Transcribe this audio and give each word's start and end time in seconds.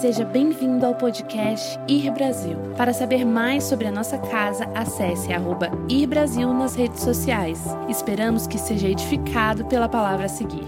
Seja 0.00 0.26
bem-vindo 0.26 0.84
ao 0.84 0.94
podcast 0.94 1.78
Ir 1.88 2.12
Brasil. 2.12 2.58
Para 2.76 2.92
saber 2.92 3.24
mais 3.24 3.64
sobre 3.64 3.86
a 3.86 3.90
nossa 3.90 4.18
casa, 4.18 4.64
acesse 4.74 5.32
arroba 5.32 5.70
Ir 5.88 6.06
Brasil 6.06 6.52
nas 6.52 6.74
redes 6.74 7.00
sociais. 7.00 7.58
Esperamos 7.88 8.46
que 8.46 8.58
seja 8.58 8.90
edificado 8.90 9.64
pela 9.64 9.88
palavra 9.88 10.26
a 10.26 10.28
seguir. 10.28 10.66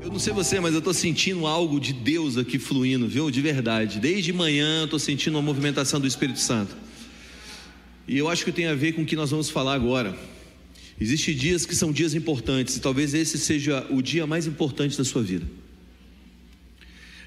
Eu 0.00 0.10
não 0.10 0.18
sei 0.18 0.32
você, 0.32 0.58
mas 0.60 0.72
eu 0.72 0.78
estou 0.78 0.94
sentindo 0.94 1.46
algo 1.46 1.78
de 1.78 1.92
Deus 1.92 2.38
aqui 2.38 2.58
fluindo, 2.58 3.06
viu? 3.06 3.30
De 3.30 3.42
verdade. 3.42 4.00
Desde 4.00 4.32
manhã 4.32 4.84
estou 4.84 4.98
sentindo 4.98 5.34
uma 5.34 5.42
movimentação 5.42 6.00
do 6.00 6.06
Espírito 6.06 6.40
Santo. 6.40 6.74
E 8.08 8.16
eu 8.16 8.30
acho 8.30 8.46
que 8.46 8.52
tem 8.52 8.64
a 8.64 8.74
ver 8.74 8.92
com 8.92 9.02
o 9.02 9.06
que 9.06 9.14
nós 9.14 9.30
vamos 9.30 9.50
falar 9.50 9.74
agora. 9.74 10.16
Existem 10.98 11.34
dias 11.34 11.66
que 11.66 11.76
são 11.76 11.92
dias 11.92 12.14
importantes, 12.14 12.76
e 12.76 12.80
talvez 12.80 13.12
esse 13.12 13.36
seja 13.36 13.86
o 13.90 14.00
dia 14.00 14.26
mais 14.26 14.46
importante 14.46 14.96
da 14.96 15.04
sua 15.04 15.22
vida. 15.22 15.44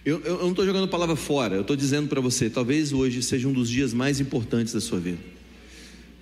Eu, 0.08 0.22
eu, 0.24 0.38
não 0.38 0.52
estou 0.52 0.66
jogando 0.66 0.88
palavra 0.88 1.18
fora, 1.18 1.56
eu 1.56 1.62
estou 1.64 1.76
dizendo 1.76 2.08
para 2.08 2.22
você, 2.22 2.50
talvez 2.50 2.94
hoje 2.94 3.22
seja 3.22 3.46
um 3.46 3.52
dos 3.52 3.70
dias 3.70 3.94
mais 3.94 4.22
importantes 4.22 4.72
da 4.72 4.80
sua 4.80 5.02
vida. 5.02 5.18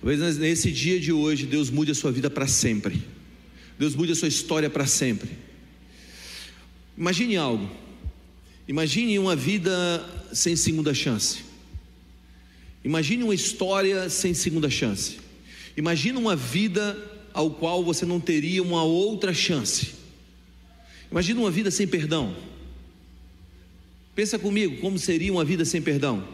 Talvez 0.00 0.38
nesse 0.38 0.72
dia 0.72 0.98
de 0.98 1.12
hoje 1.12 1.46
Deus 1.46 1.70
mude 1.70 1.92
a 1.92 1.94
sua 1.94 2.10
vida 2.10 2.28
para 2.28 2.48
sempre. 2.48 3.00
Deus 3.78 3.94
mude 3.94 4.10
a 4.10 4.16
sua 4.16 4.26
história 4.26 4.68
para 4.68 4.86
sempre. 4.86 5.30
Imagine 6.98 7.36
algo. 7.36 7.70
Imagine 8.66 9.20
uma 9.20 9.36
vida 9.36 10.04
sem 10.32 10.56
segunda 10.56 10.92
chance. 10.92 11.44
Imagine 12.82 13.22
uma 13.22 13.36
história 13.36 14.10
sem 14.10 14.34
segunda 14.34 14.68
chance. 14.68 15.18
Imagine 15.76 16.18
uma 16.18 16.34
vida 16.34 16.98
ao 17.32 17.52
qual 17.52 17.84
você 17.84 18.04
não 18.04 18.18
teria 18.18 18.64
uma 18.64 18.82
outra 18.82 19.32
chance. 19.32 19.90
Imagine 21.08 21.38
uma 21.38 21.52
vida 21.52 21.70
sem 21.70 21.86
perdão. 21.86 22.34
Pensa 24.16 24.38
comigo, 24.38 24.78
como 24.78 24.98
seria 24.98 25.30
uma 25.30 25.44
vida 25.44 25.62
sem 25.66 25.82
perdão? 25.82 26.26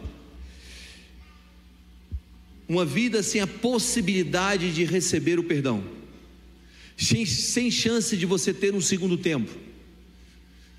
Uma 2.68 2.84
vida 2.84 3.24
sem 3.24 3.40
a 3.40 3.46
possibilidade 3.46 4.72
de 4.72 4.84
receber 4.84 5.40
o 5.40 5.42
perdão, 5.42 5.82
sem, 6.96 7.26
sem 7.26 7.72
chance 7.72 8.16
de 8.16 8.24
você 8.24 8.54
ter 8.54 8.72
um 8.72 8.80
segundo 8.80 9.16
tempo. 9.16 9.50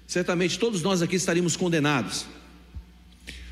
Certamente 0.08 0.58
todos 0.58 0.82
nós 0.82 1.02
aqui 1.02 1.18
estaríamos 1.18 1.58
condenados. 1.58 2.26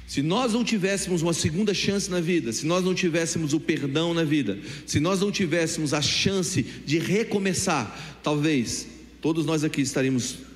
Se 0.07 0.21
nós 0.21 0.53
não 0.53 0.63
tivéssemos 0.63 1.21
uma 1.21 1.33
segunda 1.33 1.73
chance 1.73 2.09
na 2.09 2.21
vida, 2.21 2.53
se 2.53 2.65
nós 2.65 2.85
não 2.85 2.95
tivéssemos 2.95 3.53
o 3.53 3.59
perdão 3.59 4.13
na 4.13 4.23
vida, 4.23 4.59
se 4.85 4.99
nós 5.01 5.19
não 5.19 5.31
tivéssemos 5.31 5.93
a 5.93 6.01
chance 6.01 6.63
de 6.63 6.99
recomeçar, 6.99 8.17
talvez 8.23 8.87
todos 9.21 9.45
nós 9.45 9.63
aqui 9.65 9.81
estaríamos 9.81 10.50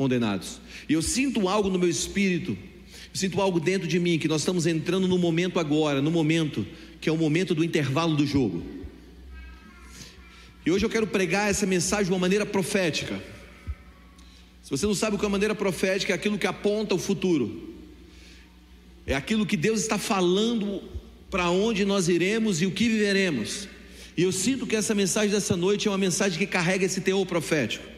condenados. 0.00 0.58
E 0.88 0.94
eu 0.94 1.02
sinto 1.02 1.46
algo 1.46 1.68
no 1.68 1.78
meu 1.78 1.90
espírito, 1.90 2.56
sinto 3.12 3.38
algo 3.38 3.60
dentro 3.60 3.86
de 3.86 4.00
mim, 4.00 4.18
que 4.18 4.26
nós 4.26 4.40
estamos 4.40 4.64
entrando 4.66 5.06
no 5.06 5.18
momento 5.18 5.60
agora, 5.60 6.00
no 6.00 6.10
momento 6.10 6.66
que 7.02 7.10
é 7.10 7.12
o 7.12 7.18
momento 7.18 7.54
do 7.54 7.62
intervalo 7.62 8.16
do 8.16 8.26
jogo. 8.26 8.64
E 10.64 10.70
hoje 10.70 10.86
eu 10.86 10.88
quero 10.88 11.06
pregar 11.06 11.50
essa 11.50 11.66
mensagem 11.66 12.06
de 12.06 12.12
uma 12.12 12.18
maneira 12.18 12.46
profética. 12.46 13.22
Se 14.62 14.70
você 14.70 14.86
não 14.86 14.94
sabe 14.94 15.16
o 15.16 15.18
que 15.18 15.24
é 15.26 15.28
a 15.28 15.30
maneira 15.30 15.54
profética, 15.54 16.14
é 16.14 16.16
aquilo 16.16 16.38
que 16.38 16.46
aponta 16.46 16.94
o 16.94 16.98
futuro, 16.98 17.74
é 19.06 19.14
aquilo 19.14 19.44
que 19.44 19.56
Deus 19.56 19.80
está 19.80 19.98
falando 19.98 20.82
para 21.30 21.50
onde 21.50 21.84
nós 21.84 22.08
iremos 22.08 22.62
e 22.62 22.66
o 22.66 22.70
que 22.70 22.88
viveremos. 22.88 23.68
E 24.16 24.22
eu 24.22 24.32
sinto 24.32 24.66
que 24.66 24.76
essa 24.76 24.94
mensagem 24.94 25.30
dessa 25.30 25.58
noite 25.58 25.88
é 25.88 25.90
uma 25.90 25.98
mensagem 25.98 26.38
que 26.38 26.46
carrega 26.46 26.86
esse 26.86 27.02
teor 27.02 27.26
profético. 27.26 27.89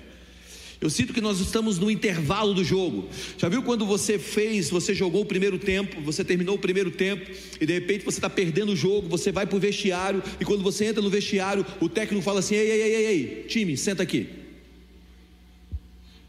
Eu 0.82 0.90
sinto 0.90 1.14
que 1.14 1.20
nós 1.20 1.38
estamos 1.38 1.78
no 1.78 1.88
intervalo 1.88 2.52
do 2.52 2.64
jogo. 2.64 3.08
Já 3.38 3.48
viu 3.48 3.62
quando 3.62 3.86
você 3.86 4.18
fez, 4.18 4.68
você 4.68 4.92
jogou 4.92 5.22
o 5.22 5.24
primeiro 5.24 5.56
tempo, 5.56 6.00
você 6.00 6.24
terminou 6.24 6.56
o 6.56 6.58
primeiro 6.58 6.90
tempo 6.90 7.30
e 7.60 7.64
de 7.64 7.72
repente 7.72 8.04
você 8.04 8.18
está 8.18 8.28
perdendo 8.28 8.72
o 8.72 8.76
jogo, 8.76 9.08
você 9.08 9.30
vai 9.30 9.46
para 9.46 9.56
o 9.56 9.60
vestiário 9.60 10.20
e 10.40 10.44
quando 10.44 10.60
você 10.60 10.86
entra 10.86 11.00
no 11.00 11.08
vestiário, 11.08 11.64
o 11.80 11.88
técnico 11.88 12.24
fala 12.24 12.40
assim: 12.40 12.56
ei, 12.56 12.68
ei, 12.68 12.82
ei, 12.82 13.06
ei, 13.06 13.44
time, 13.46 13.76
senta 13.76 14.02
aqui. 14.02 14.26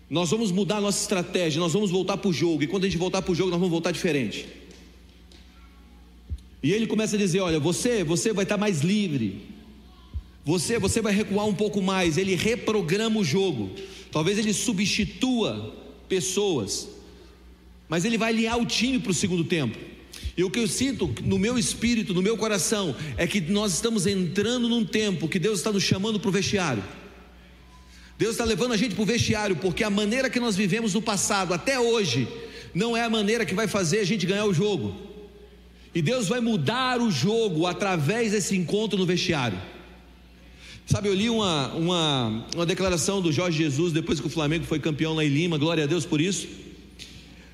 Nós 0.08 0.30
vamos 0.30 0.52
mudar 0.52 0.78
a 0.78 0.82
nossa 0.82 1.02
estratégia, 1.02 1.60
nós 1.60 1.74
vamos 1.74 1.90
voltar 1.90 2.18
para 2.18 2.30
o 2.30 2.34
jogo 2.34 2.62
e 2.62 2.68
quando 2.68 2.84
a 2.84 2.88
gente 2.88 3.00
voltar 3.00 3.24
para 3.24 3.32
o 3.32 3.36
jogo, 3.36 3.50
nós 3.50 3.60
vamos 3.60 3.72
voltar 3.72 3.90
diferente. 3.90 4.46
E 6.62 6.72
ele 6.72 6.86
começa 6.86 7.16
a 7.16 7.20
dizer: 7.20 7.40
olha, 7.40 7.60
você, 7.60 8.04
você 8.04 8.32
vai 8.32 8.44
estar 8.44 8.58
mais 8.58 8.82
livre. 8.82 9.42
Você, 10.46 10.78
você 10.78 11.02
vai 11.02 11.12
recuar 11.12 11.48
um 11.48 11.56
pouco 11.56 11.82
mais. 11.82 12.20
Ele 12.20 12.36
reprograma 12.36 13.20
o 13.20 13.24
jogo. 13.24 13.72
Talvez 14.14 14.38
ele 14.38 14.54
substitua 14.54 15.76
pessoas, 16.08 16.88
mas 17.90 18.06
ele 18.06 18.18
vai 18.18 18.30
alinhar 18.30 18.60
o 18.60 18.66
time 18.66 19.00
para 19.00 19.12
o 19.12 19.14
segundo 19.14 19.44
tempo. 19.44 19.76
E 20.38 20.44
o 20.44 20.52
que 20.52 20.60
eu 20.60 20.68
sinto 20.68 21.14
no 21.24 21.40
meu 21.40 21.58
espírito, 21.58 22.14
no 22.14 22.22
meu 22.22 22.38
coração, 22.38 22.96
é 23.18 23.26
que 23.26 23.42
nós 23.42 23.74
estamos 23.74 24.06
entrando 24.06 24.70
num 24.70 24.86
tempo 24.86 25.28
que 25.28 25.40
Deus 25.40 25.60
está 25.60 25.72
nos 25.72 25.82
chamando 25.82 26.20
para 26.20 26.30
o 26.30 26.32
vestiário. 26.32 26.84
Deus 28.16 28.34
está 28.34 28.46
levando 28.46 28.74
a 28.74 28.78
gente 28.78 28.94
para 28.94 29.02
o 29.02 29.06
vestiário, 29.06 29.56
porque 29.56 29.84
a 29.84 29.90
maneira 29.90 30.30
que 30.30 30.40
nós 30.40 30.56
vivemos 30.56 30.94
no 30.94 31.02
passado, 31.02 31.52
até 31.52 31.80
hoje, 31.80 32.28
não 32.74 32.96
é 32.96 33.04
a 33.04 33.10
maneira 33.10 33.46
que 33.46 33.56
vai 33.56 33.68
fazer 33.68 34.00
a 34.00 34.06
gente 34.06 34.28
ganhar 34.28 34.46
o 34.46 34.54
jogo. 34.54 34.96
E 35.94 36.04
Deus 36.04 36.28
vai 36.28 36.40
mudar 36.40 37.02
o 37.02 37.10
jogo 37.10 37.66
através 37.66 38.32
desse 38.32 38.56
encontro 38.56 38.98
no 38.98 39.08
vestiário. 39.08 39.60
Sabe, 40.86 41.08
eu 41.08 41.14
li 41.14 41.30
uma, 41.30 41.74
uma, 41.74 42.46
uma 42.56 42.66
declaração 42.66 43.22
do 43.22 43.32
Jorge 43.32 43.58
Jesus 43.58 43.94
depois 43.94 44.20
que 44.20 44.28
o 44.28 44.30
Flamengo 44.30 44.66
foi 44.66 44.80
campeão 44.80 45.14
lá 45.14 45.24
em 45.24 45.30
Lima, 45.30 45.58
glória 45.58 45.86
a 45.86 45.88
Deus 45.88 46.06
por 46.06 46.20
isso. 46.20 46.48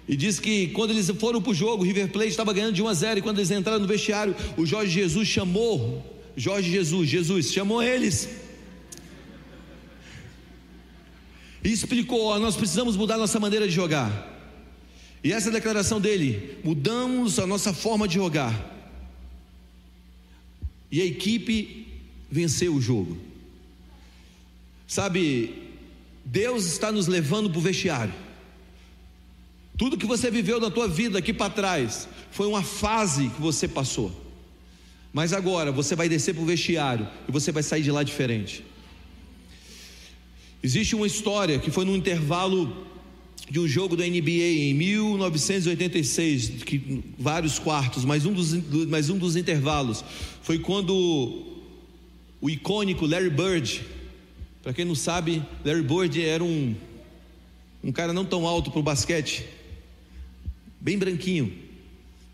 E 0.08 0.16
diz 0.16 0.40
que 0.40 0.68
quando 0.70 0.90
eles 0.90 1.08
foram 1.12 1.40
para 1.40 1.52
o 1.52 1.54
jogo, 1.54 1.84
o 1.84 1.86
River 1.86 2.12
Plate 2.12 2.30
estava 2.30 2.52
ganhando 2.52 2.74
de 2.74 2.82
1 2.82 2.88
a 2.88 2.94
0 2.94 3.20
e 3.20 3.22
quando 3.22 3.38
eles 3.38 3.52
entraram 3.52 3.80
no 3.80 3.88
vestiário, 3.88 4.36
o 4.58 4.66
Jorge 4.66 4.92
Jesus 4.92 5.28
chamou, 5.28 6.04
Jorge 6.36 6.72
Jesus, 6.72 7.08
Jesus 7.08 7.54
chamou 7.54 7.84
eles. 7.84 8.28
E 11.64 11.72
explicou: 11.72 12.26
ó, 12.26 12.40
nós 12.40 12.56
precisamos 12.56 12.98
mudar 12.98 13.18
nossa 13.18 13.40
maneira 13.40 13.68
de 13.68 13.74
jogar. 13.74 14.10
E 15.24 15.32
essa 15.32 15.50
é 15.50 15.52
declaração 15.52 16.02
dele: 16.02 16.58
mudamos 16.64 17.38
a 17.38 17.46
nossa 17.46 17.74
forma 17.74 18.08
de 18.08 18.16
jogar. 18.16 18.78
E 20.92 21.02
a 21.02 21.06
equipe 21.06 21.89
venceu 22.32 22.76
o 22.76 22.82
jogo. 22.82 23.18
Sabe, 24.88 25.70
Deus 26.26 26.66
está 26.66 26.92
nos 26.92 27.08
levando 27.08 27.50
para 27.50 27.60
o 27.60 27.62
vestiário. 27.62 28.14
Tudo 29.78 29.98
que 29.98 30.06
você 30.06 30.30
viveu 30.30 30.60
na 30.60 30.70
tua 30.70 30.88
vida 30.88 31.20
aqui 31.20 31.32
para 31.32 31.50
trás 31.50 32.08
foi 32.32 32.48
uma 32.48 32.62
fase 32.62 33.30
que 33.30 33.42
você 33.42 33.68
passou. 33.68 34.12
Mas 35.14 35.34
agora 35.34 35.72
você 35.72 35.96
vai 35.96 36.10
descer 36.10 36.34
para 36.34 36.44
o 36.44 36.46
vestiário 36.46 37.08
e 37.28 37.32
você 37.32 37.52
vai 37.52 37.64
sair 37.64 37.82
de 37.82 37.92
lá 37.92 38.04
diferente. 38.04 38.64
Existe 40.62 40.96
uma 40.96 41.08
história 41.08 41.58
que 41.58 41.72
foi 41.72 41.86
num 41.86 41.96
intervalo 41.96 42.86
de 43.50 43.60
um 43.60 43.68
jogo 43.68 43.96
da 43.96 44.06
NBA 44.06 44.70
em 44.70 44.74
1986, 44.76 46.64
que, 46.64 47.04
vários 47.18 47.58
quartos, 47.58 48.06
mas 48.06 48.26
um, 48.26 48.34
dos, 48.34 48.54
mas 48.88 49.10
um 49.10 49.18
dos 49.18 49.36
intervalos 49.36 50.04
foi 50.44 50.60
quando 50.60 51.49
o 52.42 52.50
icônico 52.50 53.06
Larry 53.06 53.30
Bird. 53.30 53.86
Para 54.64 54.74
quem 54.74 54.86
não 54.86 54.96
sabe, 54.96 55.44
Larry 55.64 55.82
Bird 55.82 56.24
era 56.24 56.44
um, 56.44 56.76
um 57.84 57.92
cara 57.92 58.14
não 58.14 58.26
tão 58.26 58.48
alto 58.48 58.72
para 58.72 58.80
o 58.80 58.84
basquete, 58.84 59.46
bem 60.80 60.98
branquinho, 60.98 61.52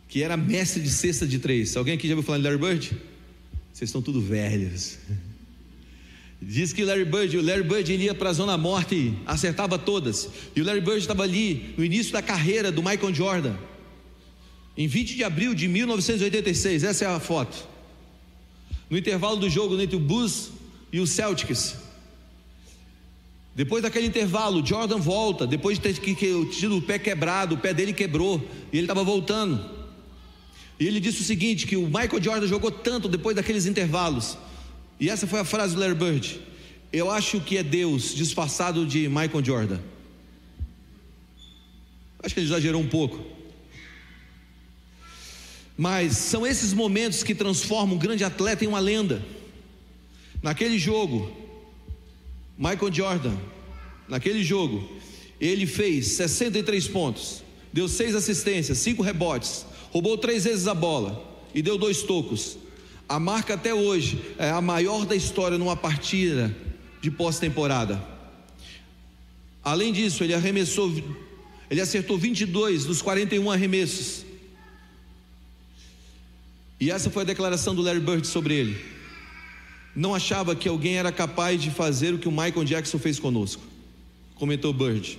que 0.08 0.24
era 0.24 0.36
mestre 0.38 0.82
de 0.82 0.90
cesta 0.90 1.26
de 1.26 1.40
três. 1.40 1.76
Alguém 1.76 1.96
aqui 1.96 2.08
já 2.08 2.14
ouviu 2.14 2.26
falar 2.26 2.38
de 2.38 2.44
Larry 2.44 2.58
Bird? 2.58 2.98
Vocês 3.74 3.90
estão 3.90 4.02
tudo 4.02 4.22
velhos. 4.22 4.98
Diz 6.42 6.74
que 6.74 6.84
Larry 6.84 7.06
Bird, 7.06 7.38
o 7.38 7.42
Larry 7.42 7.64
Bird 7.64 7.96
ia 7.96 8.14
para 8.14 8.30
a 8.30 8.34
zona 8.34 8.58
morta 8.58 8.94
e 8.94 9.14
acertava 9.26 9.80
todas. 9.80 10.30
E 10.56 10.62
o 10.62 10.66
Larry 10.66 10.82
Bird 10.82 11.00
estava 11.00 11.24
ali 11.24 11.74
no 11.78 11.84
início 11.84 12.14
da 12.14 12.22
carreira 12.22 12.72
do 12.72 12.84
Michael 12.84 13.14
Jordan. 13.14 13.56
Em 14.78 14.88
20 14.88 15.16
de 15.16 15.24
abril 15.24 15.56
de 15.56 15.68
1986, 15.68 16.84
essa 16.84 17.06
é 17.06 17.08
a 17.08 17.20
foto 17.20 17.75
no 18.90 18.98
intervalo 18.98 19.38
do 19.38 19.50
jogo 19.50 19.80
entre 19.80 19.96
o 19.96 20.00
Bulls 20.00 20.52
e 20.92 21.00
o 21.00 21.08
Celtics. 21.08 21.76
Depois 23.56 23.82
daquele 23.82 24.08
intervalo, 24.08 24.66
Jordan 24.66 24.98
volta, 24.98 25.48
depois 25.48 25.80
de 25.80 25.94
ter 25.94 25.94
tido 26.50 26.78
o 26.78 26.82
pé 26.82 27.00
quebrado, 27.00 27.56
o 27.56 27.58
pé 27.58 27.74
dele 27.74 27.94
quebrou, 27.94 28.46
e 28.72 28.78
ele 28.78 28.84
estava 28.84 29.04
voltando. 29.04 29.74
E 30.78 30.86
ele 30.86 31.00
disse 31.00 31.22
o 31.22 31.24
seguinte: 31.24 31.66
que 31.66 31.78
o 31.78 31.86
Michael 31.86 32.22
Jordan 32.22 32.48
jogou 32.48 32.70
tanto 32.70 33.08
depois 33.08 33.36
daqueles 33.36 33.66
intervalos. 33.66 34.38
E 35.00 35.10
essa 35.10 35.26
foi 35.26 35.40
a 35.40 35.46
frase 35.46 35.74
do 35.74 35.80
Larry 35.80 35.96
Bird. 35.96 36.40
Eu 36.92 37.10
acho 37.10 37.40
que 37.40 37.58
é 37.58 37.64
Deus 37.64 38.14
disfarçado 38.14 38.86
de 38.86 39.08
Michael 39.08 39.44
Jordan. 39.44 39.80
Acho 42.22 42.34
que 42.34 42.42
ele 42.42 42.48
exagerou 42.48 42.82
um 42.82 42.88
pouco. 42.88 43.35
Mas 45.78 46.18
são 46.18 46.48
esses 46.48 46.74
momentos 46.74 47.24
que 47.24 47.36
transformam 47.36 47.96
um 47.96 48.00
grande 48.00 48.24
atleta 48.24 48.64
em 48.64 48.68
uma 48.68 48.80
lenda. 48.80 49.22
Naquele 50.42 50.80
jogo, 50.80 51.32
Michael 52.58 52.94
Jordan, 52.94 53.36
naquele 54.08 54.44
jogo, 54.44 54.90
ele 55.40 55.66
fez 55.66 56.08
63 56.14 56.88
pontos, 56.88 57.44
deu 57.74 57.88
seis 57.88 58.16
assistências, 58.16 58.78
cinco 58.78 59.04
rebotes, 59.04 59.66
roubou 59.92 60.18
três 60.18 60.46
vezes 60.46 60.68
a 60.68 60.74
bola 60.74 61.44
e 61.54 61.62
deu 61.62 61.78
dois 61.78 62.04
tocos. 62.04 62.58
A 63.08 63.20
marca 63.20 63.54
até 63.54 63.74
hoje 63.74 64.20
é 64.38 64.50
a 64.50 64.62
maior 64.62 65.06
da 65.06 65.16
história 65.16 65.58
numa 65.58 65.76
partida 65.76 66.56
de 67.02 67.12
pós-temporada. 67.12 68.04
Além 69.64 69.94
disso, 69.94 70.24
ele 70.24 70.34
arremessou, 70.34 70.92
ele 71.70 71.82
acertou 71.82 72.18
22 72.18 72.86
dos 72.86 73.02
41 73.02 73.52
arremessos. 73.52 74.25
E 76.80 76.92
essa 76.92 77.10
foi 77.10 77.24
a 77.24 77.26
declaração 77.26 77.74
do 77.74 77.82
Larry 77.82 78.00
Bird 78.00 78.28
sobre 78.28 78.54
ele. 78.54 78.78
Não 79.96 80.14
achava 80.14 80.56
que 80.56 80.68
alguém 80.68 80.98
era 80.98 81.12
capaz 81.12 81.62
de 81.62 81.72
fazer 81.72 82.14
o 82.14 82.18
que 82.18 82.28
o 82.28 82.32
Michael 82.32 82.66
Jackson 82.66 83.00
fez 83.00 83.18
conosco, 83.18 83.64
comentou 84.36 84.74
Bird. 84.74 85.18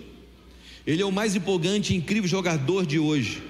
Ele 0.87 1.03
é 1.03 1.07
o 1.07 1.11
mais 1.11 1.35
empolgante 1.35 1.95
e 1.95 1.97
incrível 1.97 2.29
jogador 2.29 2.85
de 2.85 2.99
hoje. 2.99 3.43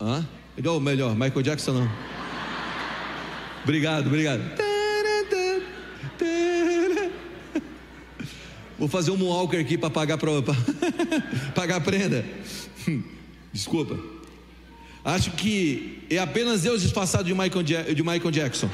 Hã? 0.00 0.26
Igual 0.56 0.80
melhor, 0.80 1.14
Michael 1.14 1.42
Jackson 1.42 1.72
não. 1.72 1.90
Obrigado, 3.64 4.06
obrigado. 4.06 4.42
Vou 8.78 8.86
fazer 8.86 9.10
um 9.10 9.16
Moonwalker 9.16 9.60
aqui 9.60 9.76
para 9.76 9.90
pagar, 9.90 10.16
pra 10.16 10.30
pagar 11.54 11.76
a 11.76 11.80
prenda. 11.80 12.24
Desculpa. 13.52 13.98
Acho 15.04 15.30
que 15.32 16.02
é 16.10 16.18
apenas 16.18 16.62
Deus 16.62 16.82
disfarçado 16.82 17.24
de 17.24 17.34
Michael, 17.34 17.62
de 17.62 18.02
Michael 18.02 18.30
Jackson. 18.30 18.68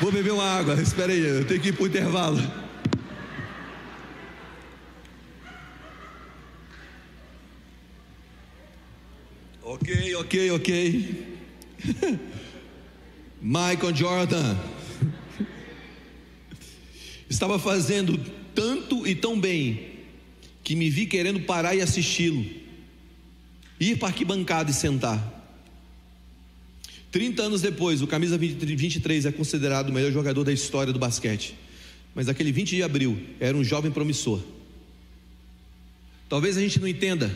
Vou 0.00 0.10
beber 0.10 0.32
uma 0.32 0.44
água, 0.44 0.74
espera 0.80 1.12
aí, 1.12 1.20
eu 1.20 1.44
tenho 1.44 1.60
que 1.60 1.68
ir 1.68 1.72
para 1.72 1.84
o 1.84 1.86
intervalo. 1.86 2.40
Ok, 9.62 10.14
ok, 10.16 10.50
ok. 10.52 11.38
Michael 13.42 13.94
Jordan 13.94 14.56
estava 17.30 17.58
fazendo 17.58 18.20
tanto 18.54 19.06
e 19.06 19.14
tão 19.14 19.40
bem 19.40 19.88
que 20.62 20.74
me 20.74 20.90
vi 20.90 21.06
querendo 21.06 21.40
parar 21.40 21.74
e 21.74 21.80
assisti-lo, 21.80 22.44
ir 23.78 23.96
para 23.96 24.08
a 24.08 24.10
arquibancada 24.10 24.70
e 24.70 24.74
sentar. 24.74 25.38
30 27.10 27.42
anos 27.42 27.62
depois, 27.62 28.02
o 28.02 28.06
camisa 28.06 28.36
23 28.36 29.26
é 29.26 29.32
considerado 29.32 29.88
o 29.88 29.92
melhor 29.92 30.12
jogador 30.12 30.44
da 30.44 30.52
história 30.52 30.92
do 30.92 30.98
basquete. 30.98 31.56
Mas 32.14 32.28
aquele 32.28 32.52
20 32.52 32.76
de 32.76 32.82
abril 32.82 33.18
era 33.38 33.56
um 33.56 33.64
jovem 33.64 33.90
promissor. 33.90 34.40
Talvez 36.28 36.56
a 36.56 36.60
gente 36.60 36.78
não 36.78 36.86
entenda 36.86 37.34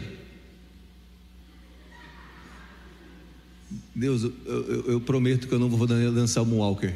Deus, 3.95 4.25
eu, 4.25 4.33
eu, 4.47 4.85
eu, 4.93 5.01
prometo 5.01 5.47
que 5.47 5.55
eu 5.55 5.59
não 5.59 5.69
vou 5.69 5.87
dançar 5.87 6.43
o 6.43 6.47
Moonwalker. 6.47 6.93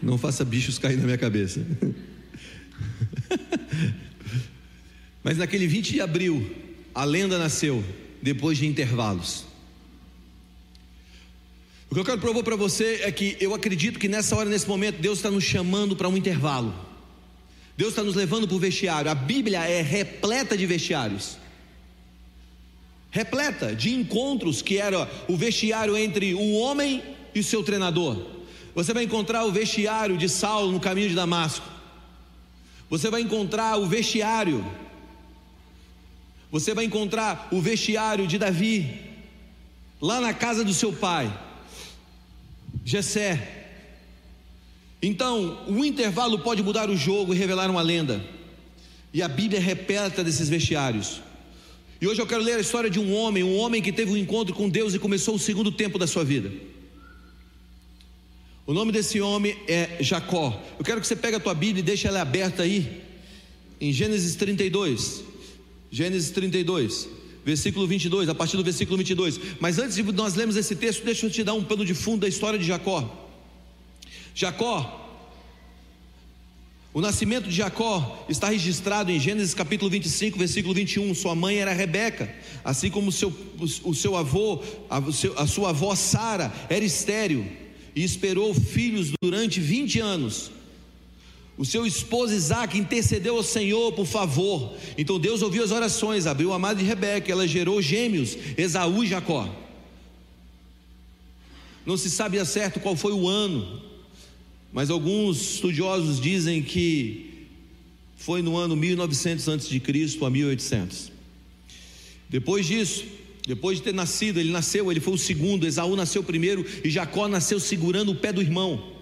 Não 0.00 0.16
faça 0.16 0.44
bichos 0.44 0.78
cair 0.78 0.96
na 0.96 1.04
minha 1.04 1.18
cabeça. 1.18 1.64
Mas 5.22 5.38
naquele 5.38 5.66
20 5.66 5.92
de 5.92 6.00
abril, 6.00 6.54
a 6.94 7.04
lenda 7.04 7.38
nasceu 7.38 7.84
depois 8.22 8.58
de 8.58 8.66
intervalos. 8.66 9.44
O 11.90 11.94
que 11.94 12.00
eu 12.00 12.04
quero 12.04 12.20
provar 12.20 12.42
para 12.42 12.56
você 12.56 13.00
é 13.02 13.12
que 13.12 13.36
eu 13.40 13.54
acredito 13.54 13.98
que 13.98 14.08
nessa 14.08 14.36
hora, 14.36 14.48
nesse 14.48 14.68
momento, 14.68 15.00
Deus 15.00 15.18
está 15.18 15.30
nos 15.30 15.44
chamando 15.44 15.96
para 15.96 16.08
um 16.08 16.16
intervalo. 16.16 16.74
Deus 17.76 17.90
está 17.90 18.02
nos 18.02 18.14
levando 18.14 18.46
para 18.46 18.56
o 18.56 18.60
vestiário. 18.60 19.10
A 19.10 19.14
Bíblia 19.14 19.64
é 19.64 19.80
repleta 19.80 20.56
de 20.56 20.66
vestiários 20.66 21.38
repleta 23.10 23.74
de 23.74 23.92
encontros 23.94 24.62
que 24.62 24.78
era 24.78 25.10
o 25.28 25.36
vestiário 25.36 25.96
entre 25.96 26.34
o 26.34 26.52
homem 26.54 27.02
e 27.34 27.40
o 27.40 27.44
seu 27.44 27.62
treinador. 27.62 28.26
Você 28.74 28.92
vai 28.92 29.04
encontrar 29.04 29.44
o 29.44 29.52
vestiário 29.52 30.16
de 30.16 30.28
Saulo 30.28 30.72
no 30.72 30.80
caminho 30.80 31.08
de 31.08 31.14
Damasco. 31.14 31.66
Você 32.90 33.10
vai 33.10 33.20
encontrar 33.20 33.78
o 33.78 33.86
vestiário. 33.86 34.64
Você 36.50 36.72
vai 36.72 36.84
encontrar 36.84 37.48
o 37.52 37.60
vestiário 37.60 38.26
de 38.26 38.38
Davi 38.38 39.08
lá 40.00 40.20
na 40.20 40.32
casa 40.32 40.64
do 40.64 40.72
seu 40.72 40.92
pai, 40.92 41.32
Jessé. 42.84 43.56
Então, 45.02 45.64
o 45.68 45.84
intervalo 45.84 46.38
pode 46.38 46.62
mudar 46.62 46.88
o 46.88 46.96
jogo 46.96 47.34
e 47.34 47.36
revelar 47.36 47.70
uma 47.70 47.82
lenda. 47.82 48.24
E 49.12 49.22
a 49.22 49.28
Bíblia 49.28 49.58
é 49.58 49.62
repleta 49.62 50.24
desses 50.24 50.48
vestiários. 50.48 51.20
E 52.00 52.06
hoje 52.06 52.20
eu 52.20 52.26
quero 52.26 52.42
ler 52.42 52.54
a 52.54 52.60
história 52.60 52.88
de 52.88 52.98
um 52.98 53.14
homem, 53.14 53.42
um 53.42 53.58
homem 53.58 53.82
que 53.82 53.92
teve 53.92 54.12
um 54.12 54.16
encontro 54.16 54.54
com 54.54 54.68
Deus 54.68 54.94
e 54.94 54.98
começou 54.98 55.34
o 55.34 55.38
segundo 55.38 55.70
tempo 55.70 55.98
da 55.98 56.06
sua 56.06 56.24
vida. 56.24 56.50
O 58.68 58.74
nome 58.74 58.92
desse 58.92 59.18
homem 59.18 59.56
é 59.66 59.96
Jacó. 60.00 60.62
Eu 60.78 60.84
quero 60.84 61.00
que 61.00 61.06
você 61.06 61.16
pegue 61.16 61.38
a 61.38 61.40
tua 61.40 61.54
Bíblia 61.54 61.80
e 61.80 61.82
deixe 61.82 62.06
ela 62.06 62.20
aberta 62.20 62.64
aí, 62.64 63.00
em 63.80 63.90
Gênesis 63.94 64.36
32. 64.36 65.24
Gênesis 65.90 66.30
32, 66.32 67.08
versículo 67.46 67.86
22, 67.86 68.28
a 68.28 68.34
partir 68.34 68.58
do 68.58 68.62
versículo 68.62 68.98
22. 68.98 69.40
Mas 69.58 69.78
antes 69.78 69.96
de 69.96 70.02
nós 70.12 70.34
lermos 70.34 70.54
esse 70.54 70.76
texto, 70.76 71.02
deixa 71.02 71.24
eu 71.24 71.30
te 71.30 71.42
dar 71.42 71.54
um 71.54 71.64
pano 71.64 71.82
de 71.82 71.94
fundo 71.94 72.20
da 72.20 72.28
história 72.28 72.58
de 72.58 72.66
Jacó. 72.66 73.26
Jacó 74.34 75.06
o 76.92 77.00
nascimento 77.00 77.48
de 77.48 77.56
Jacó 77.56 78.26
está 78.28 78.50
registrado 78.50 79.10
em 79.10 79.18
Gênesis 79.18 79.54
capítulo 79.54 79.90
25, 79.90 80.38
versículo 80.38 80.74
21. 80.74 81.14
Sua 81.14 81.34
mãe 81.34 81.56
era 81.56 81.72
Rebeca, 81.72 82.30
assim 82.62 82.90
como 82.90 83.10
seu, 83.10 83.32
o 83.82 83.94
seu 83.94 84.14
avô, 84.14 84.62
a, 84.90 84.98
a 85.42 85.46
sua 85.46 85.70
avó 85.70 85.94
Sara 85.94 86.52
era 86.68 86.84
estéril 86.84 87.46
e 87.94 88.02
esperou 88.02 88.54
filhos 88.54 89.10
durante 89.22 89.60
20 89.60 90.00
anos. 90.00 90.50
O 91.56 91.64
seu 91.64 91.84
esposo 91.84 92.32
Isaac 92.32 92.78
intercedeu 92.78 93.36
ao 93.36 93.42
Senhor 93.42 93.92
por 93.92 94.06
favor. 94.06 94.76
Então 94.96 95.18
Deus 95.18 95.42
ouviu 95.42 95.64
as 95.64 95.72
orações, 95.72 96.26
abriu 96.26 96.52
a 96.52 96.58
madre 96.58 96.84
de 96.84 96.88
Rebeca, 96.88 97.32
ela 97.32 97.48
gerou 97.48 97.82
gêmeos, 97.82 98.36
Esaú 98.56 99.02
e 99.02 99.08
Jacó. 99.08 99.48
Não 101.84 101.96
se 101.96 102.10
sabe 102.10 102.38
a 102.38 102.44
certo 102.44 102.78
qual 102.78 102.94
foi 102.94 103.12
o 103.12 103.26
ano, 103.26 103.82
mas 104.72 104.90
alguns 104.90 105.54
estudiosos 105.54 106.20
dizem 106.20 106.62
que 106.62 107.46
foi 108.16 108.42
no 108.42 108.56
ano 108.56 108.76
1900 108.76 109.48
a.C. 109.48 110.24
a 110.24 110.30
1800. 110.30 111.10
Depois 112.28 112.66
disso, 112.66 113.04
depois 113.48 113.78
de 113.78 113.84
ter 113.84 113.94
nascido, 113.94 114.38
ele 114.38 114.50
nasceu, 114.50 114.90
ele 114.90 115.00
foi 115.00 115.14
o 115.14 115.18
segundo, 115.18 115.66
Esaú 115.66 115.96
nasceu 115.96 116.22
primeiro 116.22 116.66
e 116.84 116.90
Jacó 116.90 117.26
nasceu 117.26 117.58
segurando 117.58 118.12
o 118.12 118.14
pé 118.14 118.30
do 118.30 118.42
irmão. 118.42 118.92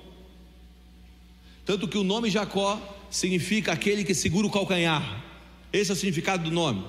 Tanto 1.64 1.88
que 1.88 1.98
o 1.98 2.04
nome 2.04 2.30
Jacó 2.30 2.80
significa 3.10 3.72
aquele 3.72 4.04
que 4.04 4.14
segura 4.14 4.46
o 4.46 4.50
calcanhar. 4.50 5.24
Esse 5.72 5.90
é 5.90 5.94
o 5.94 5.96
significado 5.96 6.44
do 6.44 6.52
nome. 6.52 6.84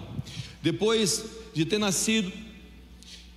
Depois 0.62 1.26
de 1.52 1.66
ter 1.66 1.80
nascido, 1.80 2.32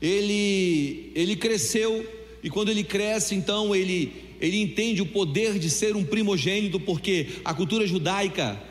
ele 0.02 1.10
ele 1.14 1.34
cresceu 1.34 2.06
e 2.42 2.50
quando 2.50 2.68
ele 2.68 2.84
cresce, 2.84 3.34
então 3.34 3.74
ele 3.74 4.12
ele 4.38 4.60
entende 4.60 5.00
o 5.00 5.06
poder 5.06 5.58
de 5.58 5.70
ser 5.70 5.96
um 5.96 6.04
primogênito, 6.04 6.78
porque 6.78 7.40
a 7.42 7.54
cultura 7.54 7.86
judaica 7.86 8.62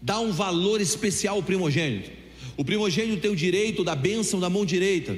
dá 0.00 0.20
um 0.20 0.30
valor 0.30 0.80
especial 0.80 1.34
ao 1.34 1.42
primogênito. 1.42 2.17
O 2.58 2.64
primogênito 2.64 3.22
tem 3.22 3.30
o 3.30 3.36
direito 3.36 3.84
da 3.84 3.94
bênção 3.94 4.40
da 4.40 4.50
mão 4.50 4.66
direita. 4.66 5.16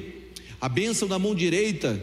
A 0.61 0.69
bênção 0.69 1.07
da 1.07 1.17
mão 1.17 1.33
direita 1.33 1.99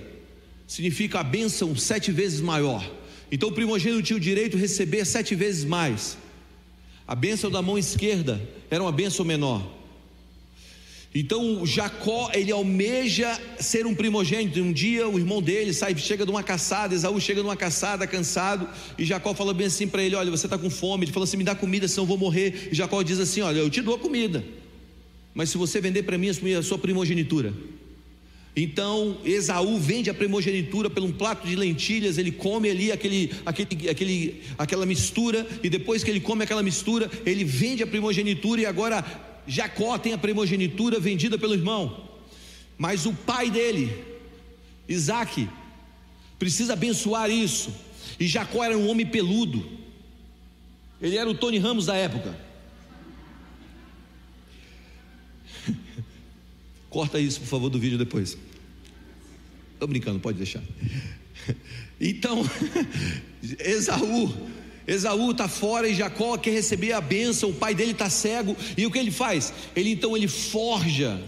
significa 0.67 1.21
a 1.21 1.23
bênção 1.23 1.77
sete 1.77 2.11
vezes 2.11 2.41
maior. 2.41 2.85
Então 3.31 3.49
o 3.49 3.53
primogênito 3.53 4.03
tinha 4.03 4.17
o 4.17 4.21
direito 4.21 4.57
de 4.57 4.63
receber 4.63 5.05
sete 5.05 5.37
vezes 5.37 5.65
mais. 5.65 6.19
A 7.07 7.15
bênção 7.15 7.53
da 7.53 7.63
mão 7.63 7.79
esquerda 7.79 8.43
era 8.69 8.83
uma 8.83 8.91
bênção 8.91 9.25
menor. 9.25 9.65
Então 11.15 11.65
Jacó, 11.65 12.33
ele 12.35 12.51
almeja 12.51 13.41
ser 13.61 13.87
um 13.87 13.95
primogênito. 13.95 14.61
Um 14.61 14.73
dia 14.73 15.09
o 15.09 15.21
irmão 15.21 15.41
dele 15.41 15.73
sai, 15.73 15.97
chega 15.97 16.25
de 16.25 16.33
uma 16.33 16.43
caçada, 16.43 16.97
Esaú 16.97 17.21
chega 17.21 17.43
de 17.43 17.47
uma 17.47 17.57
caçada 17.57 18.09
cansado, 18.09 18.69
e 18.99 19.05
Jacó 19.05 19.33
fala 19.35 19.55
bem 19.55 19.69
assim 19.69 19.87
para 19.87 20.03
ele: 20.03 20.17
Olha, 20.17 20.33
você 20.33 20.47
está 20.47 20.59
com 20.59 20.69
fome. 20.69 21.05
Ele 21.05 21.13
fala 21.13 21.23
assim: 21.23 21.37
Me 21.37 21.45
dá 21.45 21.55
comida, 21.55 21.87
senão 21.87 22.03
eu 22.03 22.09
vou 22.09 22.19
morrer. 22.19 22.71
E 22.73 22.75
Jacó 22.75 23.01
diz 23.05 23.21
assim: 23.21 23.41
Olha, 23.41 23.59
eu 23.59 23.71
te 23.71 23.81
dou 23.81 23.95
a 23.95 23.99
comida, 24.01 24.45
mas 25.39 25.51
se 25.51 25.57
você 25.57 25.81
vender 25.81 26.03
para 26.03 26.19
mim 26.19 26.29
a 26.29 26.63
sua 26.65 26.77
primogenitura. 26.77 27.55
Então 28.57 29.19
Esaú 29.25 29.79
vende 29.79 30.11
a 30.11 30.15
primogenitura 30.15 30.91
por 30.91 31.01
um 31.01 31.13
prato 31.13 31.47
de 31.47 31.55
lentilhas, 31.55 32.19
ele 32.19 32.33
come 32.33 32.69
ali 32.69 32.91
aquele, 32.91 33.31
aquele, 33.47 33.89
aquele, 33.89 34.43
aquela 34.59 34.85
mistura, 34.85 35.47
e 35.63 35.71
depois 35.71 36.03
que 36.03 36.11
ele 36.11 36.19
come 36.19 36.43
aquela 36.43 36.61
mistura, 36.61 37.09
ele 37.25 37.45
vende 37.45 37.85
a 37.85 37.87
primogenitura, 37.87 38.63
e 38.63 38.67
agora 38.67 39.05
Jacó 39.47 39.97
tem 39.97 40.13
a 40.13 40.19
primogenitura 40.19 40.99
vendida 40.99 41.39
pelo 41.39 41.55
irmão, 41.55 42.09
mas 42.77 43.07
o 43.07 43.13
pai 43.13 43.49
dele, 43.49 43.97
Isaac, 44.89 45.49
precisa 46.37 46.73
abençoar 46.73 47.31
isso. 47.31 47.73
E 48.19 48.27
Jacó 48.27 48.65
era 48.65 48.77
um 48.77 48.89
homem 48.89 49.07
peludo, 49.07 49.65
ele 51.01 51.17
era 51.17 51.31
o 51.31 51.35
Tony 51.35 51.59
Ramos 51.59 51.87
da 51.87 51.95
época. 51.95 52.48
Corta 56.91 57.19
isso, 57.19 57.41
por 57.41 57.47
favor, 57.47 57.69
do 57.69 57.79
vídeo 57.79 57.99
depois. 57.99 58.37
Estou 59.75 59.89
brincando, 59.89 60.21
pode 60.21 60.39
deixar. 60.39 60.63
Então, 62.01 62.49
Esaú, 63.59 64.33
Esaú 64.87 65.33
está 65.33 65.49
fora 65.49 65.89
e 65.89 65.95
Jacó 65.97 66.39
quer 66.39 66.53
receber 66.53 66.93
a 66.93 67.01
bênção, 67.01 67.51
o 67.51 67.55
pai 67.55 67.75
dele 67.75 67.91
está 67.91 68.09
cego, 68.09 68.57
e 68.77 68.87
o 68.87 68.91
que 68.93 69.01
ele 69.01 69.11
faz? 69.11 69.53
Ele 69.75 69.91
então 69.91 70.17
ele 70.17 70.29
forja 70.29 71.21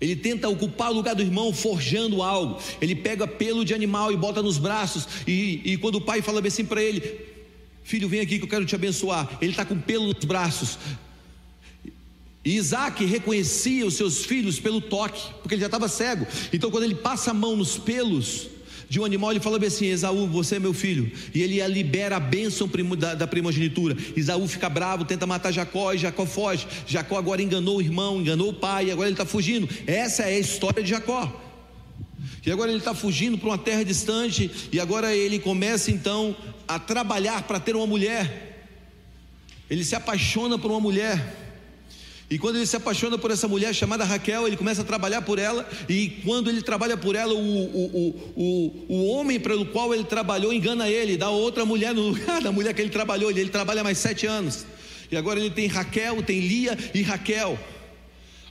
ele 0.00 0.14
tenta 0.14 0.48
ocupar 0.48 0.90
o 0.90 0.94
lugar 0.94 1.14
do 1.14 1.22
irmão 1.22 1.52
forjando 1.52 2.22
algo. 2.22 2.60
Ele 2.80 2.94
pega 2.94 3.26
pelo 3.26 3.64
de 3.64 3.74
animal 3.74 4.12
e 4.12 4.16
bota 4.16 4.42
nos 4.42 4.58
braços. 4.58 5.08
E, 5.26 5.60
e 5.64 5.76
quando 5.76 5.96
o 5.96 6.00
pai 6.00 6.22
fala 6.22 6.46
assim 6.46 6.64
para 6.64 6.82
ele: 6.82 7.02
Filho, 7.82 8.08
vem 8.08 8.20
aqui 8.20 8.38
que 8.38 8.44
eu 8.44 8.48
quero 8.48 8.64
te 8.64 8.74
abençoar. 8.74 9.28
Ele 9.40 9.50
está 9.50 9.64
com 9.64 9.78
pelo 9.80 10.06
nos 10.06 10.24
braços. 10.24 10.78
E 12.44 12.56
Isaac 12.56 13.04
reconhecia 13.04 13.86
os 13.86 13.94
seus 13.94 14.24
filhos 14.24 14.58
pelo 14.60 14.80
toque, 14.80 15.22
porque 15.42 15.54
ele 15.54 15.60
já 15.60 15.66
estava 15.66 15.88
cego. 15.88 16.26
Então, 16.52 16.70
quando 16.70 16.84
ele 16.84 16.94
passa 16.94 17.32
a 17.32 17.34
mão 17.34 17.56
nos 17.56 17.76
pelos 17.76 18.48
de 18.88 18.98
um 18.98 19.04
animal, 19.04 19.32
ele 19.32 19.40
fala 19.40 19.64
assim: 19.66 19.86
Esaú, 19.86 20.26
você 20.26 20.56
é 20.56 20.58
meu 20.58 20.72
filho. 20.72 21.12
E 21.34 21.42
ele 21.42 21.64
libera 21.68 22.16
a 22.16 22.20
bênção 22.20 22.68
da, 22.96 23.26
primogenitura. 23.26 23.96
Esaú 24.16 24.48
fica 24.48 24.68
bravo, 24.70 25.04
tenta 25.04 25.26
matar 25.26 25.52
Jacó 25.52 25.92
e 25.92 25.98
Jacó 25.98 26.24
foge. 26.24 26.66
Jacó 26.86 27.18
agora 27.18 27.42
enganou 27.42 27.76
o 27.76 27.82
irmão, 27.82 28.20
enganou 28.20 28.48
o 28.48 28.54
pai, 28.54 28.90
agora 28.90 29.08
ele 29.08 29.14
está 29.14 29.26
fugindo. 29.26 29.68
Essa 29.86 30.22
é 30.22 30.36
a 30.36 30.38
história 30.38 30.82
de 30.82 30.88
Jacó. 30.88 31.44
E 32.46 32.50
agora 32.50 32.70
ele 32.70 32.78
está 32.78 32.94
fugindo 32.94 33.36
para 33.36 33.50
uma 33.50 33.58
terra 33.58 33.84
distante, 33.84 34.50
e 34.72 34.80
agora 34.80 35.14
ele 35.14 35.38
começa 35.38 35.90
então 35.90 36.34
a 36.66 36.78
trabalhar 36.78 37.42
para 37.42 37.60
ter 37.60 37.76
uma 37.76 37.86
mulher. 37.86 38.64
Ele 39.68 39.84
se 39.84 39.94
apaixona 39.94 40.58
por 40.58 40.70
uma 40.70 40.80
mulher. 40.80 41.47
E 42.30 42.38
quando 42.38 42.56
ele 42.56 42.66
se 42.66 42.76
apaixona 42.76 43.16
por 43.16 43.30
essa 43.30 43.48
mulher 43.48 43.74
chamada 43.74 44.04
Raquel, 44.04 44.46
ele 44.46 44.56
começa 44.56 44.82
a 44.82 44.84
trabalhar 44.84 45.22
por 45.22 45.38
ela. 45.38 45.66
E 45.88 46.20
quando 46.24 46.50
ele 46.50 46.60
trabalha 46.60 46.94
por 46.94 47.16
ela, 47.16 47.32
o, 47.32 47.38
o, 47.38 48.32
o, 48.36 48.86
o, 48.88 49.06
homem 49.06 49.40
pelo 49.40 49.64
qual 49.64 49.94
ele 49.94 50.04
trabalhou 50.04 50.52
engana 50.52 50.90
ele, 50.90 51.16
dá 51.16 51.30
outra 51.30 51.64
mulher 51.64 51.94
no 51.94 52.02
lugar 52.12 52.42
da 52.42 52.52
mulher 52.52 52.74
que 52.74 52.82
ele 52.82 52.90
trabalhou. 52.90 53.30
Ele, 53.30 53.40
ele 53.40 53.50
trabalha 53.50 53.82
mais 53.82 53.96
sete 53.96 54.26
anos. 54.26 54.66
E 55.10 55.16
agora 55.16 55.40
ele 55.40 55.50
tem 55.50 55.66
Raquel, 55.66 56.22
tem 56.22 56.40
Lia 56.40 56.76
e 56.92 57.00
Raquel. 57.00 57.58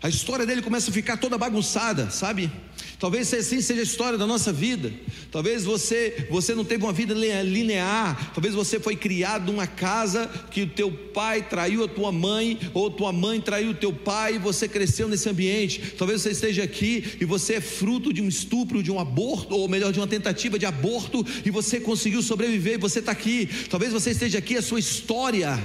A 0.01 0.09
história 0.09 0.45
dele 0.45 0.61
começa 0.61 0.91
a 0.91 0.93
ficar 0.93 1.17
toda 1.17 1.39
bagunçada, 1.39 2.11
sabe? 2.11 2.51
Talvez 2.99 3.33
assim 3.33 3.61
seja 3.61 3.81
a 3.81 3.83
história 3.83 4.17
da 4.17 4.27
nossa 4.27 4.53
vida. 4.53 4.91
Talvez 5.31 5.63
você 5.63 6.27
você 6.29 6.53
não 6.53 6.63
teve 6.63 6.83
uma 6.83 6.93
vida 6.93 7.15
linear. 7.15 8.31
Talvez 8.31 8.53
você 8.53 8.79
foi 8.79 8.95
criado 8.95 9.51
numa 9.51 9.65
casa 9.65 10.27
que 10.51 10.61
o 10.61 10.67
teu 10.67 10.91
pai 10.91 11.41
traiu 11.41 11.83
a 11.83 11.87
tua 11.87 12.11
mãe 12.11 12.59
ou 12.75 12.91
tua 12.91 13.11
mãe 13.11 13.41
traiu 13.41 13.71
o 13.71 13.75
teu 13.75 13.91
pai 13.91 14.35
e 14.35 14.39
você 14.39 14.67
cresceu 14.67 15.07
nesse 15.07 15.27
ambiente. 15.27 15.93
Talvez 15.97 16.21
você 16.21 16.29
esteja 16.29 16.63
aqui 16.63 17.17
e 17.19 17.25
você 17.25 17.55
é 17.55 17.61
fruto 17.61 18.13
de 18.13 18.21
um 18.21 18.27
estupro, 18.27 18.83
de 18.83 18.91
um 18.91 18.99
aborto, 18.99 19.55
ou 19.55 19.67
melhor, 19.67 19.91
de 19.91 19.99
uma 19.99 20.07
tentativa 20.07 20.59
de 20.59 20.65
aborto 20.65 21.25
e 21.43 21.49
você 21.49 21.79
conseguiu 21.79 22.21
sobreviver 22.21 22.75
e 22.75 22.77
você 22.77 22.99
está 22.99 23.11
aqui. 23.11 23.49
Talvez 23.69 23.91
você 23.91 24.11
esteja 24.11 24.37
aqui 24.37 24.57
a 24.57 24.61
sua 24.61 24.79
história, 24.79 25.59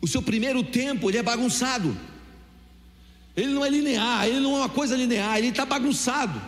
o 0.00 0.06
seu 0.06 0.22
primeiro 0.22 0.62
tempo 0.62 1.10
ele 1.10 1.18
é 1.18 1.22
bagunçado. 1.22 2.13
Ele 3.36 3.48
não 3.48 3.64
é 3.64 3.68
linear, 3.68 4.26
ele 4.26 4.40
não 4.40 4.56
é 4.56 4.58
uma 4.60 4.68
coisa 4.68 4.96
linear, 4.96 5.38
ele 5.38 5.48
está 5.48 5.64
bagunçado. 5.64 6.40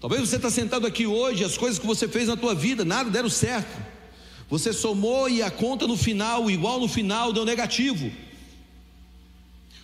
Talvez 0.00 0.22
você 0.22 0.36
está 0.36 0.50
sentado 0.50 0.86
aqui 0.86 1.06
hoje, 1.06 1.44
as 1.44 1.56
coisas 1.56 1.78
que 1.78 1.86
você 1.86 2.06
fez 2.06 2.28
na 2.28 2.36
tua 2.36 2.54
vida, 2.54 2.84
nada 2.84 3.10
deram 3.10 3.28
certo. 3.28 3.76
Você 4.48 4.72
somou 4.72 5.28
e 5.28 5.42
a 5.42 5.50
conta 5.50 5.86
no 5.86 5.96
final, 5.96 6.50
igual 6.50 6.78
no 6.80 6.88
final, 6.88 7.32
deu 7.32 7.44
negativo. 7.44 8.10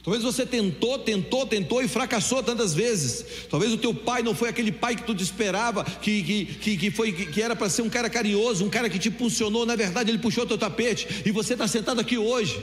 Talvez 0.05 0.23
você 0.23 0.45
tentou, 0.45 0.99
tentou, 0.99 1.47
tentou 1.47 1.83
e 1.83 1.89
fracassou 1.89 2.43
tantas 2.43 2.75
vezes. 2.75 3.25
Talvez 3.49 3.73
o 3.73 3.79
teu 3.79 3.95
pai 3.95 4.23
não 4.23 4.35
foi 4.35 4.51
aquele 4.51 4.71
pai 4.71 4.95
que 4.95 5.03
tu 5.03 5.15
te 5.15 5.23
esperava, 5.23 5.83
que, 5.83 6.23
que, 6.23 6.45
que, 6.45 6.77
que 6.77 6.91
foi, 6.91 7.11
que, 7.11 7.27
que 7.27 7.41
era 7.41 7.57
para 7.57 7.71
ser 7.71 7.81
um 7.81 7.89
cara 7.89 8.11
carinhoso, 8.11 8.65
um 8.67 8.69
cara 8.69 8.91
que 8.91 8.99
te 8.99 9.09
impulsionou. 9.09 9.65
Na 9.65 9.75
verdade, 9.75 10.11
ele 10.11 10.19
puxou 10.19 10.47
teu 10.47 10.59
tapete 10.59 11.23
e 11.25 11.31
você 11.31 11.55
está 11.55 11.67
sentado 11.67 12.01
aqui 12.03 12.19
hoje. 12.19 12.63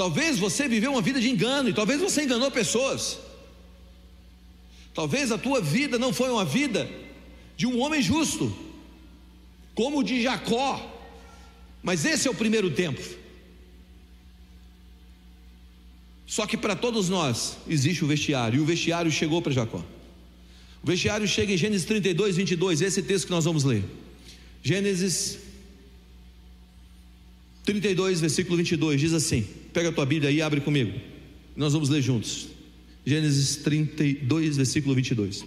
Talvez 0.00 0.38
você 0.38 0.66
viveu 0.66 0.92
uma 0.92 1.02
vida 1.02 1.20
de 1.20 1.28
engano 1.28 1.68
e 1.68 1.74
talvez 1.74 2.00
você 2.00 2.22
enganou 2.22 2.50
pessoas. 2.50 3.18
Talvez 4.94 5.30
a 5.30 5.36
tua 5.36 5.60
vida 5.60 5.98
não 5.98 6.10
foi 6.10 6.30
uma 6.30 6.42
vida 6.42 6.90
de 7.54 7.66
um 7.66 7.78
homem 7.78 8.00
justo, 8.00 8.50
como 9.74 9.98
o 9.98 10.02
de 10.02 10.22
Jacó. 10.22 10.70
Mas 11.82 12.06
esse 12.06 12.26
é 12.26 12.30
o 12.30 12.34
primeiro 12.34 12.70
tempo. 12.70 13.02
Só 16.26 16.46
que 16.46 16.56
para 16.56 16.74
todos 16.74 17.10
nós 17.10 17.58
existe 17.68 18.02
o 18.02 18.08
vestiário, 18.08 18.56
e 18.56 18.62
o 18.62 18.64
vestiário 18.64 19.12
chegou 19.12 19.42
para 19.42 19.52
Jacó. 19.52 19.84
O 20.82 20.86
vestiário 20.86 21.28
chega 21.28 21.52
em 21.52 21.58
Gênesis 21.58 21.84
32, 21.84 22.38
22, 22.38 22.80
esse 22.80 23.02
texto 23.02 23.26
que 23.26 23.32
nós 23.32 23.44
vamos 23.44 23.64
ler. 23.64 23.84
Gênesis 24.62 25.40
32, 27.66 28.22
versículo 28.22 28.56
22, 28.56 28.98
diz 28.98 29.12
assim: 29.12 29.59
Pega 29.72 29.90
a 29.90 29.92
tua 29.92 30.06
Bíblia 30.06 30.30
aí 30.30 30.36
e 30.36 30.42
abre 30.42 30.60
comigo. 30.60 30.92
Nós 31.56 31.72
vamos 31.72 31.88
ler 31.88 32.02
juntos. 32.02 32.48
Gênesis 33.04 33.56
32, 33.56 34.56
versículo 34.56 34.94
22. 34.94 35.44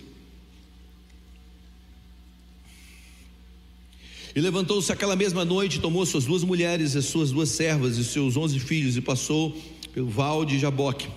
E 4.35 4.39
levantou-se 4.41 4.91
aquela 4.91 5.15
mesma 5.15 5.45
noite, 5.45 5.79
tomou 5.79 6.05
suas 6.05 6.25
duas 6.25 6.43
mulheres, 6.43 6.95
as 6.95 7.05
suas 7.05 7.31
duas 7.31 7.49
servas 7.49 7.97
e 7.97 8.03
seus 8.03 8.35
onze 8.35 8.59
filhos, 8.59 8.97
e 8.97 9.01
passou 9.01 9.55
pelo 9.93 10.09
val 10.09 10.43
de 10.43 10.57
Jaboque. 10.57 11.07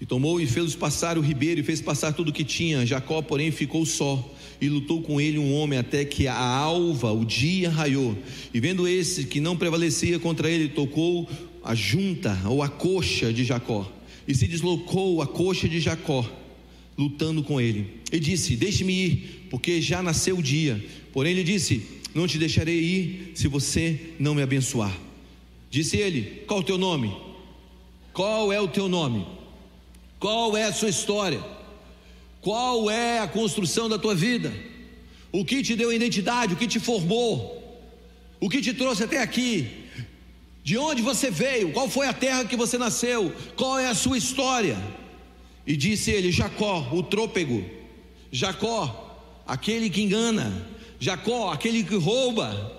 E 0.00 0.06
tomou 0.06 0.40
e 0.40 0.46
fez 0.46 0.76
passar 0.76 1.18
o 1.18 1.20
ribeiro, 1.20 1.60
e 1.60 1.64
fez 1.64 1.80
passar 1.80 2.12
tudo 2.12 2.28
o 2.28 2.32
que 2.32 2.44
tinha. 2.44 2.86
Jacó, 2.86 3.20
porém, 3.20 3.50
ficou 3.50 3.84
só 3.84 4.34
e 4.60 4.68
lutou 4.68 5.02
com 5.02 5.20
ele 5.20 5.38
um 5.38 5.52
homem 5.54 5.78
até 5.78 6.04
que 6.04 6.28
a 6.28 6.38
alva, 6.38 7.12
o 7.12 7.24
dia 7.24 7.68
raiou. 7.68 8.16
E 8.54 8.60
vendo 8.60 8.86
esse 8.86 9.24
que 9.24 9.40
não 9.40 9.56
prevalecia 9.56 10.18
contra 10.18 10.48
ele, 10.48 10.68
tocou 10.68 11.28
a 11.62 11.74
junta 11.74 12.38
ou 12.46 12.62
a 12.62 12.68
coxa 12.68 13.32
de 13.32 13.44
Jacó 13.44 13.90
e 14.26 14.34
se 14.34 14.46
deslocou 14.46 15.20
a 15.22 15.26
coxa 15.26 15.68
de 15.68 15.80
Jacó, 15.80 16.28
lutando 16.96 17.42
com 17.42 17.60
ele. 17.60 18.00
E 18.12 18.20
disse: 18.20 18.56
Deixe-me 18.56 18.92
ir, 18.92 19.46
porque 19.50 19.80
já 19.80 20.02
nasceu 20.02 20.38
o 20.38 20.42
dia. 20.42 20.82
Porém, 21.12 21.32
ele 21.32 21.44
disse: 21.44 21.82
Não 22.14 22.26
te 22.26 22.38
deixarei 22.38 22.78
ir 22.78 23.32
se 23.34 23.48
você 23.48 24.14
não 24.18 24.34
me 24.34 24.42
abençoar. 24.42 24.96
Disse 25.70 25.96
ele: 25.96 26.42
Qual 26.46 26.60
o 26.60 26.64
teu 26.64 26.78
nome? 26.78 27.14
Qual 28.12 28.52
é 28.52 28.60
o 28.60 28.68
teu 28.68 28.88
nome? 28.88 29.26
Qual 30.18 30.56
é 30.56 30.64
a 30.64 30.72
sua 30.72 30.88
história? 30.88 31.42
Qual 32.40 32.90
é 32.90 33.18
a 33.18 33.28
construção 33.28 33.88
da 33.88 33.98
tua 33.98 34.14
vida? 34.14 34.52
O 35.32 35.44
que 35.44 35.62
te 35.62 35.76
deu 35.76 35.92
identidade? 35.92 36.54
O 36.54 36.56
que 36.56 36.66
te 36.66 36.80
formou? 36.80 37.58
O 38.40 38.48
que 38.48 38.60
te 38.60 38.72
trouxe 38.72 39.04
até 39.04 39.20
aqui? 39.22 39.79
De 40.62 40.76
onde 40.76 41.02
você 41.02 41.30
veio? 41.30 41.72
Qual 41.72 41.88
foi 41.88 42.06
a 42.06 42.12
terra 42.12 42.44
que 42.44 42.56
você 42.56 42.76
nasceu? 42.76 43.32
Qual 43.56 43.78
é 43.78 43.88
a 43.88 43.94
sua 43.94 44.18
história? 44.18 44.76
E 45.66 45.76
disse 45.76 46.10
ele: 46.10 46.30
Jacó, 46.30 46.88
o 46.92 47.02
trôpego. 47.02 47.64
Jacó, 48.30 49.42
aquele 49.46 49.88
que 49.88 50.02
engana. 50.02 50.66
Jacó, 50.98 51.50
aquele 51.50 51.82
que 51.82 51.96
rouba. 51.96 52.78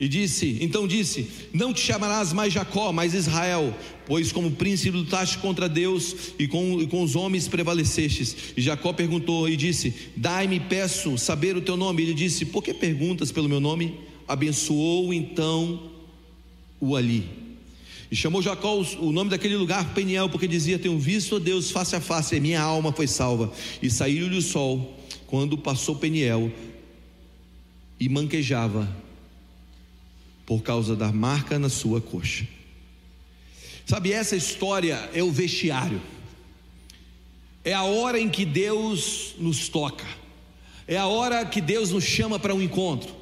E 0.00 0.08
disse, 0.08 0.58
então 0.60 0.86
disse: 0.86 1.28
Não 1.52 1.74
te 1.74 1.80
chamarás 1.80 2.32
mais 2.32 2.52
Jacó, 2.52 2.92
mas 2.92 3.14
Israel, 3.14 3.76
pois 4.06 4.30
como 4.30 4.52
príncipe 4.52 4.96
lutaste 4.96 5.38
contra 5.38 5.68
Deus 5.68 6.14
e 6.38 6.46
com, 6.46 6.80
e 6.80 6.86
com 6.86 7.02
os 7.02 7.16
homens 7.16 7.48
prevalecestes. 7.48 8.54
E 8.56 8.62
Jacó 8.62 8.92
perguntou 8.92 9.48
e 9.48 9.56
disse: 9.56 9.92
Dai-me, 10.16 10.60
peço, 10.60 11.18
saber 11.18 11.56
o 11.56 11.60
teu 11.60 11.76
nome. 11.76 12.02
Ele 12.02 12.14
disse: 12.14 12.46
Por 12.46 12.62
que 12.62 12.72
perguntas 12.72 13.30
pelo 13.32 13.48
meu 13.48 13.60
nome? 13.60 13.98
Abençoou 14.26 15.12
então 15.12 15.97
o 16.80 16.96
ali. 16.96 17.28
E 18.10 18.16
chamou 18.16 18.40
Jacó 18.40 18.74
o 18.74 19.12
nome 19.12 19.30
daquele 19.30 19.56
lugar 19.56 19.92
Peniel, 19.92 20.28
porque 20.28 20.48
dizia: 20.48 20.78
Tenho 20.78 20.98
visto 20.98 21.36
a 21.36 21.38
Deus 21.38 21.70
face 21.70 21.94
a 21.94 22.00
face, 22.00 22.36
e 22.36 22.40
minha 22.40 22.60
alma 22.60 22.92
foi 22.92 23.06
salva. 23.06 23.52
E 23.82 23.90
saiu-lhe 23.90 24.36
o 24.36 24.42
sol 24.42 24.96
quando 25.26 25.58
passou 25.58 25.96
Peniel 25.96 26.50
e 28.00 28.08
manquejava 28.08 28.88
por 30.46 30.62
causa 30.62 30.96
da 30.96 31.12
marca 31.12 31.58
na 31.58 31.68
sua 31.68 32.00
coxa. 32.00 32.48
Sabe, 33.84 34.12
essa 34.12 34.36
história 34.36 35.08
é 35.12 35.22
o 35.22 35.30
vestiário, 35.30 36.00
é 37.64 37.74
a 37.74 37.82
hora 37.82 38.18
em 38.18 38.28
que 38.28 38.44
Deus 38.44 39.34
nos 39.38 39.68
toca, 39.68 40.06
é 40.86 40.96
a 40.96 41.06
hora 41.06 41.44
que 41.44 41.60
Deus 41.60 41.90
nos 41.90 42.04
chama 42.04 42.38
para 42.38 42.54
um 42.54 42.62
encontro. 42.62 43.14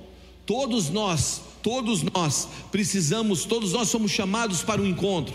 Todos 0.45 0.91
nós, 0.91 1.43
todos 1.67 2.01
nós 2.15 2.49
precisamos, 2.71 3.45
todos 3.45 3.73
nós 3.73 3.89
somos 3.89 4.13
chamados 4.13 4.63
para 4.63 4.81
um 4.81 4.87
encontro. 4.87 5.35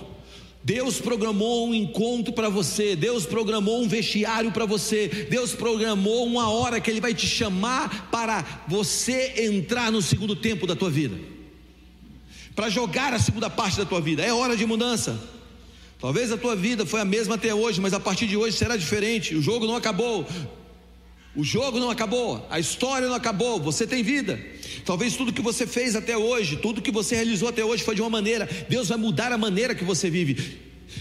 Deus 0.63 1.01
programou 1.01 1.67
um 1.67 1.75
encontro 1.75 2.31
para 2.31 2.47
você, 2.47 2.95
Deus 2.95 3.25
programou 3.25 3.81
um 3.81 3.88
vestiário 3.89 4.50
para 4.50 4.65
você, 4.65 5.09
Deus 5.29 5.51
programou 5.51 6.25
uma 6.25 6.50
hora 6.50 6.79
que 6.79 6.89
Ele 6.89 7.01
vai 7.01 7.13
te 7.13 7.27
chamar 7.27 8.09
para 8.09 8.63
você 8.65 9.43
entrar 9.43 9.91
no 9.91 10.01
segundo 10.01 10.33
tempo 10.33 10.65
da 10.65 10.73
tua 10.73 10.89
vida, 10.89 11.17
para 12.55 12.69
jogar 12.69 13.13
a 13.13 13.19
segunda 13.19 13.50
parte 13.50 13.77
da 13.77 13.85
tua 13.85 14.00
vida. 14.00 14.23
É 14.23 14.31
hora 14.31 14.55
de 14.55 14.65
mudança. 14.65 15.19
Talvez 16.00 16.31
a 16.31 16.38
tua 16.38 16.55
vida 16.55 16.85
foi 16.85 17.01
a 17.01 17.05
mesma 17.05 17.35
até 17.35 17.53
hoje, 17.53 17.81
mas 17.81 17.93
a 17.93 18.00
partir 18.00 18.25
de 18.27 18.38
hoje 18.38 18.55
será 18.55 18.77
diferente. 18.77 19.35
O 19.35 19.41
jogo 19.41 19.67
não 19.67 19.75
acabou. 19.75 20.25
O 21.33 21.43
jogo 21.45 21.79
não 21.79 21.89
acabou, 21.89 22.45
a 22.50 22.59
história 22.59 23.07
não 23.07 23.15
acabou, 23.15 23.59
você 23.59 23.88
tem 23.88 24.03
vida. 24.03 24.38
Talvez 24.85 25.15
tudo 25.15 25.31
que 25.31 25.41
você 25.41 25.65
fez 25.65 25.95
até 25.95 26.17
hoje, 26.17 26.57
tudo 26.57 26.81
que 26.81 26.91
você 26.91 27.15
realizou 27.15 27.47
até 27.47 27.63
hoje 27.63 27.83
foi 27.83 27.95
de 27.95 28.01
uma 28.01 28.09
maneira, 28.09 28.50
Deus 28.67 28.89
vai 28.89 28.97
mudar 28.97 29.31
a 29.31 29.38
maneira 29.38 29.73
que 29.73 29.85
você 29.85 30.09
vive. 30.09 30.59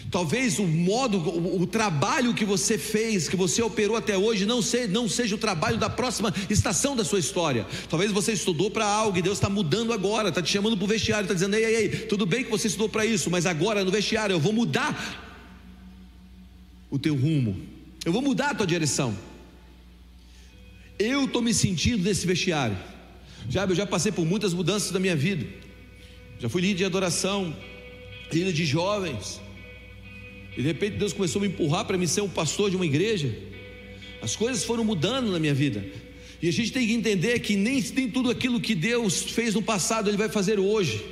Talvez 0.08 0.60
o 0.60 0.64
modo, 0.64 1.18
o, 1.18 1.62
o 1.62 1.66
trabalho 1.66 2.32
que 2.32 2.44
você 2.44 2.78
fez, 2.78 3.28
que 3.28 3.34
você 3.34 3.60
operou 3.60 3.96
até 3.96 4.16
hoje, 4.16 4.46
não, 4.46 4.62
se, 4.62 4.86
não 4.86 5.08
seja 5.08 5.34
o 5.34 5.38
trabalho 5.38 5.78
da 5.78 5.90
próxima 5.90 6.32
estação 6.48 6.94
da 6.94 7.04
sua 7.04 7.18
história. 7.18 7.66
Talvez 7.88 8.12
você 8.12 8.32
estudou 8.32 8.70
para 8.70 8.86
algo 8.86 9.18
e 9.18 9.22
Deus 9.22 9.38
está 9.38 9.48
mudando 9.48 9.92
agora, 9.92 10.28
está 10.28 10.40
te 10.40 10.50
chamando 10.50 10.76
para 10.76 10.84
o 10.84 10.88
vestiário, 10.88 11.24
está 11.24 11.34
dizendo: 11.34 11.56
ei, 11.56 11.64
ei, 11.64 11.76
ei, 11.76 11.88
tudo 11.88 12.24
bem 12.24 12.44
que 12.44 12.50
você 12.50 12.68
estudou 12.68 12.88
para 12.88 13.04
isso, 13.04 13.28
mas 13.30 13.46
agora 13.46 13.84
no 13.84 13.90
vestiário 13.90 14.34
eu 14.34 14.40
vou 14.40 14.52
mudar 14.52 15.26
o 16.88 16.98
teu 16.98 17.16
rumo, 17.16 17.60
eu 18.04 18.12
vou 18.12 18.22
mudar 18.22 18.50
a 18.50 18.54
tua 18.54 18.66
direção. 18.66 19.29
Eu 21.00 21.24
estou 21.24 21.40
me 21.40 21.54
sentindo 21.54 22.04
nesse 22.04 22.26
vestiário. 22.26 22.76
Já, 23.48 23.64
eu 23.64 23.74
já 23.74 23.86
passei 23.86 24.12
por 24.12 24.26
muitas 24.26 24.52
mudanças 24.52 24.90
da 24.90 25.00
minha 25.00 25.16
vida. 25.16 25.46
Já 26.38 26.46
fui 26.46 26.60
líder 26.60 26.74
de 26.74 26.84
adoração, 26.84 27.56
líder 28.30 28.52
de 28.52 28.66
jovens. 28.66 29.40
E 30.54 30.60
de 30.60 30.68
repente 30.68 30.98
Deus 30.98 31.14
começou 31.14 31.40
a 31.40 31.42
me 31.46 31.48
empurrar 31.48 31.86
para 31.86 31.96
me 31.96 32.06
ser 32.06 32.20
um 32.20 32.28
pastor 32.28 32.68
de 32.68 32.76
uma 32.76 32.84
igreja. 32.84 33.34
As 34.20 34.36
coisas 34.36 34.62
foram 34.62 34.84
mudando 34.84 35.32
na 35.32 35.38
minha 35.38 35.54
vida. 35.54 35.82
E 36.42 36.48
a 36.48 36.52
gente 36.52 36.70
tem 36.70 36.86
que 36.86 36.92
entender 36.92 37.38
que 37.40 37.56
nem, 37.56 37.82
nem 37.96 38.10
tudo 38.10 38.30
aquilo 38.30 38.60
que 38.60 38.74
Deus 38.74 39.22
fez 39.22 39.54
no 39.54 39.62
passado 39.62 40.10
Ele 40.10 40.18
vai 40.18 40.28
fazer 40.28 40.60
hoje. 40.60 41.02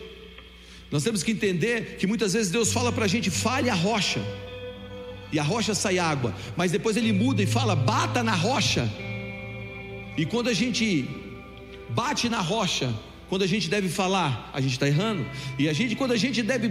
Nós 0.91 1.03
temos 1.03 1.23
que 1.23 1.33
entender 1.33 1.97
que 1.97 2.07
muitas 2.07 2.35
vezes 2.35 2.51
Deus 2.51 2.71
fala 2.73 2.93
para 2.93 3.07
a 3.07 3.09
gente: 3.09 3.31
fale 3.31 3.71
a 3.71 3.75
rocha, 3.75 4.21
e 5.33 5.39
a 5.39 5.43
rocha 5.43 5.75
sai 5.75 5.99
água, 5.99 6.35
mas 6.59 6.73
depois 6.73 6.95
Ele 6.95 7.13
muda 7.13 7.43
e 7.43 7.47
fala: 7.47 7.75
bata 7.75 8.23
na 8.23 8.35
rocha, 8.35 8.91
e 10.19 10.27
quando 10.27 10.49
a 10.49 10.53
gente 10.53 11.09
bate 11.91 12.29
na 12.29 12.41
rocha, 12.41 12.93
quando 13.29 13.43
a 13.43 13.47
gente 13.47 13.71
deve 13.71 13.89
falar, 13.89 14.51
a 14.53 14.61
gente 14.61 14.73
está 14.73 14.89
errando. 14.89 15.25
E 15.57 15.69
a 15.69 15.73
gente, 15.73 15.95
quando 15.95 16.11
a 16.11 16.17
gente 16.17 16.43
deve, 16.43 16.67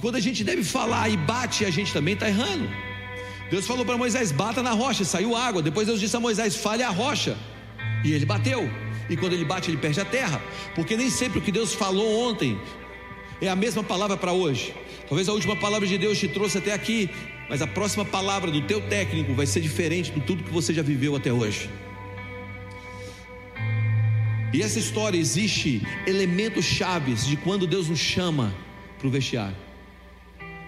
quando 0.00 0.16
a 0.16 0.20
gente 0.20 0.42
deve 0.42 0.64
falar 0.64 1.10
e 1.10 1.16
bate, 1.18 1.66
a 1.66 1.70
gente 1.70 1.92
também 1.92 2.14
está 2.14 2.28
errando. 2.28 2.66
Deus 3.50 3.66
falou 3.66 3.84
para 3.84 3.98
Moisés: 3.98 4.32
bata 4.32 4.62
na 4.62 4.70
rocha, 4.70 5.04
saiu 5.04 5.36
água. 5.36 5.60
Depois 5.60 5.86
Deus 5.86 6.00
disse 6.00 6.16
a 6.16 6.20
Moisés: 6.20 6.56
fale 6.56 6.82
a 6.82 6.88
rocha. 6.88 7.36
E 8.02 8.12
ele 8.12 8.24
bateu. 8.24 8.70
E 9.10 9.16
quando 9.18 9.34
ele 9.34 9.44
bate, 9.44 9.70
ele 9.70 9.76
perde 9.76 10.00
a 10.00 10.04
terra. 10.06 10.40
Porque 10.74 10.96
nem 10.96 11.10
sempre 11.10 11.40
o 11.40 11.42
que 11.42 11.52
Deus 11.52 11.74
falou 11.74 12.26
ontem 12.26 12.58
é 13.38 13.50
a 13.50 13.56
mesma 13.56 13.84
palavra 13.84 14.16
para 14.16 14.32
hoje. 14.32 14.74
Talvez 15.06 15.28
a 15.28 15.34
última 15.34 15.56
palavra 15.56 15.86
de 15.86 15.98
Deus 15.98 16.18
te 16.18 16.28
trouxe 16.28 16.56
até 16.56 16.72
aqui, 16.72 17.10
mas 17.50 17.60
a 17.60 17.66
próxima 17.66 18.04
palavra 18.04 18.50
do 18.50 18.62
teu 18.62 18.80
técnico 18.80 19.34
vai 19.34 19.46
ser 19.46 19.60
diferente 19.60 20.10
de 20.10 20.20
tudo 20.20 20.42
que 20.42 20.50
você 20.50 20.72
já 20.72 20.82
viveu 20.82 21.14
até 21.14 21.30
hoje. 21.30 21.68
E 24.52 24.62
essa 24.62 24.78
história 24.78 25.18
existe 25.18 25.82
elementos 26.06 26.64
chaves 26.64 27.26
de 27.26 27.36
quando 27.36 27.66
Deus 27.66 27.88
nos 27.88 27.98
chama 27.98 28.54
para 28.98 29.06
o 29.06 29.10
vestiário. 29.10 29.56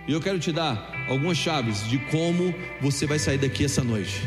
E 0.07 0.13
eu 0.13 0.21
quero 0.21 0.39
te 0.39 0.53
dar 0.53 1.07
algumas 1.09 1.39
chaves 1.39 1.89
de 1.89 1.99
como 2.11 2.55
você 2.81 3.07
vai 3.07 3.19
sair 3.19 3.39
daqui 3.39 3.65
essa 3.65 3.83
noite. 3.83 4.21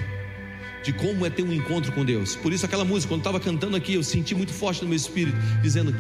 De 0.83 0.91
como 0.91 1.25
é 1.25 1.29
ter 1.29 1.43
um 1.43 1.53
encontro 1.53 1.91
com 1.91 2.03
Deus. 2.03 2.36
Por 2.36 2.51
isso, 2.51 2.65
aquela 2.65 2.83
música, 2.83 3.10
quando 3.13 3.22
estava 3.22 3.39
cantando 3.39 3.75
aqui, 3.75 3.93
eu 3.93 4.03
senti 4.03 4.36
muito 4.36 4.51
forte 4.51 4.81
no 4.81 4.88
meu 4.89 4.98
espírito, 4.98 5.38
dizendo: 5.62 5.93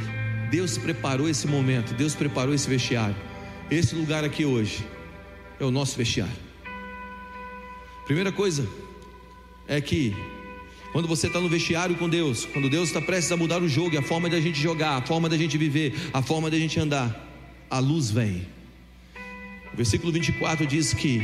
Deus 0.49 0.77
preparou 0.77 1.29
esse 1.29 1.47
momento, 1.47 1.93
Deus 1.93 2.15
preparou 2.15 2.53
esse 2.53 2.69
vestiário. 2.69 3.15
Esse 3.71 3.95
lugar 3.95 4.23
aqui 4.23 4.45
hoje 4.45 4.85
é 5.59 5.63
o 5.63 5.71
nosso 5.71 5.97
vestiário. 5.97 6.35
Primeira 8.05 8.31
coisa 8.31 8.67
é 9.67 9.79
que 9.79 10.13
quando 10.93 11.07
você 11.07 11.25
está 11.25 11.41
no 11.41 11.49
vestiário 11.49 11.95
com 11.95 12.07
Deus, 12.07 12.45
quando 12.45 12.69
Deus 12.69 12.89
está 12.89 13.01
prestes 13.01 13.31
a 13.31 13.35
mudar 13.35 13.63
o 13.63 13.67
jogo, 13.67 13.97
a 13.97 14.03
forma 14.03 14.29
da 14.29 14.39
gente 14.39 14.61
jogar, 14.61 14.97
a 14.97 15.01
forma 15.01 15.27
da 15.27 15.35
gente 15.35 15.57
viver, 15.57 15.95
a 16.13 16.21
forma 16.21 16.51
da 16.51 16.57
gente 16.57 16.79
andar, 16.79 17.27
a 17.67 17.79
luz 17.79 18.11
vem. 18.11 18.45
O 19.73 19.75
versículo 19.75 20.13
24 20.13 20.67
diz 20.67 20.93
que 20.93 21.19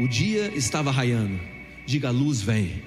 o 0.00 0.08
dia 0.08 0.50
estava 0.56 0.90
raiando. 0.90 1.38
Diga, 1.86 2.08
a 2.08 2.10
luz 2.10 2.40
vem. 2.40 2.82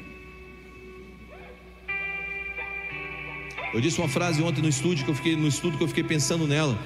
Eu 3.71 3.79
disse 3.79 3.99
uma 3.99 4.09
frase 4.09 4.41
ontem 4.41 4.63
no 4.63 4.69
estúdio 4.69 5.05
que 5.05 5.11
eu 5.11 5.15
fiquei 5.15 5.35
no 5.35 5.47
estudo 5.47 5.77
que 5.77 5.83
eu 5.83 5.87
fiquei 5.87 6.03
pensando 6.03 6.47
nela. 6.47 6.79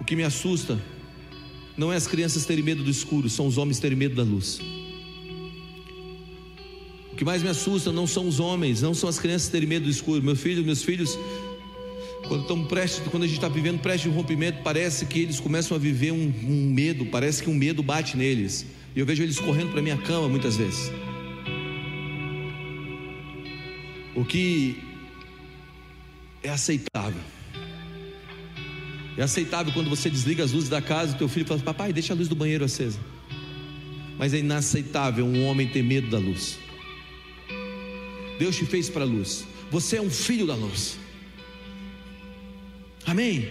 O 0.00 0.04
que 0.04 0.14
me 0.14 0.22
assusta 0.22 0.80
não 1.76 1.92
é 1.92 1.96
as 1.96 2.06
crianças 2.06 2.46
terem 2.46 2.62
medo 2.62 2.84
do 2.84 2.90
escuro, 2.90 3.28
são 3.28 3.44
os 3.48 3.58
homens 3.58 3.80
terem 3.80 3.98
medo 3.98 4.14
da 4.14 4.22
luz. 4.22 4.60
O 7.14 7.16
que 7.16 7.24
mais 7.24 7.44
me 7.44 7.48
assusta 7.48 7.92
não 7.92 8.08
são 8.08 8.26
os 8.26 8.40
homens, 8.40 8.82
não 8.82 8.92
são 8.92 9.08
as 9.08 9.20
crianças 9.20 9.48
terem 9.48 9.68
medo 9.68 9.84
do 9.84 9.90
escuro. 9.90 10.20
Meu 10.20 10.34
filho, 10.34 10.64
meus 10.64 10.82
filhos, 10.82 11.16
quando 12.26 12.40
estão 12.40 12.64
prestes, 12.64 13.06
quando 13.08 13.22
a 13.22 13.26
gente 13.28 13.36
está 13.36 13.48
vivendo 13.48 13.78
prestes 13.80 14.10
de 14.10 14.16
rompimento, 14.16 14.64
parece 14.64 15.06
que 15.06 15.20
eles 15.20 15.38
começam 15.38 15.76
a 15.76 15.78
viver 15.78 16.10
um, 16.10 16.34
um 16.42 16.72
medo, 16.72 17.06
parece 17.06 17.40
que 17.40 17.48
um 17.48 17.54
medo 17.54 17.84
bate 17.84 18.16
neles. 18.16 18.66
E 18.96 18.98
eu 18.98 19.06
vejo 19.06 19.22
eles 19.22 19.38
correndo 19.38 19.70
para 19.70 19.80
minha 19.80 19.96
cama 19.96 20.28
muitas 20.28 20.56
vezes. 20.56 20.90
O 24.16 24.24
que 24.24 24.82
é 26.42 26.50
aceitável. 26.50 27.20
É 29.16 29.22
aceitável 29.22 29.72
quando 29.72 29.88
você 29.88 30.10
desliga 30.10 30.42
as 30.42 30.50
luzes 30.50 30.68
da 30.68 30.82
casa 30.82 31.14
e 31.14 31.18
teu 31.18 31.28
filho 31.28 31.46
fala: 31.46 31.60
Papai, 31.60 31.92
deixa 31.92 32.12
a 32.12 32.16
luz 32.16 32.26
do 32.26 32.34
banheiro 32.34 32.64
acesa. 32.64 32.98
Mas 34.18 34.34
é 34.34 34.38
inaceitável 34.38 35.24
um 35.24 35.44
homem 35.44 35.68
ter 35.68 35.84
medo 35.84 36.10
da 36.10 36.18
luz. 36.18 36.63
Deus 38.38 38.56
te 38.56 38.64
fez 38.64 38.88
para 38.88 39.02
a 39.02 39.06
luz. 39.06 39.44
Você 39.70 39.96
é 39.96 40.02
um 40.02 40.10
filho 40.10 40.46
da 40.46 40.54
luz. 40.54 40.98
Amém? 43.06 43.48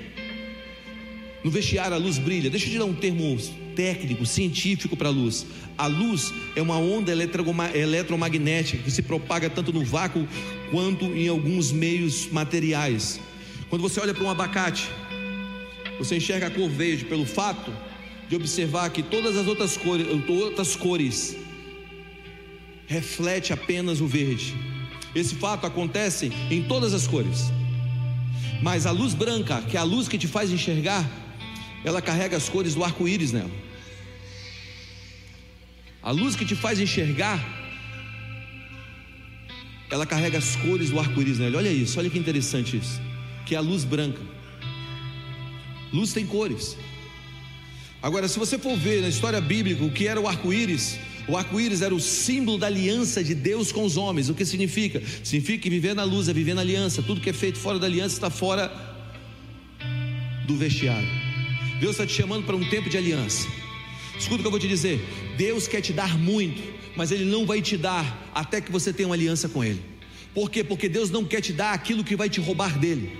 No 1.44 1.52
vestiário 1.52 1.96
a 1.96 2.00
luz 2.00 2.18
brilha. 2.18 2.50
Deixa 2.50 2.68
eu 2.68 2.72
te 2.72 2.78
dar 2.78 2.86
um 2.86 2.94
termo 2.94 3.38
técnico, 3.76 4.26
científico 4.26 4.96
para 4.96 5.10
a 5.10 5.12
luz. 5.12 5.46
A 5.78 5.88
luz 5.88 6.34
é 6.56 6.62
uma 6.62 6.78
onda 6.78 7.12
eletromagnética 7.12 8.82
que 8.84 8.92
se 8.92 9.02
propaga 9.02 9.50
tanto 9.50 9.74
no 9.74 9.84
vácuo 9.84 10.28
quanto 10.72 11.06
em 11.06 11.28
alguns 11.28 11.72
meios 11.72 12.28
materiais. 12.32 13.20
Quando 13.70 13.82
você 13.82 14.00
olha 14.00 14.14
para 14.14 14.24
um 14.24 14.30
abacate, 14.30 14.90
você 15.98 16.18
enxerga 16.18 16.48
a 16.48 16.52
cor 16.52 16.70
verde 16.70 17.06
pelo 17.06 17.26
fato 17.26 17.74
de 18.30 18.36
observar 18.36 18.90
que 18.90 19.04
todas 19.04 19.36
as 19.36 19.48
outras 19.48 19.76
cores, 19.78 20.08
outras 20.28 20.76
cores 20.76 21.36
reflete 22.88 23.52
apenas 23.52 24.00
o 24.02 24.08
verde. 24.08 24.56
Esse 25.16 25.36
fato 25.36 25.66
acontece 25.66 26.32
em 26.50 26.64
todas 26.64 26.94
as 26.94 27.08
cores. 27.08 27.52
Mas 28.62 28.86
a 28.86 28.92
luz 28.92 29.14
branca, 29.14 29.62
que 29.62 29.78
é 29.78 29.80
a 29.80 29.84
luz 29.84 30.08
que 30.08 30.18
te 30.18 30.28
faz 30.28 30.52
enxergar, 30.52 31.08
ela 31.84 32.02
carrega 32.02 32.38
as 32.38 32.50
cores 32.50 32.74
do 32.74 32.84
arco-íris 32.84 33.32
nela. 33.32 33.52
A 36.02 36.12
luz 36.12 36.36
que 36.36 36.46
te 36.46 36.56
faz 36.56 36.80
enxergar, 36.80 37.40
ela 39.90 40.06
carrega 40.06 40.38
as 40.38 40.56
cores 40.56 40.90
do 40.90 41.00
arco-íris 41.00 41.40
nela. 41.40 41.58
Olha 41.58 41.70
isso, 41.70 42.00
olha 42.00 42.10
que 42.10 42.18
interessante 42.18 42.78
isso. 42.78 43.00
Que 43.46 43.56
é 43.56 43.58
a 43.58 43.62
luz 43.62 43.84
branca. 43.84 44.22
Luz 45.92 46.12
tem 46.12 46.26
cores. 46.26 46.76
Agora, 48.02 48.28
se 48.28 48.40
você 48.40 48.58
for 48.58 48.76
ver 48.76 49.02
na 49.02 49.10
história 49.10 49.40
bíblica 49.40 49.84
o 49.84 49.92
que 49.92 50.08
era 50.08 50.20
o 50.20 50.28
arco-íris, 50.28 50.98
o 51.28 51.38
arco-íris 51.38 51.82
era 51.82 51.96
o 51.96 52.00
símbolo 52.00 52.58
da 52.58 52.68
aliança 52.68 53.24
de 53.24 53.34
Deus 53.34 53.72
com 53.72 53.84
os 53.84 53.96
homens. 53.96 54.30
O 54.30 54.34
que 54.34 54.46
significa? 54.46 55.02
Significa 55.24 55.64
que 55.64 55.70
viver 55.70 55.96
na 55.96 56.04
luz 56.04 56.28
é 56.28 56.34
viver 56.34 56.54
na 56.54 56.62
aliança. 56.62 57.02
Tudo 57.02 57.22
que 57.22 57.30
é 57.30 57.34
feito 57.34 57.58
fora 57.58 57.80
da 57.80 57.86
aliança 57.86 58.16
está 58.16 58.30
fora 58.30 58.72
do 60.46 60.58
vestiário. 60.58 61.08
Deus 61.80 61.94
está 61.94 62.06
te 62.06 62.14
chamando 62.14 62.46
para 62.46 62.56
um 62.56 62.70
tempo 62.70 62.90
de 62.90 62.98
aliança. 62.98 63.48
Escuta 64.18 64.36
o 64.36 64.40
que 64.42 64.48
eu 64.48 64.52
vou 64.52 64.60
te 64.60 64.68
dizer. 64.68 65.00
Deus 65.38 65.68
quer 65.68 65.82
te 65.82 65.94
dar 65.94 66.18
muito, 66.18 66.62
mas 66.96 67.12
Ele 67.12 67.26
não 67.26 67.46
vai 67.46 67.62
te 67.62 67.78
dar 67.78 68.32
até 68.36 68.60
que 68.60 68.72
você 68.72 68.92
tenha 68.92 69.08
uma 69.08 69.16
aliança 69.16 69.48
com 69.48 69.64
Ele. 69.64 69.82
Por 70.34 70.52
quê? 70.52 70.64
Porque 70.64 70.90
Deus 70.90 71.10
não 71.10 71.24
quer 71.24 71.42
te 71.42 71.54
dar 71.54 71.74
aquilo 71.74 72.04
que 72.04 72.16
vai 72.16 72.30
te 72.30 72.42
roubar 72.42 72.78
dele. 72.78 73.12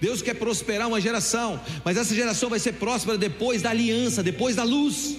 Deus 0.00 0.22
quer 0.22 0.34
prosperar 0.34 0.88
uma 0.88 1.00
geração, 1.00 1.60
mas 1.84 1.98
essa 1.98 2.14
geração 2.14 2.48
vai 2.48 2.58
ser 2.58 2.72
próspera 2.74 3.18
depois 3.18 3.60
da 3.60 3.70
aliança, 3.70 4.22
depois 4.22 4.56
da 4.56 4.64
luz. 4.64 5.16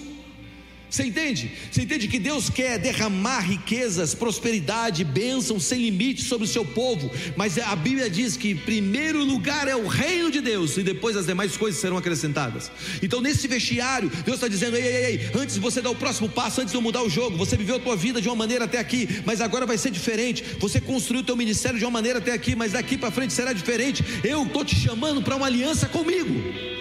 Você 0.92 1.04
entende? 1.04 1.50
Você 1.70 1.80
entende 1.80 2.06
que 2.06 2.18
Deus 2.18 2.50
quer 2.50 2.78
derramar 2.78 3.40
riquezas, 3.40 4.14
prosperidade, 4.14 5.02
bênção 5.04 5.58
sem 5.58 5.80
limite 5.80 6.20
sobre 6.20 6.44
o 6.44 6.48
seu 6.48 6.66
povo, 6.66 7.10
mas 7.34 7.56
a 7.56 7.74
Bíblia 7.74 8.10
diz 8.10 8.36
que 8.36 8.54
primeiro 8.54 9.24
lugar 9.24 9.68
é 9.68 9.74
o 9.74 9.86
reino 9.86 10.30
de 10.30 10.42
Deus 10.42 10.76
e 10.76 10.82
depois 10.82 11.16
as 11.16 11.24
demais 11.24 11.56
coisas 11.56 11.80
serão 11.80 11.96
acrescentadas. 11.96 12.70
Então, 13.02 13.22
nesse 13.22 13.48
vestiário, 13.48 14.10
Deus 14.22 14.36
está 14.36 14.48
dizendo: 14.48 14.76
ei, 14.76 14.82
ei, 14.84 15.04
ei, 15.06 15.30
antes 15.34 15.54
de 15.54 15.62
você 15.62 15.80
dar 15.80 15.88
o 15.88 15.96
próximo 15.96 16.28
passo, 16.28 16.60
antes 16.60 16.72
de 16.72 16.76
eu 16.76 16.82
mudar 16.82 17.02
o 17.02 17.08
jogo, 17.08 17.38
você 17.38 17.56
viveu 17.56 17.76
a 17.76 17.80
tua 17.80 17.96
vida 17.96 18.20
de 18.20 18.28
uma 18.28 18.36
maneira 18.36 18.66
até 18.66 18.78
aqui, 18.78 19.08
mas 19.24 19.40
agora 19.40 19.64
vai 19.64 19.78
ser 19.78 19.90
diferente. 19.90 20.44
Você 20.60 20.78
construiu 20.78 21.22
o 21.22 21.24
teu 21.24 21.36
ministério 21.38 21.78
de 21.78 21.86
uma 21.86 21.90
maneira 21.90 22.18
até 22.18 22.32
aqui, 22.32 22.54
mas 22.54 22.72
daqui 22.72 22.98
para 22.98 23.10
frente 23.10 23.32
será 23.32 23.54
diferente. 23.54 24.04
Eu 24.22 24.42
estou 24.42 24.62
te 24.62 24.76
chamando 24.76 25.22
para 25.22 25.36
uma 25.36 25.46
aliança 25.46 25.86
comigo. 25.86 26.71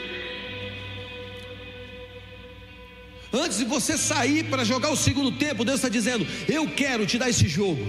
Antes 3.33 3.59
de 3.59 3.65
você 3.65 3.97
sair 3.97 4.43
para 4.45 4.63
jogar 4.63 4.89
o 4.89 4.97
segundo 4.97 5.31
tempo, 5.31 5.63
Deus 5.63 5.77
está 5.77 5.89
dizendo: 5.89 6.25
Eu 6.47 6.67
quero 6.67 7.05
te 7.05 7.17
dar 7.17 7.29
esse 7.29 7.47
jogo. 7.47 7.85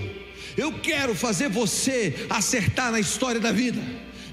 Eu 0.56 0.72
quero 0.72 1.14
fazer 1.14 1.48
você 1.48 2.26
acertar 2.28 2.92
na 2.92 3.00
história 3.00 3.40
da 3.40 3.50
vida. 3.50 3.80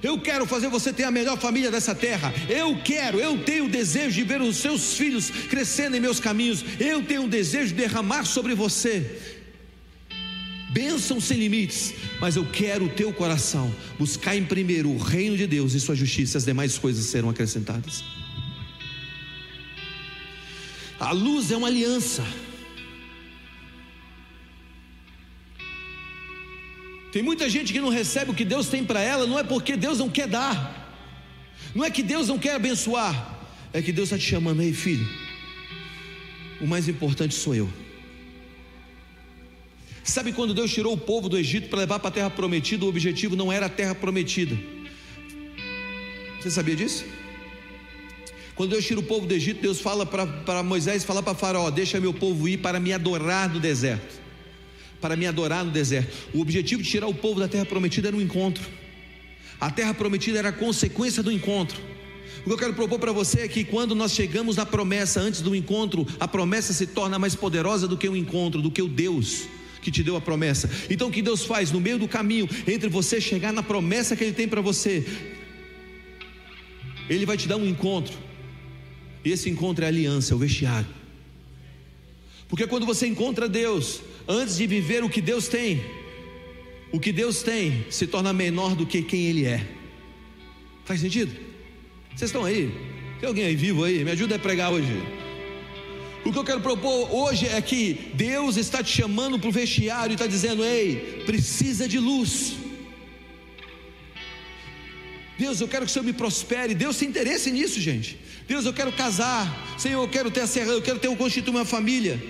Eu 0.02 0.20
quero 0.20 0.46
fazer 0.46 0.70
você 0.70 0.94
ter 0.94 1.04
a 1.04 1.12
melhor 1.12 1.38
família 1.38 1.72
dessa 1.72 1.94
terra. 1.94 2.34
Eu 2.48 2.82
quero, 2.84 3.20
eu 3.20 3.38
tenho 3.44 3.66
o 3.66 3.70
desejo 3.70 4.16
de 4.16 4.24
ver 4.24 4.42
os 4.42 4.58
seus 4.58 4.94
filhos 4.94 5.30
crescendo 5.50 5.98
em 5.98 6.00
meus 6.00 6.20
caminhos. 6.20 6.64
Eu 6.80 7.04
tenho 7.04 7.26
o 7.26 7.30
desejo 7.30 7.70
de 7.70 7.82
derramar 7.82 8.26
sobre 8.26 8.56
você 8.56 9.38
bênção 10.72 11.20
sem 11.20 11.40
limites, 11.40 11.94
mas 12.20 12.36
eu 12.36 12.46
quero 12.46 12.86
o 12.86 12.90
teu 12.90 13.12
coração. 13.12 13.74
Buscar 13.98 14.36
em 14.36 14.46
primeiro 14.46 14.90
o 14.90 14.98
reino 14.98 15.36
de 15.36 15.48
Deus 15.48 15.74
e 15.74 15.80
sua 15.80 15.96
justiça, 15.96 16.38
as 16.38 16.46
demais 16.46 16.78
coisas 16.78 17.06
serão 17.06 17.30
acrescentadas. 17.30 18.04
A 21.00 21.12
luz 21.12 21.50
é 21.52 21.58
uma 21.58 21.68
aliança. 21.68 22.26
Tem 27.12 27.24
muita 27.24 27.50
gente 27.50 27.74
que 27.74 27.80
não 27.80 27.90
recebe 27.90 28.32
o 28.32 28.34
que 28.34 28.46
Deus 28.46 28.68
tem 28.68 28.84
para 28.84 29.02
ela, 29.02 29.26
não 29.26 29.40
é 29.40 29.44
porque 29.44 29.76
Deus 29.76 29.98
não 29.98 30.10
quer 30.10 30.28
dar, 30.28 30.94
não 31.74 31.84
é 31.84 31.90
que 31.90 32.04
Deus 32.04 32.28
não 32.28 32.38
quer 32.38 32.54
abençoar, 32.54 33.40
é 33.74 33.82
que 33.82 33.92
Deus 33.92 34.10
está 34.10 34.18
te 34.18 34.30
chamando, 34.30 34.62
aí 34.62 34.72
filho, 34.74 35.08
o 36.62 36.68
mais 36.68 36.88
importante 36.88 37.34
sou 37.34 37.56
eu. 37.56 37.70
Sabe 40.04 40.34
quando 40.34 40.54
Deus 40.54 40.72
tirou 40.72 40.94
o 40.94 40.98
povo 40.98 41.30
do 41.30 41.38
Egito 41.38 41.70
para 41.70 41.80
levar 41.80 42.00
para 42.00 42.10
a 42.10 42.12
terra 42.12 42.30
prometida, 42.30 42.86
o 42.86 42.90
objetivo 42.90 43.36
não 43.36 43.52
era 43.52 43.66
a 43.66 43.70
terra 43.70 43.96
prometida. 43.96 44.58
Você 46.40 46.52
sabia 46.52 46.76
disso? 46.76 47.06
Quando 48.60 48.72
Deus 48.72 48.86
tira 48.86 49.00
o 49.00 49.04
povo 49.04 49.26
do 49.26 49.34
Egito, 49.34 49.62
Deus 49.62 49.80
fala 49.80 50.06
para 50.06 50.62
Moisés, 50.64 51.06
fala 51.06 51.24
para 51.24 51.34
Faraó: 51.34 51.70
Deixa 51.70 51.98
meu 51.98 52.14
povo 52.14 52.46
ir 52.46 52.58
para 52.58 52.78
me 52.78 52.92
adorar 52.92 53.48
no 53.48 53.58
deserto. 53.58 54.20
Para 55.00 55.16
me 55.16 55.26
adorar 55.26 55.64
no 55.64 55.72
deserto. 55.72 56.14
O 56.34 56.42
objetivo 56.42 56.84
de 56.84 56.90
tirar 56.90 57.08
o 57.08 57.14
povo 57.14 57.40
da 57.40 57.48
terra 57.48 57.66
prometida 57.66 58.10
era 58.10 58.18
um 58.18 58.22
encontro. 58.22 58.62
A 59.62 59.72
terra 59.72 59.94
prometida 59.94 60.40
era 60.40 60.50
a 60.50 60.52
consequência 60.52 61.24
do 61.24 61.32
encontro. 61.32 61.80
O 62.42 62.48
que 62.48 62.52
eu 62.52 62.58
quero 62.58 62.74
propor 62.74 63.00
para 63.00 63.14
você 63.14 63.44
é 63.44 63.48
que 63.48 63.64
quando 63.64 63.96
nós 63.96 64.12
chegamos 64.12 64.58
na 64.58 64.66
promessa 64.66 65.22
antes 65.22 65.40
do 65.40 65.56
encontro, 65.56 66.06
a 66.20 66.28
promessa 66.28 66.74
se 66.74 66.86
torna 66.86 67.18
mais 67.18 67.36
poderosa 67.36 67.88
do 67.88 67.96
que 67.96 68.10
o 68.10 68.18
encontro, 68.18 68.62
do 68.62 68.70
que 68.70 68.82
o 68.82 68.90
Deus 68.90 69.44
que 69.82 69.90
te 69.90 70.04
deu 70.04 70.18
a 70.18 70.22
promessa. 70.22 70.70
Então 70.90 71.08
o 71.08 71.12
que 71.12 71.22
Deus 71.22 71.46
faz 71.46 71.72
no 71.72 71.80
meio 71.80 71.98
do 71.98 72.10
caminho 72.10 72.50
entre 72.68 72.90
você 72.90 73.22
chegar 73.22 73.54
na 73.54 73.64
promessa 73.64 74.18
que 74.18 74.24
Ele 74.26 74.34
tem 74.34 74.50
para 74.50 74.60
você? 74.60 75.06
Ele 77.10 77.26
vai 77.26 77.38
te 77.38 77.48
dar 77.48 77.56
um 77.56 77.66
encontro 77.66 78.28
esse 79.24 79.50
encontro 79.50 79.84
é 79.84 79.88
aliança, 79.88 80.34
é 80.34 80.36
o 80.36 80.40
vestiário. 80.40 80.88
Porque 82.48 82.66
quando 82.66 82.86
você 82.86 83.08
encontra 83.08 83.48
Deus, 83.48 84.02
antes 84.28 84.58
de 84.58 84.66
viver 84.66 85.04
o 85.04 85.10
que 85.10 85.22
Deus 85.22 85.48
tem, 85.48 85.84
o 86.92 87.00
que 87.00 87.12
Deus 87.12 87.44
tem 87.44 87.86
se 87.90 88.08
torna 88.08 88.34
menor 88.34 88.76
do 88.76 88.86
que 88.86 89.02
quem 89.02 89.28
Ele 89.28 89.46
é. 89.46 89.66
Faz 90.86 91.02
sentido? 91.02 91.32
Vocês 92.16 92.30
estão 92.30 92.44
aí? 92.44 92.72
Tem 93.20 93.28
alguém 93.28 93.46
aí 93.46 93.56
vivo 93.56 93.84
aí? 93.84 94.04
Me 94.04 94.12
ajuda 94.12 94.36
a 94.36 94.40
pregar 94.40 94.72
hoje. 94.72 94.88
O 96.26 96.32
que 96.32 96.38
eu 96.38 96.44
quero 96.44 96.62
propor 96.62 97.14
hoje 97.14 97.48
é 97.48 97.62
que 97.62 98.12
Deus 98.14 98.58
está 98.58 98.84
te 98.84 98.90
chamando 98.90 99.40
para 99.40 99.50
o 99.50 99.52
vestiário 99.52 100.14
e 100.14 100.16
está 100.16 100.28
dizendo: 100.28 100.64
ei, 100.64 101.24
precisa 101.26 101.88
de 101.88 102.00
luz. 102.00 102.56
Deus, 105.40 105.62
eu 105.62 105.70
quero 105.70 105.86
que 105.86 105.92
o 105.92 105.94
Senhor 105.94 106.06
me 106.06 106.12
prospere. 106.12 106.76
Deus 106.76 106.98
tem 106.98 107.08
interesse 107.08 107.50
nisso, 107.50 107.80
gente. 107.80 108.20
Deus, 108.46 108.66
eu 108.66 108.74
quero 108.74 108.92
casar. 108.92 109.44
Senhor, 109.78 110.02
eu 110.04 110.10
quero 110.10 110.30
ter 110.30 110.42
a 110.42 110.48
eu 110.80 110.82
quero 110.82 111.00
ter 111.00 111.10
constituir 111.16 111.52
uma 111.52 111.64
família. 111.64 112.22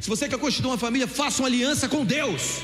Se 0.00 0.08
você 0.08 0.28
quer 0.28 0.38
constituir 0.38 0.68
uma 0.68 0.78
família, 0.78 1.08
faça 1.08 1.42
uma 1.42 1.48
aliança 1.48 1.88
com 1.88 2.04
Deus. 2.04 2.60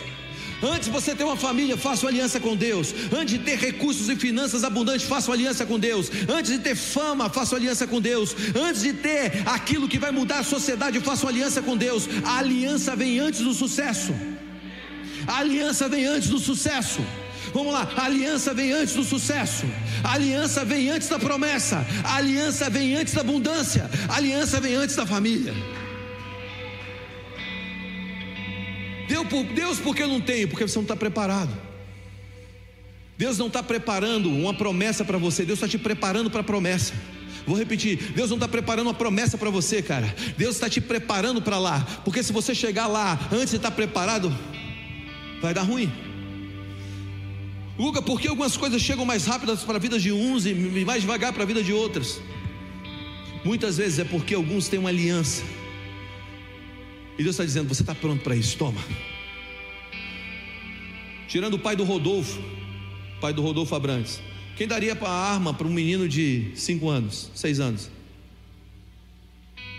Antes 0.62 0.86
de 0.86 0.90
você 0.90 1.14
ter 1.16 1.24
uma 1.24 1.36
família, 1.36 1.76
faça 1.76 2.04
uma 2.04 2.10
aliança 2.10 2.38
com 2.38 2.54
Deus. 2.56 2.94
Antes 3.12 3.34
de 3.34 3.40
ter 3.44 3.58
recursos 3.58 4.08
e 4.08 4.14
finanças 4.14 4.62
abundantes, 4.62 5.06
faça 5.06 5.30
uma 5.30 5.36
aliança 5.36 5.66
com 5.66 5.78
Deus. 5.80 6.10
Antes 6.28 6.52
de 6.52 6.58
ter 6.60 6.76
fama, 6.76 7.28
faça 7.28 7.54
uma 7.54 7.60
aliança 7.60 7.84
com 7.86 8.00
Deus. 8.00 8.36
Antes 8.54 8.82
de 8.82 8.92
ter 8.92 9.42
aquilo 9.46 9.88
que 9.88 9.98
vai 9.98 10.12
mudar 10.12 10.40
a 10.40 10.44
sociedade, 10.44 11.00
faça 11.00 11.26
uma 11.26 11.32
aliança 11.32 11.60
com 11.60 11.76
Deus. 11.76 12.08
A 12.24 12.38
aliança 12.38 12.94
vem 12.94 13.18
antes 13.18 13.40
do 13.40 13.52
sucesso. 13.52 14.12
A 15.26 15.38
aliança 15.38 15.88
vem 15.88 16.06
antes 16.06 16.28
do 16.28 16.38
sucesso. 16.38 17.00
Vamos 17.52 17.72
lá, 17.72 17.88
a 17.96 18.04
aliança 18.04 18.52
vem 18.52 18.72
antes 18.72 18.94
do 18.94 19.04
sucesso, 19.04 19.66
a 20.04 20.14
aliança 20.14 20.64
vem 20.64 20.90
antes 20.90 21.08
da 21.08 21.18
promessa, 21.18 21.84
a 22.04 22.16
aliança 22.16 22.68
vem 22.68 22.94
antes 22.94 23.14
da 23.14 23.20
abundância, 23.20 23.90
a 24.08 24.16
aliança 24.16 24.60
vem 24.60 24.74
antes 24.74 24.96
da 24.96 25.06
família. 25.06 25.54
Deus, 29.54 29.78
por 29.78 29.94
que 29.96 30.06
não 30.06 30.20
tem? 30.20 30.46
Porque 30.46 30.66
você 30.66 30.76
não 30.76 30.82
está 30.82 30.96
preparado. 30.96 31.50
Deus 33.16 33.36
não 33.36 33.48
está 33.48 33.62
preparando 33.62 34.30
uma 34.30 34.54
promessa 34.54 35.04
para 35.04 35.18
você, 35.18 35.44
Deus 35.44 35.58
está 35.58 35.68
te 35.68 35.78
preparando 35.78 36.30
para 36.30 36.40
a 36.40 36.44
promessa. 36.44 36.92
Vou 37.46 37.56
repetir: 37.56 38.12
Deus 38.12 38.30
não 38.30 38.36
está 38.36 38.46
preparando 38.46 38.86
uma 38.86 38.94
promessa 38.94 39.36
para 39.36 39.50
você, 39.50 39.82
cara. 39.82 40.14
Deus 40.36 40.54
está 40.54 40.68
te 40.68 40.80
preparando 40.80 41.42
para 41.42 41.58
lá, 41.58 41.84
porque 42.04 42.22
se 42.22 42.32
você 42.32 42.54
chegar 42.54 42.86
lá 42.86 43.18
antes 43.32 43.50
de 43.50 43.56
estar 43.56 43.70
preparado, 43.70 44.32
vai 45.40 45.52
dar 45.52 45.62
ruim. 45.62 45.90
Luca, 47.78 48.02
por 48.02 48.20
que 48.20 48.26
algumas 48.26 48.56
coisas 48.56 48.82
chegam 48.82 49.04
mais 49.04 49.24
rápidas 49.24 49.62
para 49.62 49.76
a 49.76 49.78
vida 49.78 50.00
de 50.00 50.10
uns 50.10 50.44
e 50.46 50.52
mais 50.84 51.02
devagar 51.02 51.32
para 51.32 51.44
a 51.44 51.46
vida 51.46 51.62
de 51.62 51.72
outras? 51.72 52.20
Muitas 53.44 53.76
vezes 53.76 54.00
é 54.00 54.04
porque 54.04 54.34
alguns 54.34 54.68
têm 54.68 54.80
uma 54.80 54.88
aliança. 54.88 55.44
E 57.16 57.22
Deus 57.22 57.34
está 57.34 57.44
dizendo: 57.44 57.68
Você 57.68 57.82
está 57.82 57.94
pronto 57.94 58.22
para 58.22 58.34
isso? 58.34 58.58
Toma. 58.58 58.80
Tirando 61.28 61.54
o 61.54 61.58
pai 61.58 61.76
do 61.76 61.84
Rodolfo, 61.84 62.40
pai 63.20 63.32
do 63.32 63.42
Rodolfo 63.42 63.74
Abrantes. 63.76 64.20
Quem 64.56 64.66
daria 64.66 64.98
a 65.00 65.08
arma 65.08 65.54
para 65.54 65.68
um 65.68 65.72
menino 65.72 66.08
de 66.08 66.50
5 66.56 66.88
anos, 66.88 67.30
6 67.32 67.60
anos? 67.60 67.90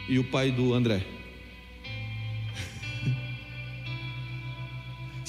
E 0.07 0.17
o 0.17 0.23
pai 0.23 0.51
do 0.51 0.73
André? 0.73 1.18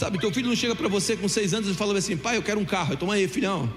Sabe, 0.00 0.18
teu 0.18 0.32
filho 0.32 0.48
não 0.48 0.56
chega 0.56 0.74
para 0.74 0.88
você 0.88 1.14
com 1.14 1.28
seis 1.28 1.52
anos 1.52 1.68
e 1.68 1.74
fala 1.74 1.98
assim: 1.98 2.16
pai, 2.16 2.34
eu 2.34 2.42
quero 2.42 2.58
um 2.58 2.64
carro. 2.64 2.96
Toma 2.96 3.12
aí, 3.12 3.28
filhão. 3.28 3.70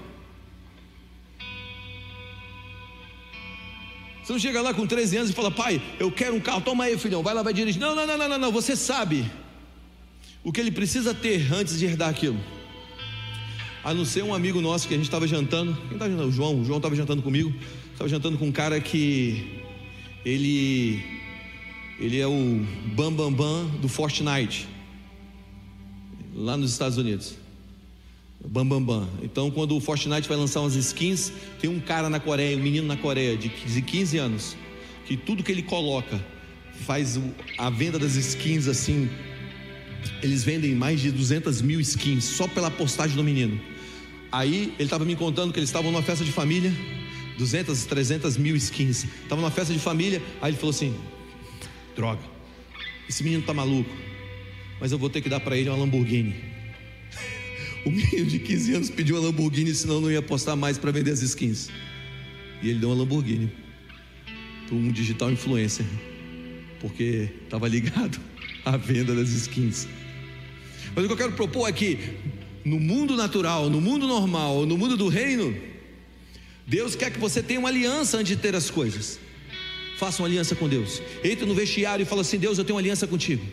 Você 4.22 4.32
não 4.32 4.38
chega 4.38 4.62
lá 4.62 4.72
com 4.72 4.86
13 4.86 5.18
anos 5.18 5.30
e 5.32 5.34
fala: 5.34 5.50
pai, 5.50 5.82
eu 6.00 6.10
quero 6.10 6.34
um 6.34 6.40
carro. 6.40 6.62
Toma 6.62 6.84
aí, 6.84 6.96
filhão. 6.96 7.22
Vai 7.22 7.34
lá, 7.34 7.42
vai 7.42 7.52
dirigir. 7.52 7.78
Não, 7.78 7.94
não, 7.94 8.06
não, 8.06 8.16
não, 8.16 8.26
não, 8.26 8.38
não. 8.38 8.52
Você 8.52 8.74
sabe 8.74 9.30
o 10.42 10.50
que 10.50 10.62
ele 10.62 10.70
precisa 10.70 11.12
ter 11.12 11.52
antes 11.52 11.78
de 11.78 11.84
herdar 11.84 12.08
aquilo. 12.08 12.40
A 13.84 13.92
não 13.92 14.06
ser 14.06 14.24
um 14.24 14.32
amigo 14.32 14.62
nosso 14.62 14.88
que 14.88 14.94
a 14.94 14.96
gente 14.96 15.04
estava 15.04 15.26
jantando. 15.26 15.74
Quem 15.74 15.92
estava 15.92 16.10
jantando? 16.10 16.30
O 16.30 16.32
João. 16.32 16.58
O 16.58 16.64
João 16.64 16.78
estava 16.78 16.96
jantando 16.96 17.20
comigo. 17.20 17.52
Estava 17.92 18.08
jantando 18.08 18.38
com 18.38 18.46
um 18.46 18.52
cara 18.52 18.80
que 18.80 19.60
ele 20.24 21.04
ele 22.00 22.18
é 22.18 22.26
o 22.26 22.64
bam 22.96 23.12
bam 23.12 23.30
bam 23.30 23.66
do 23.78 23.90
Fortnite 23.90 24.72
lá 26.34 26.56
nos 26.56 26.72
Estados 26.72 26.98
Unidos. 26.98 27.34
Bam, 28.46 28.66
bam, 28.66 28.82
bam. 28.82 29.08
Então, 29.22 29.50
quando 29.50 29.76
o 29.76 29.80
Fortnite 29.80 30.28
vai 30.28 30.36
lançar 30.36 30.60
umas 30.60 30.74
skins, 30.74 31.32
tem 31.60 31.70
um 31.70 31.80
cara 31.80 32.10
na 32.10 32.20
Coreia, 32.20 32.56
um 32.56 32.60
menino 32.60 32.86
na 32.86 32.96
Coreia 32.96 33.36
de 33.36 33.48
15 33.48 34.18
anos, 34.18 34.56
que 35.06 35.16
tudo 35.16 35.42
que 35.42 35.50
ele 35.50 35.62
coloca 35.62 36.22
faz 36.84 37.18
a 37.56 37.70
venda 37.70 37.98
das 37.98 38.16
skins 38.16 38.66
assim. 38.66 39.08
Eles 40.22 40.44
vendem 40.44 40.74
mais 40.74 41.00
de 41.00 41.10
200 41.10 41.62
mil 41.62 41.80
skins 41.80 42.24
só 42.24 42.46
pela 42.46 42.70
postagem 42.70 43.16
do 43.16 43.24
menino. 43.24 43.58
Aí 44.30 44.74
ele 44.78 44.84
estava 44.84 45.04
me 45.04 45.16
contando 45.16 45.52
que 45.52 45.58
eles 45.58 45.70
estavam 45.70 45.90
numa 45.90 46.02
festa 46.02 46.24
de 46.24 46.32
família, 46.32 46.72
200, 47.38 47.86
300 47.86 48.36
mil 48.36 48.56
skins. 48.56 49.04
Estavam 49.04 49.42
numa 49.42 49.50
festa 49.50 49.72
de 49.72 49.78
família, 49.78 50.20
aí 50.42 50.50
ele 50.50 50.58
falou 50.58 50.70
assim: 50.70 50.94
droga, 51.96 52.20
esse 53.08 53.22
menino 53.22 53.42
tá 53.42 53.54
maluco 53.54 53.90
mas 54.80 54.92
eu 54.92 54.98
vou 54.98 55.10
ter 55.10 55.20
que 55.20 55.28
dar 55.28 55.40
para 55.40 55.56
ele 55.56 55.68
uma 55.68 55.78
Lamborghini. 55.78 56.34
O 57.86 57.90
menino 57.90 58.24
de 58.24 58.38
15 58.38 58.74
anos 58.74 58.90
pediu 58.90 59.16
uma 59.16 59.26
Lamborghini, 59.26 59.74
senão 59.74 60.00
não 60.00 60.10
ia 60.10 60.20
apostar 60.20 60.56
mais 60.56 60.78
para 60.78 60.90
vender 60.90 61.10
as 61.10 61.20
skins. 61.20 61.68
E 62.62 62.70
ele 62.70 62.78
deu 62.78 62.88
uma 62.88 62.96
Lamborghini 62.96 63.52
para 64.66 64.74
um 64.74 64.90
digital 64.90 65.30
influencer. 65.30 65.84
porque 66.80 67.28
estava 67.44 67.68
ligado 67.68 68.18
à 68.64 68.76
venda 68.76 69.14
das 69.14 69.30
skins. 69.30 69.86
Mas 70.94 71.04
o 71.04 71.08
que 71.08 71.12
eu 71.12 71.16
quero 71.16 71.32
propor 71.32 71.68
é 71.68 71.72
que 71.72 71.98
no 72.64 72.80
mundo 72.80 73.16
natural, 73.16 73.68
no 73.68 73.80
mundo 73.80 74.06
normal, 74.06 74.64
no 74.64 74.78
mundo 74.78 74.96
do 74.96 75.08
reino, 75.08 75.54
Deus 76.66 76.94
quer 76.96 77.10
que 77.10 77.18
você 77.18 77.42
tenha 77.42 77.60
uma 77.60 77.68
aliança 77.68 78.16
antes 78.16 78.34
de 78.34 78.42
ter 78.42 78.54
as 78.54 78.70
coisas. 78.70 79.18
Faça 79.98 80.22
uma 80.22 80.28
aliança 80.28 80.54
com 80.54 80.68
Deus. 80.68 81.02
Entra 81.22 81.46
no 81.46 81.54
vestiário 81.54 82.02
e 82.02 82.06
fala 82.06 82.22
assim: 82.22 82.38
Deus, 82.38 82.58
eu 82.58 82.64
tenho 82.64 82.76
uma 82.76 82.80
aliança 82.80 83.06
contigo. 83.06 83.44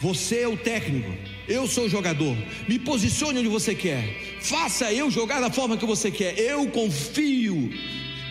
Você 0.00 0.40
é 0.40 0.48
o 0.48 0.56
técnico, 0.56 1.12
eu 1.48 1.66
sou 1.66 1.84
o 1.84 1.88
jogador. 1.88 2.36
Me 2.68 2.78
posicione 2.78 3.38
onde 3.38 3.48
você 3.48 3.74
quer. 3.74 4.38
Faça 4.40 4.92
eu 4.92 5.10
jogar 5.10 5.40
da 5.40 5.50
forma 5.50 5.76
que 5.76 5.86
você 5.86 6.10
quer. 6.10 6.38
Eu 6.38 6.66
confio. 6.68 7.70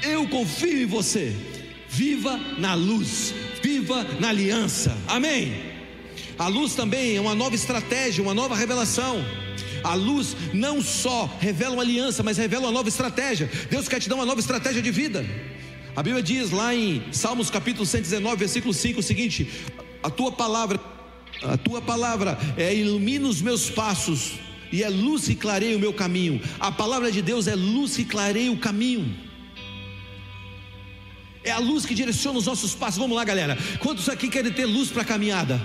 Eu 0.01 0.27
confio 0.27 0.83
em 0.83 0.85
você. 0.85 1.33
Viva 1.87 2.39
na 2.57 2.73
luz, 2.73 3.33
viva 3.61 4.03
na 4.19 4.29
aliança. 4.29 4.97
Amém. 5.07 5.53
A 6.37 6.47
luz 6.47 6.73
também 6.73 7.15
é 7.15 7.21
uma 7.21 7.35
nova 7.35 7.55
estratégia, 7.55 8.23
uma 8.23 8.33
nova 8.33 8.55
revelação. 8.55 9.23
A 9.83 9.93
luz 9.93 10.35
não 10.53 10.81
só 10.81 11.29
revela 11.39 11.73
uma 11.73 11.83
aliança, 11.83 12.23
mas 12.23 12.37
revela 12.37 12.65
uma 12.65 12.71
nova 12.71 12.89
estratégia. 12.89 13.49
Deus 13.69 13.87
quer 13.87 13.99
te 13.99 14.09
dar 14.09 14.15
uma 14.15 14.25
nova 14.25 14.39
estratégia 14.39 14.81
de 14.81 14.89
vida. 14.89 15.25
A 15.95 16.01
Bíblia 16.01 16.23
diz 16.23 16.49
lá 16.49 16.73
em 16.73 17.03
Salmos 17.11 17.51
capítulo 17.51 17.85
119, 17.85 18.35
versículo 18.37 18.73
5 18.73 18.99
o 18.99 19.03
seguinte: 19.03 19.47
A 20.01 20.09
tua 20.09 20.31
palavra, 20.31 20.79
a 21.41 21.57
tua 21.57 21.81
palavra 21.81 22.37
é 22.57 22.73
ilumina 22.73 23.27
os 23.27 23.41
meus 23.41 23.69
passos 23.69 24.33
e 24.71 24.83
é 24.83 24.89
luz 24.89 25.25
que 25.25 25.35
clareia 25.35 25.77
o 25.77 25.79
meu 25.79 25.93
caminho. 25.93 26.41
A 26.59 26.71
palavra 26.71 27.11
de 27.11 27.21
Deus 27.21 27.47
é 27.47 27.55
luz 27.55 27.95
que 27.95 28.05
clareia 28.05 28.51
o 28.51 28.57
caminho. 28.57 29.13
É 31.43 31.51
a 31.51 31.59
luz 31.59 31.85
que 31.85 31.93
direciona 31.93 32.39
os 32.39 32.45
nossos 32.45 32.73
passos. 32.73 32.99
Vamos 32.99 33.15
lá, 33.15 33.23
galera. 33.23 33.57
Quantos 33.79 34.07
aqui 34.07 34.29
querem 34.29 34.51
ter 34.51 34.65
luz 34.65 34.89
para 34.89 35.01
a 35.01 35.05
caminhada? 35.05 35.61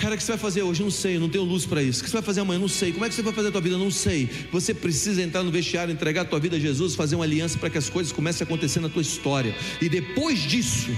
Cara, 0.00 0.14
o 0.14 0.16
que 0.16 0.24
você 0.24 0.32
vai 0.32 0.38
fazer 0.38 0.62
hoje? 0.62 0.82
Não 0.82 0.90
sei, 0.90 1.18
não 1.18 1.28
tenho 1.28 1.44
luz 1.44 1.66
para 1.66 1.82
isso. 1.82 2.00
O 2.00 2.04
que 2.04 2.08
você 2.08 2.16
vai 2.16 2.22
fazer 2.22 2.40
amanhã? 2.40 2.58
Não 2.58 2.68
sei. 2.68 2.90
Como 2.90 3.04
é 3.04 3.08
que 3.08 3.14
você 3.14 3.20
vai 3.20 3.34
fazer 3.34 3.48
a 3.48 3.52
tua 3.52 3.60
vida? 3.60 3.76
Não 3.76 3.90
sei. 3.90 4.30
Você 4.50 4.72
precisa 4.72 5.20
entrar 5.20 5.42
no 5.42 5.50
vestiário, 5.50 5.92
entregar 5.92 6.22
a 6.22 6.24
tua 6.24 6.40
vida 6.40 6.56
a 6.56 6.58
Jesus, 6.58 6.94
fazer 6.94 7.16
uma 7.16 7.24
aliança 7.24 7.58
para 7.58 7.68
que 7.68 7.76
as 7.76 7.90
coisas 7.90 8.10
comecem 8.10 8.44
a 8.44 8.46
acontecer 8.46 8.80
na 8.80 8.88
tua 8.88 9.02
história. 9.02 9.54
E 9.78 9.90
depois 9.90 10.38
disso, 10.38 10.90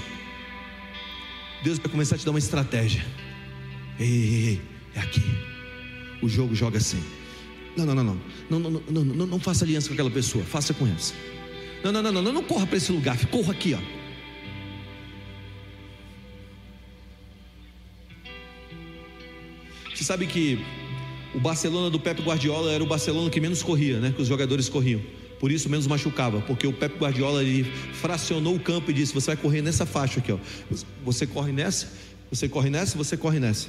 Deus 1.62 1.78
vai 1.78 1.88
começar 1.88 2.16
a 2.16 2.18
te 2.18 2.24
dar 2.24 2.32
uma 2.32 2.38
estratégia. 2.38 3.04
Ei, 3.98 4.06
ei, 4.06 4.48
ei, 4.48 4.62
é 4.96 5.00
aqui. 5.00 5.22
O 6.20 6.28
jogo 6.28 6.54
joga 6.54 6.78
assim. 6.78 7.02
Não, 7.76 7.86
não, 7.86 7.94
não, 7.94 8.04
não. 8.04 8.20
Não, 8.50 8.58
não, 8.58 8.82
não, 8.90 9.04
não, 9.04 9.26
não 9.26 9.40
faça 9.40 9.64
aliança 9.64 9.88
com 9.88 9.94
aquela 9.94 10.10
pessoa. 10.10 10.44
Faça 10.44 10.74
com 10.74 10.86
essa. 10.86 11.14
Não, 11.82 11.92
não, 11.92 12.02
não, 12.02 12.12
não, 12.12 12.32
não, 12.32 12.42
corra 12.42 12.66
para 12.66 12.76
esse 12.76 12.92
lugar. 12.92 13.16
Corra 13.26 13.52
aqui, 13.52 13.74
ó. 13.74 14.02
Você 19.94 20.04
sabe 20.04 20.26
que 20.26 20.58
o 21.34 21.40
Barcelona 21.40 21.88
do 21.88 21.98
Pep 21.98 22.20
Guardiola 22.22 22.72
era 22.72 22.82
o 22.82 22.86
Barcelona 22.86 23.30
que 23.30 23.40
menos 23.40 23.62
corria, 23.62 24.00
né? 24.00 24.12
Que 24.14 24.20
os 24.20 24.28
jogadores 24.28 24.68
corriam. 24.68 25.00
Por 25.42 25.50
isso 25.50 25.68
menos 25.68 25.88
machucava, 25.88 26.40
porque 26.42 26.68
o 26.68 26.72
Pep 26.72 26.96
Guardiola 26.96 27.42
ele 27.42 27.64
fracionou 27.94 28.54
o 28.54 28.60
campo 28.60 28.92
e 28.92 28.94
disse: 28.94 29.12
"Você 29.12 29.26
vai 29.26 29.36
correr 29.36 29.60
nessa 29.60 29.84
faixa 29.84 30.20
aqui, 30.20 30.30
ó. 30.30 30.38
Você 31.04 31.26
corre 31.26 31.50
nessa, 31.50 31.88
você 32.30 32.48
corre 32.48 32.70
nessa, 32.70 32.96
você 32.96 33.16
corre 33.16 33.40
nessa". 33.40 33.66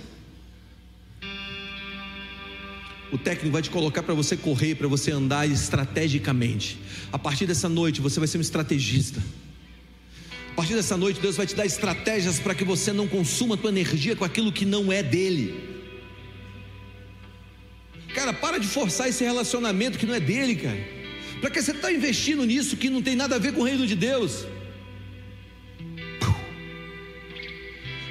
O 3.11 3.17
técnico 3.17 3.51
vai 3.51 3.63
te 3.63 3.71
colocar 3.71 4.03
para 4.03 4.13
você 4.13 4.37
correr, 4.37 4.75
para 4.75 4.87
você 4.87 5.09
andar 5.09 5.49
estrategicamente. 5.49 6.77
A 7.11 7.17
partir 7.17 7.47
dessa 7.47 7.67
noite 7.67 8.01
você 8.01 8.19
vai 8.19 8.27
ser 8.27 8.37
um 8.37 8.41
estrategista. 8.41 9.19
A 10.51 10.55
partir 10.55 10.75
dessa 10.75 10.95
noite 10.95 11.19
Deus 11.19 11.37
vai 11.37 11.47
te 11.47 11.55
dar 11.55 11.65
estratégias 11.65 12.39
para 12.39 12.53
que 12.53 12.63
você 12.63 12.93
não 12.93 13.07
consuma 13.07 13.55
a 13.55 13.57
tua 13.57 13.71
energia 13.71 14.15
com 14.15 14.23
aquilo 14.23 14.51
que 14.51 14.63
não 14.63 14.91
é 14.91 15.01
dele. 15.01 15.59
Cara, 18.13 18.31
para 18.31 18.59
de 18.59 18.67
forçar 18.67 19.09
esse 19.09 19.23
relacionamento 19.23 19.97
que 19.97 20.05
não 20.05 20.13
é 20.13 20.19
dele, 20.19 20.55
cara. 20.55 21.01
Para 21.43 21.51
que 21.51 21.61
você 21.61 21.71
está 21.71 21.91
investindo 21.91 22.45
nisso 22.45 22.77
que 22.77 22.89
não 22.89 23.01
tem 23.01 23.17
nada 23.17 23.35
a 23.35 23.37
ver 23.37 23.51
com 23.51 23.59
o 23.59 23.63
reino 23.65 23.85
de 23.85 23.95
Deus? 23.95 24.45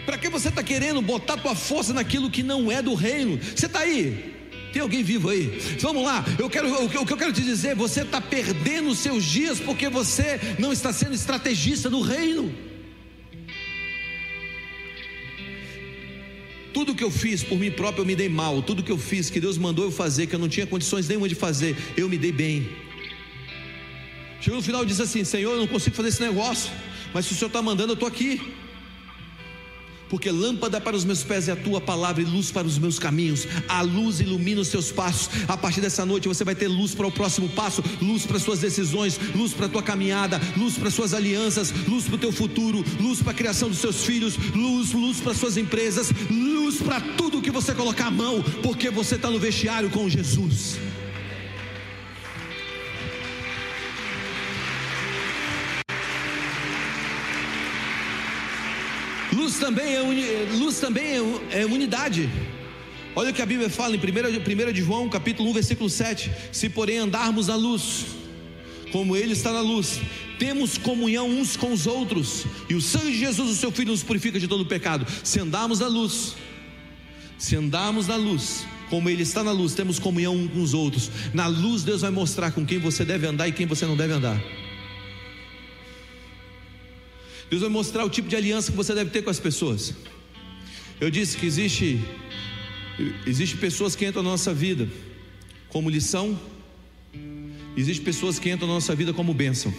Para 0.04 0.18
que 0.18 0.28
você 0.28 0.48
está 0.48 0.62
querendo 0.62 1.00
botar 1.00 1.38
tua 1.38 1.54
força 1.54 1.94
naquilo 1.94 2.30
que 2.30 2.42
não 2.42 2.70
é 2.70 2.82
do 2.82 2.92
reino? 2.92 3.40
Você 3.42 3.64
está 3.64 3.78
aí? 3.78 4.34
Tem 4.70 4.82
alguém 4.82 5.02
vivo 5.02 5.30
aí? 5.30 5.46
Vamos 5.80 6.04
lá, 6.04 6.22
eu 6.38 6.50
quero, 6.50 6.84
o 6.84 6.90
que 6.90 6.98
eu 6.98 7.16
quero 7.16 7.32
te 7.32 7.40
dizer, 7.40 7.74
você 7.74 8.02
está 8.02 8.20
perdendo 8.20 8.90
os 8.90 8.98
seus 8.98 9.24
dias 9.24 9.58
porque 9.58 9.88
você 9.88 10.38
não 10.58 10.70
está 10.70 10.92
sendo 10.92 11.14
estrategista 11.14 11.88
do 11.88 12.02
reino. 12.02 12.54
Tudo 16.74 16.94
que 16.94 17.02
eu 17.02 17.10
fiz 17.10 17.42
por 17.42 17.58
mim 17.58 17.70
próprio 17.70 18.02
eu 18.02 18.06
me 18.06 18.14
dei 18.14 18.28
mal. 18.28 18.60
Tudo 18.60 18.82
que 18.82 18.92
eu 18.92 18.98
fiz 18.98 19.30
que 19.30 19.40
Deus 19.40 19.56
mandou 19.56 19.86
eu 19.86 19.90
fazer, 19.90 20.26
que 20.26 20.34
eu 20.34 20.38
não 20.38 20.50
tinha 20.50 20.66
condições 20.66 21.08
nenhuma 21.08 21.30
de 21.30 21.34
fazer, 21.34 21.74
eu 21.96 22.10
me 22.10 22.18
dei 22.18 22.30
bem. 22.30 22.91
Chegou 24.42 24.58
no 24.58 24.62
final 24.62 24.82
e 24.82 24.86
diz 24.86 25.00
assim: 25.00 25.24
Senhor, 25.24 25.52
eu 25.52 25.58
não 25.58 25.66
consigo 25.66 25.96
fazer 25.96 26.08
esse 26.08 26.20
negócio, 26.20 26.70
mas 27.14 27.24
se 27.24 27.32
o 27.32 27.36
Senhor 27.36 27.46
está 27.46 27.62
mandando, 27.62 27.92
eu 27.92 27.94
estou 27.94 28.08
aqui 28.08 28.40
porque 30.12 30.30
lâmpada 30.30 30.78
para 30.78 30.94
os 30.94 31.06
meus 31.06 31.24
pés 31.24 31.48
é 31.48 31.52
a 31.52 31.56
tua 31.56 31.80
palavra 31.80 32.20
e 32.20 32.26
luz 32.26 32.50
para 32.50 32.66
os 32.66 32.76
meus 32.76 32.98
caminhos. 32.98 33.48
A 33.66 33.80
luz 33.80 34.20
ilumina 34.20 34.60
os 34.60 34.68
seus 34.68 34.92
passos. 34.92 35.30
A 35.48 35.56
partir 35.56 35.80
dessa 35.80 36.04
noite 36.04 36.28
você 36.28 36.44
vai 36.44 36.54
ter 36.54 36.68
luz 36.68 36.94
para 36.94 37.06
o 37.06 37.10
próximo 37.10 37.48
passo, 37.48 37.82
luz 37.98 38.26
para 38.26 38.36
as 38.36 38.42
suas 38.42 38.58
decisões, 38.58 39.18
luz 39.34 39.54
para 39.54 39.64
a 39.64 39.68
tua 39.70 39.82
caminhada, 39.82 40.38
luz 40.54 40.76
para 40.76 40.88
as 40.88 40.94
suas 40.94 41.14
alianças, 41.14 41.72
luz 41.88 42.04
para 42.04 42.16
o 42.16 42.18
teu 42.18 42.30
futuro, 42.30 42.84
luz 43.00 43.22
para 43.22 43.32
a 43.32 43.34
criação 43.34 43.70
dos 43.70 43.78
seus 43.78 44.04
filhos, 44.04 44.36
luz, 44.54 44.92
luz 44.92 45.18
para 45.18 45.32
as 45.32 45.38
suas 45.38 45.56
empresas, 45.56 46.12
luz 46.30 46.76
para 46.76 47.00
tudo 47.00 47.40
que 47.40 47.50
você 47.50 47.74
colocar 47.74 48.08
a 48.08 48.10
mão, 48.10 48.42
porque 48.62 48.90
você 48.90 49.14
está 49.14 49.30
no 49.30 49.38
vestiário 49.38 49.88
com 49.88 50.10
Jesus. 50.10 50.76
Luz 59.42 59.58
também 59.58 59.96
é, 59.96 60.00
uni, 60.00 60.24
luz 60.56 60.78
também 60.78 61.04
é, 61.50 61.62
é 61.62 61.66
unidade. 61.66 62.30
Olha 63.16 63.30
o 63.30 63.34
que 63.34 63.42
a 63.42 63.46
Bíblia 63.46 63.68
fala 63.68 63.96
em 63.96 63.98
1, 63.98 64.68
1 64.68 64.72
de 64.72 64.82
João, 64.82 65.08
capítulo 65.08 65.50
1, 65.50 65.52
versículo 65.52 65.90
7. 65.90 66.30
Se 66.52 66.68
porém 66.68 66.98
andarmos 66.98 67.48
na 67.48 67.56
luz, 67.56 68.06
como 68.92 69.16
Ele 69.16 69.32
está 69.32 69.52
na 69.52 69.60
luz, 69.60 70.00
temos 70.38 70.78
comunhão 70.78 71.28
uns 71.28 71.56
com 71.56 71.72
os 71.72 71.88
outros, 71.88 72.46
e 72.70 72.76
o 72.76 72.80
sangue 72.80 73.10
de 73.10 73.18
Jesus, 73.18 73.50
o 73.50 73.56
seu 73.56 73.72
Filho, 73.72 73.90
nos 73.90 74.04
purifica 74.04 74.38
de 74.38 74.46
todo 74.46 74.60
o 74.60 74.66
pecado. 74.66 75.04
Se 75.24 75.40
andarmos 75.40 75.80
na 75.80 75.88
luz, 75.88 76.36
se 77.36 77.56
andarmos 77.56 78.06
na 78.06 78.14
luz, 78.14 78.64
como 78.88 79.10
Ele 79.10 79.24
está 79.24 79.42
na 79.42 79.50
luz, 79.50 79.74
temos 79.74 79.98
comunhão 79.98 80.36
uns 80.36 80.52
com 80.52 80.62
os 80.62 80.72
outros. 80.72 81.10
Na 81.34 81.48
luz, 81.48 81.82
Deus 81.82 82.02
vai 82.02 82.12
mostrar 82.12 82.52
com 82.52 82.64
quem 82.64 82.78
você 82.78 83.04
deve 83.04 83.26
andar 83.26 83.48
e 83.48 83.52
quem 83.52 83.66
você 83.66 83.86
não 83.86 83.96
deve 83.96 84.12
andar. 84.12 84.40
Deus 87.52 87.60
vai 87.60 87.70
mostrar 87.70 88.02
o 88.02 88.08
tipo 88.08 88.30
de 88.30 88.34
aliança 88.34 88.70
que 88.70 88.76
você 88.78 88.94
deve 88.94 89.10
ter 89.10 89.20
com 89.20 89.28
as 89.28 89.38
pessoas. 89.38 89.92
Eu 90.98 91.10
disse 91.10 91.36
que 91.36 91.44
existe 91.44 92.00
existe 93.26 93.58
pessoas 93.58 93.94
que 93.94 94.06
entram 94.06 94.22
na 94.22 94.30
nossa 94.30 94.54
vida 94.54 94.88
como 95.68 95.90
lição, 95.90 96.40
existe 97.76 98.02
pessoas 98.02 98.38
que 98.38 98.48
entram 98.48 98.66
na 98.66 98.72
nossa 98.72 98.94
vida 98.94 99.12
como 99.12 99.34
bênção. 99.34 99.70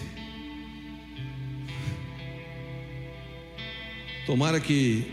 Tomara 4.27 4.59
que 4.59 5.03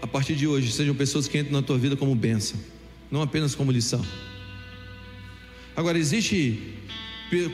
a 0.00 0.06
partir 0.06 0.34
de 0.36 0.46
hoje 0.46 0.72
sejam 0.72 0.94
pessoas 0.94 1.28
que 1.28 1.36
entram 1.36 1.52
na 1.52 1.60
tua 1.60 1.76
vida 1.76 1.96
como 1.96 2.14
bênção, 2.14 2.58
não 3.10 3.20
apenas 3.20 3.54
como 3.54 3.70
lição. 3.70 4.02
Agora 5.76 5.98
existe 5.98 6.76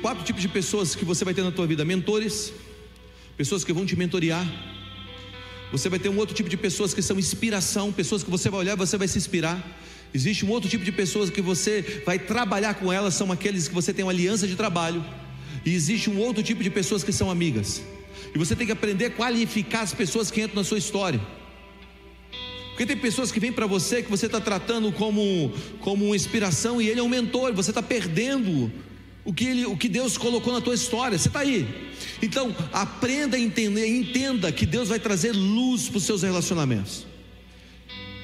quatro 0.00 0.22
tipos 0.22 0.40
de 0.40 0.48
pessoas 0.48 0.94
que 0.94 1.04
você 1.04 1.24
vai 1.24 1.34
ter 1.34 1.42
na 1.42 1.50
tua 1.50 1.66
vida: 1.66 1.84
mentores, 1.84 2.52
pessoas 3.36 3.64
que 3.64 3.72
vão 3.72 3.84
te 3.84 3.94
mentorear. 3.96 4.46
Você 5.72 5.88
vai 5.88 5.98
ter 5.98 6.08
um 6.08 6.16
outro 6.16 6.34
tipo 6.34 6.48
de 6.48 6.56
pessoas 6.56 6.94
que 6.94 7.02
são 7.02 7.18
inspiração, 7.18 7.92
pessoas 7.92 8.22
que 8.22 8.30
você 8.30 8.48
vai 8.48 8.60
olhar 8.60 8.74
e 8.74 8.76
você 8.76 8.96
vai 8.96 9.08
se 9.08 9.18
inspirar. 9.18 9.62
Existe 10.14 10.44
um 10.46 10.50
outro 10.50 10.70
tipo 10.70 10.84
de 10.84 10.92
pessoas 10.92 11.28
que 11.28 11.42
você 11.42 12.02
vai 12.06 12.18
trabalhar 12.18 12.74
com 12.74 12.92
elas, 12.92 13.14
são 13.14 13.30
aqueles 13.30 13.68
que 13.68 13.74
você 13.74 13.92
tem 13.92 14.04
uma 14.04 14.12
aliança 14.12 14.46
de 14.46 14.54
trabalho. 14.54 15.04
E 15.64 15.74
existe 15.74 16.08
um 16.08 16.18
outro 16.18 16.42
tipo 16.42 16.62
de 16.62 16.70
pessoas 16.70 17.02
que 17.04 17.12
são 17.12 17.30
amigas. 17.30 17.82
E 18.34 18.38
você 18.38 18.54
tem 18.54 18.66
que 18.66 18.72
aprender 18.72 19.06
a 19.06 19.10
qualificar 19.10 19.82
as 19.82 19.92
pessoas 19.92 20.30
que 20.30 20.40
entram 20.40 20.56
na 20.56 20.64
sua 20.64 20.78
história. 20.78 21.20
Porque 22.70 22.86
tem 22.86 22.96
pessoas 22.96 23.32
que 23.32 23.40
vêm 23.40 23.52
para 23.52 23.66
você 23.66 24.02
que 24.02 24.10
você 24.10 24.26
está 24.26 24.40
tratando 24.40 24.92
como, 24.92 25.52
como 25.80 26.14
inspiração 26.14 26.80
e 26.80 26.88
ele 26.88 27.00
é 27.00 27.02
um 27.02 27.08
mentor, 27.08 27.52
você 27.54 27.70
está 27.70 27.82
perdendo 27.82 28.70
o 29.26 29.34
que, 29.34 29.44
ele, 29.44 29.66
o 29.66 29.76
que 29.76 29.88
Deus 29.88 30.16
colocou 30.16 30.52
na 30.52 30.60
tua 30.60 30.74
história. 30.74 31.18
Você 31.18 31.26
está 31.26 31.40
aí. 31.40 31.66
Então, 32.22 32.54
aprenda 32.72 33.36
a 33.36 33.40
entender, 33.40 33.84
entenda 33.84 34.52
que 34.52 34.64
Deus 34.64 34.88
vai 34.88 35.00
trazer 35.00 35.32
luz 35.32 35.88
para 35.88 35.98
os 35.98 36.04
seus 36.04 36.22
relacionamentos. 36.22 37.04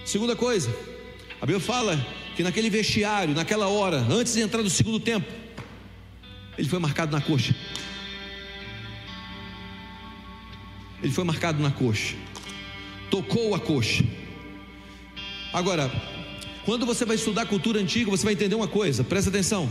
Segunda 0.05 0.37
coisa, 0.37 0.71
a 1.41 1.45
Bíblia 1.45 1.59
fala 1.59 1.99
que 2.37 2.45
naquele 2.45 2.71
vestiário, 2.71 3.35
naquela 3.35 3.67
hora, 3.67 3.99
antes 4.09 4.35
de 4.35 4.41
entrar 4.41 4.62
no 4.62 4.71
segundo 4.71 5.01
tempo, 5.01 5.27
ele 6.57 6.69
foi 6.69 6.79
marcado 6.79 7.11
na 7.11 7.21
coxa. 7.21 7.55
Ele 11.03 11.12
foi 11.12 11.25
marcado 11.25 11.61
na 11.61 11.73
coxa. 11.73 12.15
Tocou 13.11 13.57
a 13.57 13.59
coxa. 13.59 14.05
Agora, 15.53 15.91
quando 16.65 16.87
você 16.87 17.05
vai 17.05 17.17
estudar 17.17 17.47
cultura 17.47 17.81
antiga, 17.81 18.09
você 18.09 18.23
vai 18.23 18.35
entender 18.35 18.55
uma 18.55 18.69
coisa, 18.69 19.03
presta 19.03 19.31
atenção. 19.31 19.69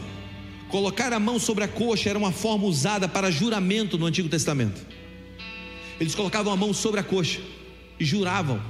Colocar 0.72 1.12
a 1.12 1.20
mão 1.20 1.38
sobre 1.38 1.66
a 1.66 1.68
coxa 1.68 2.10
era 2.10 2.18
uma 2.18 2.32
forma 2.32 2.66
usada 2.66 3.08
para 3.08 3.30
juramento 3.30 3.98
no 3.98 4.06
Antigo 4.06 4.30
Testamento. 4.30 4.82
Eles 6.00 6.16
colocavam 6.16 6.52
a 6.52 6.56
mão 6.56 6.74
sobre 6.74 7.00
a 7.00 7.04
coxa 7.04 7.42
e 8.00 8.06
juravam. 8.06 8.64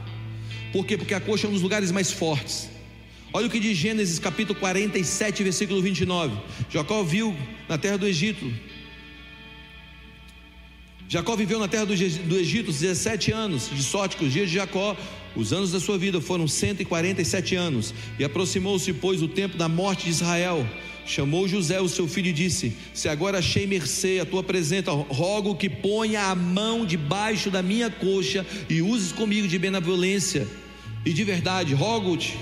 Por 0.74 0.84
quê? 0.84 0.98
Porque 0.98 1.14
a 1.14 1.22
coxa 1.22 1.46
é 1.46 1.50
um 1.50 1.54
dos 1.54 1.62
lugares 1.62 1.92
mais 1.92 2.12
fortes. 2.12 2.68
Olha 3.32 3.46
o 3.46 3.50
que 3.50 3.60
diz 3.60 3.78
Gênesis 3.78 4.18
capítulo 4.18 4.60
47, 4.60 5.44
versículo 5.44 5.80
29. 5.80 6.36
Jacó 6.72 7.04
viu 7.04 7.38
na 7.70 7.78
terra 7.78 7.98
do 7.98 8.08
Egito. 8.08 8.52
Jacó 11.08 11.36
viveu 11.36 11.60
na 11.60 11.68
terra 11.68 11.86
do, 11.86 11.94
Egito 11.94 12.72
17 12.72 13.32
anos 13.32 13.70
de 13.70 13.84
sorte 13.84 14.18
que 14.18 14.26
os 14.26 14.34
dias 14.34 14.50
de 14.50 14.56
Jacó, 14.56 14.96
os 15.36 15.54
anos 15.54 15.72
da 15.72 15.80
sua 15.80 15.98
vida 15.98 16.20
foram 16.20 16.48
147 16.48 17.56
anos. 17.56 17.94
E 18.18 18.24
aproximou-se, 18.24 18.92
pois, 18.94 19.22
o 19.22 19.28
tempo 19.28 19.56
da 19.56 19.70
morte 19.70 20.06
de 20.06 20.10
Israel. 20.10 20.66
Chamou 21.06 21.48
José, 21.48 21.82
o 21.82 21.90
seu 21.90 22.08
filho, 22.08 22.30
e 22.30 22.34
disse: 22.34 22.74
Se 22.94 23.10
agora 23.10 23.40
achei 23.40 23.66
mercê 23.66 24.20
a 24.22 24.26
tua 24.26 24.44
presença, 24.44 24.92
rogo 24.92 25.56
que 25.56 25.70
ponha 25.70 26.24
a 26.24 26.36
mão 26.36 26.86
debaixo 26.86 27.50
da 27.50 27.62
minha 27.62 27.90
coxa 27.90 28.46
e 28.70 28.82
uses 28.82 29.12
comigo 29.12 29.48
de 29.48 29.58
benevolência. 29.58 30.48
E 31.06 31.12
de 31.12 31.24
verdade, 31.24 31.74
rogo-te 31.74 32.38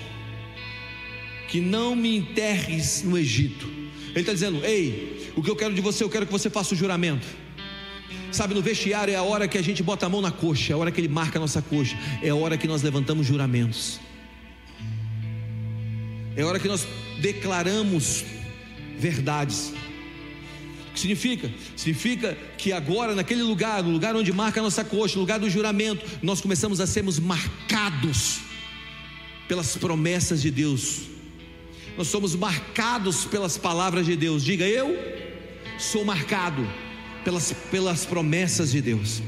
que 1.47 1.59
não 1.59 1.95
me 1.95 2.17
enterres 2.17 3.03
no 3.03 3.17
Egito. 3.17 3.67
Ele 4.09 4.19
está 4.19 4.33
dizendo: 4.33 4.63
Ei, 4.65 5.31
o 5.35 5.41
que 5.41 5.49
eu 5.49 5.55
quero 5.55 5.73
de 5.73 5.81
você, 5.81 6.03
eu 6.03 6.09
quero 6.09 6.25
que 6.25 6.31
você 6.31 6.49
faça 6.49 6.73
o 6.73 6.77
juramento. 6.77 7.25
Sabe, 8.31 8.53
no 8.53 8.61
vestiário 8.61 9.11
é 9.11 9.15
a 9.15 9.23
hora 9.23 9.47
que 9.47 9.57
a 9.57 9.61
gente 9.61 9.81
bota 9.81 10.05
a 10.05 10.09
mão 10.09 10.21
na 10.21 10.31
coxa, 10.31 10.71
é 10.71 10.75
a 10.75 10.77
hora 10.77 10.91
que 10.91 11.01
ele 11.01 11.07
marca 11.07 11.39
a 11.39 11.41
nossa 11.41 11.61
coxa, 11.61 11.97
é 12.21 12.29
a 12.29 12.35
hora 12.35 12.57
que 12.57 12.67
nós 12.67 12.83
levantamos 12.83 13.25
juramentos, 13.25 13.99
é 16.35 16.43
a 16.43 16.45
hora 16.47 16.59
que 16.59 16.67
nós 16.67 16.87
declaramos 17.19 18.23
verdades. 18.99 19.73
O 20.89 20.93
que 20.93 20.99
significa? 20.99 21.51
Significa 21.75 22.37
que 22.57 22.71
agora, 22.71 23.15
naquele 23.15 23.41
lugar, 23.41 23.81
no 23.81 23.91
lugar 23.91 24.15
onde 24.15 24.31
marca 24.33 24.59
a 24.59 24.63
nossa 24.63 24.83
coxa, 24.83 25.15
no 25.15 25.21
lugar 25.21 25.39
do 25.39 25.49
juramento, 25.49 26.05
nós 26.21 26.41
começamos 26.41 26.81
a 26.81 26.87
sermos 26.87 27.17
marcados 27.19 28.39
pelas 29.47 29.77
promessas 29.77 30.41
de 30.41 30.51
Deus 30.51 31.09
nós 31.99 32.07
somos 32.07 32.33
marcados 32.33 33.25
pelas 33.25 33.57
palavras 33.57 34.05
de 34.05 34.15
Deus. 34.15 34.41
Diga, 34.41 34.65
eu 34.65 34.97
sou 35.77 36.05
marcado 36.05 36.65
pelas, 37.25 37.51
pelas 37.69 38.05
promessas 38.05 38.71
de 38.71 38.81
Deus. 38.81 39.21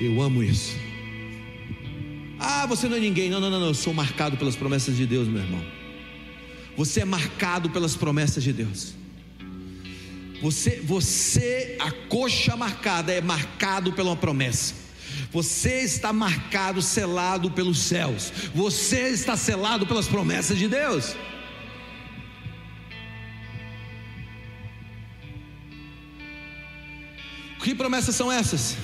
Eu 0.00 0.22
amo 0.22 0.42
isso. 0.42 0.74
Ah, 2.38 2.64
você 2.64 2.88
não 2.88 2.96
é 2.96 3.00
ninguém. 3.00 3.28
Não, 3.28 3.38
não, 3.38 3.50
não, 3.50 3.60
não. 3.60 3.66
Eu 3.66 3.74
sou 3.74 3.92
marcado 3.92 4.38
pelas 4.38 4.56
promessas 4.56 4.96
de 4.96 5.04
Deus, 5.04 5.28
meu 5.28 5.42
irmão. 5.42 5.62
Você 6.76 7.00
é 7.00 7.04
marcado 7.04 7.70
pelas 7.70 7.96
promessas 7.96 8.42
de 8.42 8.52
Deus. 8.52 8.94
Você, 10.42 10.80
você, 10.80 11.78
a 11.80 11.90
coxa 12.08 12.56
marcada 12.56 13.12
é 13.12 13.20
marcado 13.20 13.92
pela 13.92 14.14
promessa. 14.14 14.74
Você 15.32 15.80
está 15.80 16.12
marcado, 16.12 16.82
selado 16.82 17.50
pelos 17.50 17.78
céus. 17.78 18.32
Você 18.54 19.08
está 19.08 19.36
selado 19.36 19.86
pelas 19.86 20.06
promessas 20.06 20.58
de 20.58 20.68
Deus. 20.68 21.16
Que 27.62 27.74
promessas 27.74 28.14
são 28.14 28.30
essas? 28.30 28.76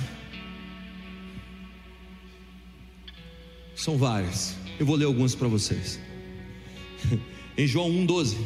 São 3.77 3.97
várias. 3.97 4.57
Eu 4.77 4.87
vou 4.87 4.97
ler 4.97 5.05
algumas 5.05 5.37
para 5.37 5.47
vocês. 5.47 6.01
Em 7.57 7.67
João 7.67 7.91
1,12, 7.91 8.37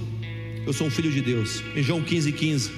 eu 0.66 0.72
sou 0.72 0.88
um 0.88 0.90
filho 0.90 1.12
de 1.12 1.20
Deus. 1.20 1.62
Em 1.76 1.82
João 1.82 2.02
15,15. 2.02 2.32
15, 2.32 2.72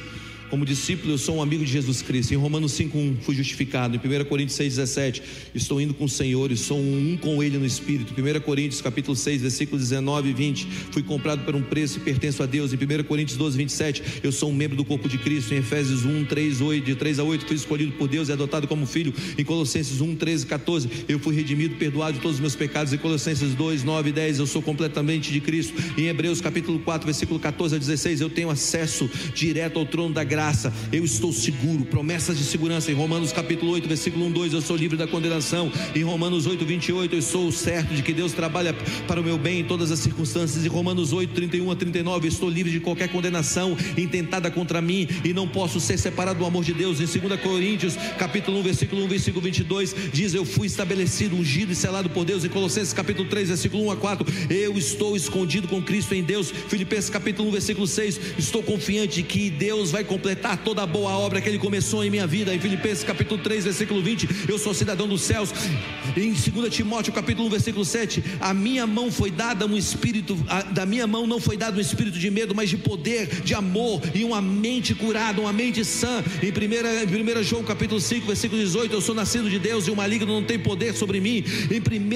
como 0.49 0.65
discípulo, 0.65 1.13
eu 1.13 1.19
sou 1.19 1.37
um 1.37 1.43
amigo 1.43 1.65
de 1.65 1.71
Jesus 1.71 2.03
Cristo. 2.03 2.33
Em 2.33 2.37
Romanos 2.37 2.73
5:1 2.73 3.17
fui 3.21 3.35
justificado. 3.35 3.97
Em 3.97 3.99
1 3.99 4.25
Coríntios 4.25 4.57
6:17, 4.57 5.23
estou 5.55 5.81
indo 5.81 5.95
com 5.95 6.05
o 6.05 6.09
Senhor 6.09 6.51
e 6.51 6.57
sou 6.57 6.79
um 6.79 7.17
com 7.21 7.43
ele 7.43 7.59
no 7.59 7.67
espírito. 7.67 8.15
1 8.15 8.41
Coríntios 8.41 8.81
capítulo 8.81 9.17
6, 9.17 9.43
versículos 9.43 9.83
19 9.83 10.31
e 10.31 10.33
20, 10.33 10.67
fui 10.91 11.03
comprado 11.03 11.45
por 11.45 11.55
um 11.55 11.63
preço 11.63 11.99
e 11.99 12.01
pertenço 12.01 12.43
a 12.43 12.47
Deus. 12.47 12.73
Em 12.73 12.77
1 12.77 13.05
Coríntios 13.05 13.37
12, 13.37 13.57
27, 13.57 14.03
eu 14.23 14.33
sou 14.33 14.51
um 14.51 14.55
membro 14.55 14.77
do 14.77 14.85
corpo 14.85 15.09
de 15.09 15.19
Cristo. 15.19 15.53
Em 15.53 15.59
Efésios 15.59 16.05
1, 16.05 16.25
3, 16.25 16.61
8, 16.61 16.85
de 16.85 16.95
3 16.95 17.19
a 17.19 17.25
8, 17.25 17.47
fui 17.47 17.57
escolhido 17.57 17.93
por 17.93 18.09
Deus 18.09 18.29
e 18.29 18.33
adotado 18.33 18.67
como 18.67 18.87
filho. 18.87 19.13
Em 19.37 19.45
Colossenses 19.45 20.01
1, 20.01 20.17
13 20.17 20.45
e 20.45 20.47
14, 20.47 20.89
eu 21.09 21.19
fui 21.19 21.35
redimido, 21.35 21.77
perdoado 21.77 22.15
de 22.15 22.21
todos 22.21 22.37
os 22.37 22.41
meus 22.41 22.57
pecados. 22.57 22.93
Em 22.93 22.99
Colossenses 22.99 23.55
2, 23.55 23.85
9 23.85 24.09
e 24.09 24.13
10, 24.13 24.39
eu 24.39 24.47
sou 24.47 24.63
completamente 24.63 25.31
de 25.31 25.41
Cristo. 25.41 25.75
Em 25.97 26.07
Hebreus 26.07 26.41
capítulo 26.41 26.79
4, 26.79 27.05
versículo 27.05 27.39
14 27.39 27.77
a 27.77 27.79
16, 27.79 28.21
eu 28.21 28.31
tenho 28.31 28.51
acesso 28.51 29.11
direto 29.35 29.79
ao 29.79 29.85
trono 29.85 30.15
da 30.15 30.25
graça. 30.25 30.38
Eu 30.93 31.05
estou 31.05 31.33
seguro. 31.33 31.85
Promessas 31.85 32.39
de 32.39 32.45
segurança 32.45 32.93
em 32.93 32.95
Romanos 32.95 33.33
capítulo 33.33 33.73
8, 33.73 33.89
versículo 33.89 34.25
1, 34.27 34.31
2, 34.31 34.53
eu 34.53 34.61
sou 34.61 34.77
livre 34.77 34.97
da 34.97 35.05
condenação. 35.05 35.73
Em 35.97 36.05
Romanos 36.05 36.47
8, 36.47 36.65
28, 36.65 37.17
eu 37.17 37.23
sou 37.23 37.51
certo 37.51 37.93
de 37.93 38.05
que 38.05 38.13
Deus 38.13 38.33
trabalha 38.33 38.73
para 39.09 39.21
o 39.21 39.25
meu 39.25 39.37
bem 39.37 39.61
em 39.61 39.65
todas 39.65 39.91
as 39.91 39.99
circunstâncias. 39.99 40.65
Em 40.65 40.69
Romanos 40.69 41.13
8, 41.13 41.35
31 41.35 41.73
a 41.73 41.75
39, 41.75 42.27
eu 42.27 42.29
estou 42.29 42.49
livre 42.49 42.71
de 42.71 42.79
qualquer 42.79 43.09
condenação 43.09 43.77
intentada 43.97 44.49
contra 44.49 44.81
mim 44.81 45.09
e 45.25 45.33
não 45.33 45.49
posso 45.49 45.81
ser 45.81 45.99
separado 45.99 46.39
do 46.39 46.47
amor 46.47 46.63
de 46.63 46.73
Deus. 46.73 47.01
Em 47.01 47.19
2 47.19 47.41
Coríntios, 47.41 47.97
capítulo 48.17 48.61
1, 48.61 48.63
versículo 48.63 49.05
1, 49.07 49.09
versículo 49.09 49.45
22, 49.45 49.97
diz: 50.13 50.35
Eu 50.35 50.45
fui 50.45 50.69
estabelecido, 50.69 51.35
ungido 51.35 51.73
e 51.73 51.75
selado 51.75 52.11
por 52.11 52.25
Deus. 52.25 52.45
Em 52.45 52.49
Colossenses 52.49 52.93
capítulo 52.93 53.29
3, 53.29 53.49
versículo 53.49 53.87
1 53.87 53.91
a 53.91 53.97
4, 53.97 54.27
eu 54.51 54.79
estou 54.79 55.17
escondido 55.17 55.67
com 55.67 55.83
Cristo 55.83 56.15
em 56.15 56.23
Deus. 56.23 56.53
Filipenses 56.69 57.11
capítulo 57.11 57.49
1, 57.49 57.51
versículo 57.51 57.89
6, 57.89 58.21
estou 58.39 58.63
confiante 58.63 59.21
que 59.25 59.51
Deus 59.51 59.91
vai 59.91 60.05
completar 60.05 60.28
toda 60.37 60.83
a 60.83 60.87
boa 60.87 61.13
obra 61.13 61.41
que 61.41 61.49
ele 61.49 61.59
começou 61.59 62.05
em 62.05 62.11
minha 62.11 62.27
vida. 62.27 62.55
Em 62.55 62.59
Filipenses 62.59 63.05
capítulo 63.05 63.41
3, 63.43 63.65
versículo 63.65 64.03
20, 64.03 64.49
eu 64.49 64.59
sou 64.59 64.75
cidadão 64.75 65.09
dos 65.09 65.23
céus. 65.23 65.53
Em 66.17 66.33
2 66.33 66.75
Timóteo 66.75 67.13
capítulo 67.13 67.47
1, 67.49 67.51
versículo 67.51 67.85
7, 67.85 68.23
a 68.41 68.53
minha 68.55 68.87
mão 68.87 69.11
foi 69.11 69.31
dada 69.31 69.67
um 69.67 69.77
espírito, 69.77 70.37
a, 70.49 70.63
da 70.63 70.87
minha 70.87 71.07
mão 71.07 71.27
não 71.27 71.41
foi 71.41 71.57
dado 71.57 71.79
um 71.79 71.81
espírito 71.81 72.19
de 72.19 72.31
medo, 72.31 72.55
mas 72.55 72.69
de 72.69 72.77
poder, 72.77 73.43
de 73.43 73.55
amor 73.55 74.01
e 74.15 74.25
uma 74.25 74.41
mente 74.41 74.95
curada, 74.95 75.41
uma 75.41 75.53
mente 75.53 75.85
sã. 75.85 76.23
Em 76.43 76.51
1 76.51 77.43
João 77.43 77.63
capítulo 77.63 78.01
5, 78.01 78.27
versículo 78.27 78.61
18, 78.61 78.93
eu 78.95 79.01
sou 79.01 79.15
nascido 79.15 79.49
de 79.49 79.59
Deus 79.59 79.87
e 79.87 79.91
o 79.91 79.97
maligno 79.97 80.33
não 80.33 80.43
tem 80.43 80.59
poder 80.59 80.95
sobre 80.95 81.21
mim. 81.21 81.45
Em 81.71 81.81
1 81.81 82.09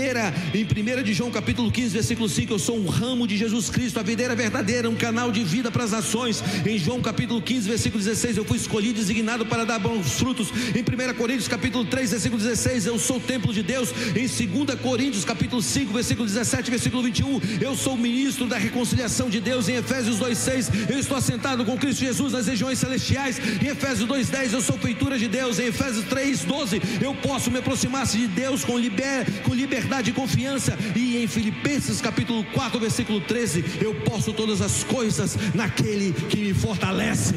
em 0.54 0.64
1 0.64 1.02
de 1.02 1.12
João 1.12 1.30
capítulo 1.30 1.70
15, 1.70 1.88
versículo 1.90 2.28
5, 2.28 2.52
eu 2.52 2.58
sou 2.58 2.76
um 2.76 2.86
ramo 2.86 3.26
de 3.26 3.36
Jesus 3.36 3.70
Cristo, 3.70 4.00
a 4.00 4.02
videira 4.02 4.34
verdadeira, 4.34 4.88
um 4.88 4.96
canal 4.96 5.30
de 5.30 5.42
vida 5.44 5.70
para 5.70 5.84
as 5.84 5.92
nações. 5.92 6.42
Em 6.66 6.78
João 6.78 7.00
capítulo 7.00 7.40
15, 7.40 7.68
versículo 7.68 8.01
16, 8.04 8.36
eu 8.36 8.44
fui 8.44 8.58
escolhido 8.58 8.82
escolhi 8.82 8.92
designado 8.92 9.46
para 9.46 9.64
dar 9.64 9.78
bons 9.78 10.18
frutos. 10.18 10.48
Em 10.74 10.82
1 10.82 11.14
Coríntios 11.14 11.46
capítulo 11.46 11.84
3, 11.84 12.10
versículo 12.10 12.42
16, 12.42 12.86
eu 12.86 12.98
sou 12.98 13.18
o 13.18 13.20
templo 13.20 13.52
de 13.52 13.62
Deus. 13.62 13.90
Em 14.16 14.26
2 14.26 14.80
Coríntios 14.80 15.24
capítulo 15.24 15.62
5, 15.62 15.92
versículo 15.92 16.26
17, 16.26 16.70
versículo 16.70 17.02
21, 17.02 17.40
eu 17.60 17.76
sou 17.76 17.94
o 17.94 17.98
ministro 17.98 18.46
da 18.46 18.58
reconciliação 18.58 19.30
de 19.30 19.40
Deus. 19.40 19.68
Em 19.68 19.76
Efésios 19.76 20.18
2:6, 20.18 20.70
eu 20.90 20.98
estou 20.98 21.16
assentado 21.16 21.64
com 21.64 21.78
Cristo 21.78 22.00
Jesus 22.00 22.32
nas 22.32 22.46
regiões 22.46 22.78
celestiais. 22.78 23.38
Em 23.62 23.68
Efésios 23.68 24.08
2:10, 24.08 24.52
eu 24.52 24.60
sou 24.60 24.76
feitura 24.78 25.18
de 25.18 25.28
Deus. 25.28 25.58
Em 25.58 25.66
Efésios 25.66 26.04
3:12, 26.06 26.80
eu 27.00 27.14
posso 27.14 27.50
me 27.50 27.58
aproximar 27.58 28.06
de 28.06 28.26
Deus 28.26 28.64
com, 28.64 28.76
liber, 28.76 29.42
com 29.42 29.54
liberdade 29.54 30.10
e 30.10 30.12
confiança. 30.12 30.76
E 30.96 31.18
em 31.22 31.28
Filipenses 31.28 32.00
capítulo 32.00 32.42
4, 32.52 32.80
versículo 32.80 33.20
13, 33.20 33.64
eu 33.80 33.94
posso 33.94 34.32
todas 34.32 34.60
as 34.60 34.82
coisas 34.82 35.36
naquele 35.54 36.12
que 36.12 36.38
me 36.38 36.54
fortalece. 36.54 37.34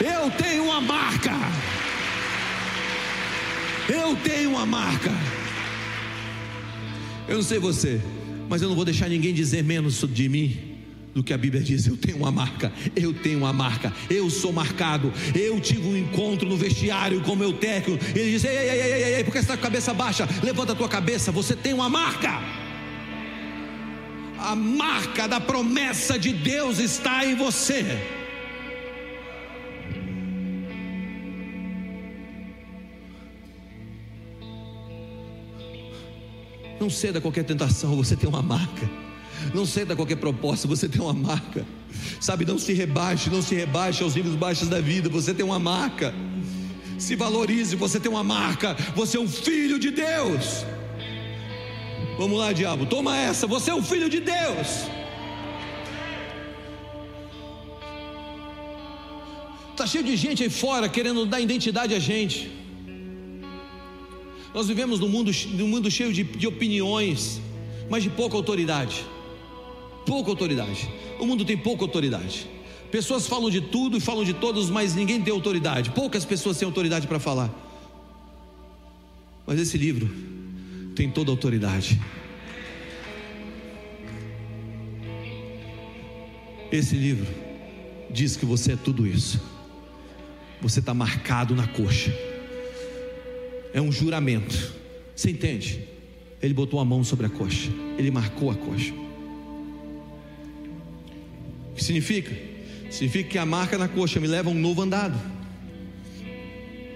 Eu 0.00 0.30
tenho 0.30 0.64
uma 0.64 0.80
marca. 0.80 1.32
Eu 3.88 4.16
tenho 4.16 4.50
uma 4.50 4.66
marca. 4.66 5.10
Eu 7.26 7.36
não 7.36 7.42
sei 7.42 7.58
você, 7.58 8.00
mas 8.48 8.62
eu 8.62 8.68
não 8.68 8.76
vou 8.76 8.84
deixar 8.84 9.08
ninguém 9.08 9.32
dizer 9.32 9.64
menos 9.64 10.04
de 10.08 10.28
mim 10.28 10.76
do 11.14 11.24
que 11.24 11.32
a 11.32 11.38
Bíblia 11.38 11.62
diz. 11.62 11.86
Eu 11.86 11.96
tenho 11.96 12.18
uma 12.18 12.30
marca, 12.30 12.72
eu 12.94 13.14
tenho 13.14 13.38
uma 13.38 13.52
marca, 13.52 13.92
eu 14.10 14.28
sou 14.28 14.52
marcado. 14.52 15.12
Eu 15.34 15.58
tive 15.60 15.88
um 15.88 15.96
encontro 15.96 16.46
no 16.46 16.56
vestiário 16.56 17.20
com 17.22 17.34
meu 17.34 17.54
técnico. 17.54 18.04
Ele 18.14 18.32
disse: 18.32 18.46
Ei, 18.46 18.56
ei, 18.56 18.68
ei, 18.68 18.92
ei, 18.92 19.14
ei, 19.14 19.24
por 19.24 19.32
que 19.32 19.38
você 19.38 19.44
está 19.44 19.56
com 19.56 19.60
a 19.60 19.62
cabeça 19.62 19.94
baixa? 19.94 20.28
Levanta 20.42 20.72
a 20.72 20.76
tua 20.76 20.88
cabeça, 20.88 21.32
você 21.32 21.56
tem 21.56 21.72
uma 21.72 21.88
marca. 21.88 22.38
A 24.38 24.54
marca 24.54 25.26
da 25.26 25.40
promessa 25.40 26.18
de 26.18 26.32
Deus 26.32 26.78
está 26.78 27.24
em 27.24 27.34
você. 27.34 28.15
Não 36.86 36.90
ceda 36.90 37.18
a 37.18 37.20
qualquer 37.20 37.42
tentação, 37.42 37.96
você 37.96 38.14
tem 38.14 38.28
uma 38.28 38.40
marca. 38.40 38.88
Não 39.52 39.66
ceda 39.66 39.94
a 39.94 39.96
qualquer 39.96 40.14
proposta, 40.14 40.68
você 40.68 40.88
tem 40.88 41.00
uma 41.00 41.12
marca. 41.12 41.66
Sabe, 42.20 42.44
não 42.44 42.60
se 42.60 42.72
rebaixe, 42.74 43.28
não 43.28 43.42
se 43.42 43.56
rebaixe 43.56 44.04
aos 44.04 44.14
níveis 44.14 44.36
baixos 44.36 44.68
da 44.68 44.80
vida, 44.80 45.08
você 45.08 45.34
tem 45.34 45.44
uma 45.44 45.58
marca. 45.58 46.14
Se 46.96 47.16
valorize, 47.16 47.74
você 47.74 47.98
tem 47.98 48.08
uma 48.08 48.22
marca, 48.22 48.76
você 48.94 49.16
é 49.16 49.20
um 49.20 49.26
filho 49.26 49.80
de 49.80 49.90
Deus. 49.90 50.64
Vamos 52.16 52.38
lá, 52.38 52.52
diabo, 52.52 52.86
toma 52.86 53.16
essa, 53.16 53.48
você 53.48 53.72
é 53.72 53.74
um 53.74 53.82
filho 53.82 54.08
de 54.08 54.20
Deus. 54.20 54.68
Está 59.72 59.88
cheio 59.88 60.04
de 60.04 60.14
gente 60.14 60.44
aí 60.44 60.50
fora 60.50 60.88
querendo 60.88 61.26
dar 61.26 61.40
identidade 61.40 61.92
a 61.96 61.98
gente. 61.98 62.65
Nós 64.56 64.68
vivemos 64.68 64.98
num 64.98 65.08
mundo, 65.10 65.30
num 65.50 65.68
mundo 65.68 65.90
cheio 65.90 66.10
de, 66.14 66.22
de 66.22 66.46
opiniões, 66.46 67.42
mas 67.90 68.02
de 68.02 68.08
pouca 68.08 68.38
autoridade. 68.38 69.04
Pouca 70.06 70.30
autoridade. 70.30 70.88
O 71.20 71.26
mundo 71.26 71.44
tem 71.44 71.58
pouca 71.58 71.84
autoridade. 71.84 72.48
Pessoas 72.90 73.26
falam 73.26 73.50
de 73.50 73.60
tudo 73.60 73.98
e 73.98 74.00
falam 74.00 74.24
de 74.24 74.32
todos, 74.32 74.70
mas 74.70 74.94
ninguém 74.94 75.20
tem 75.20 75.30
autoridade. 75.30 75.90
Poucas 75.90 76.24
pessoas 76.24 76.56
têm 76.56 76.64
autoridade 76.64 77.06
para 77.06 77.18
falar. 77.18 77.50
Mas 79.46 79.60
esse 79.60 79.76
livro 79.76 80.10
tem 80.94 81.10
toda 81.10 81.30
a 81.30 81.34
autoridade. 81.34 82.00
Esse 86.72 86.96
livro 86.96 87.26
diz 88.10 88.38
que 88.38 88.46
você 88.46 88.72
é 88.72 88.76
tudo 88.76 89.06
isso. 89.06 89.38
Você 90.62 90.80
está 90.80 90.94
marcado 90.94 91.54
na 91.54 91.66
coxa. 91.66 92.35
É 93.76 93.80
um 93.82 93.92
juramento. 93.92 94.72
Você 95.14 95.30
entende? 95.30 95.86
Ele 96.40 96.54
botou 96.54 96.80
a 96.80 96.84
mão 96.84 97.04
sobre 97.04 97.26
a 97.26 97.28
coxa. 97.28 97.70
Ele 97.98 98.10
marcou 98.10 98.50
a 98.50 98.54
coxa. 98.54 98.94
O 101.72 101.74
que 101.74 101.84
significa? 101.84 102.34
Significa 102.90 103.28
que 103.28 103.36
a 103.36 103.44
marca 103.44 103.76
na 103.76 103.86
coxa 103.86 104.18
me 104.18 104.26
leva 104.26 104.48
a 104.48 104.52
um 104.52 104.58
novo 104.58 104.80
andado. 104.80 105.20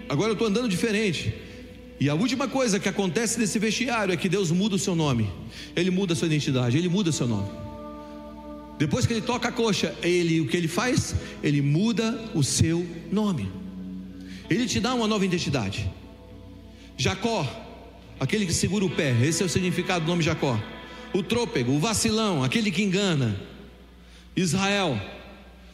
Agora 0.09 0.31
eu 0.31 0.33
estou 0.33 0.49
andando 0.49 0.71
diferente. 0.71 1.35
E 2.01 2.09
a 2.09 2.15
última 2.15 2.49
coisa 2.49 2.81
que 2.81 2.89
acontece 2.89 3.39
nesse 3.39 3.59
vestiário 3.59 4.15
é 4.15 4.17
que 4.17 4.27
Deus 4.27 4.51
muda 4.51 4.77
o 4.77 4.79
seu 4.79 4.95
nome. 4.95 5.31
Ele 5.77 5.91
muda 5.91 6.15
a 6.15 6.17
sua 6.17 6.29
identidade, 6.29 6.79
ele 6.79 6.89
muda 6.89 7.11
o 7.11 7.13
seu 7.13 7.27
nome. 7.27 7.51
Depois 8.79 9.05
que 9.05 9.13
ele 9.13 9.21
toca 9.21 9.51
a 9.51 9.53
coxa, 9.53 9.95
ele 10.03 10.41
o 10.41 10.49
que 10.49 10.57
ele 10.57 10.67
faz? 10.67 11.15
Ele 11.43 11.61
muda 11.61 12.31
o 12.35 12.43
seu 12.43 12.87
nome. 13.13 13.53
Ele 14.49 14.65
te 14.65 14.81
dá 14.81 14.95
uma 14.95 15.07
nova 15.07 15.27
identidade. 15.27 16.00
Jacó, 17.01 17.49
aquele 18.21 18.45
que 18.45 18.53
segura 18.53 18.85
o 18.85 18.91
pé, 18.91 19.17
esse 19.23 19.43
é 19.43 19.47
o 19.47 19.49
significado 19.49 20.05
do 20.05 20.09
nome 20.09 20.23
Jacó. 20.23 20.61
O 21.15 21.23
trôpego, 21.23 21.73
o 21.73 21.79
vacilão, 21.79 22.45
aquele 22.45 22.71
que 22.71 22.83
engana. 22.83 23.41
Israel, 24.37 25.01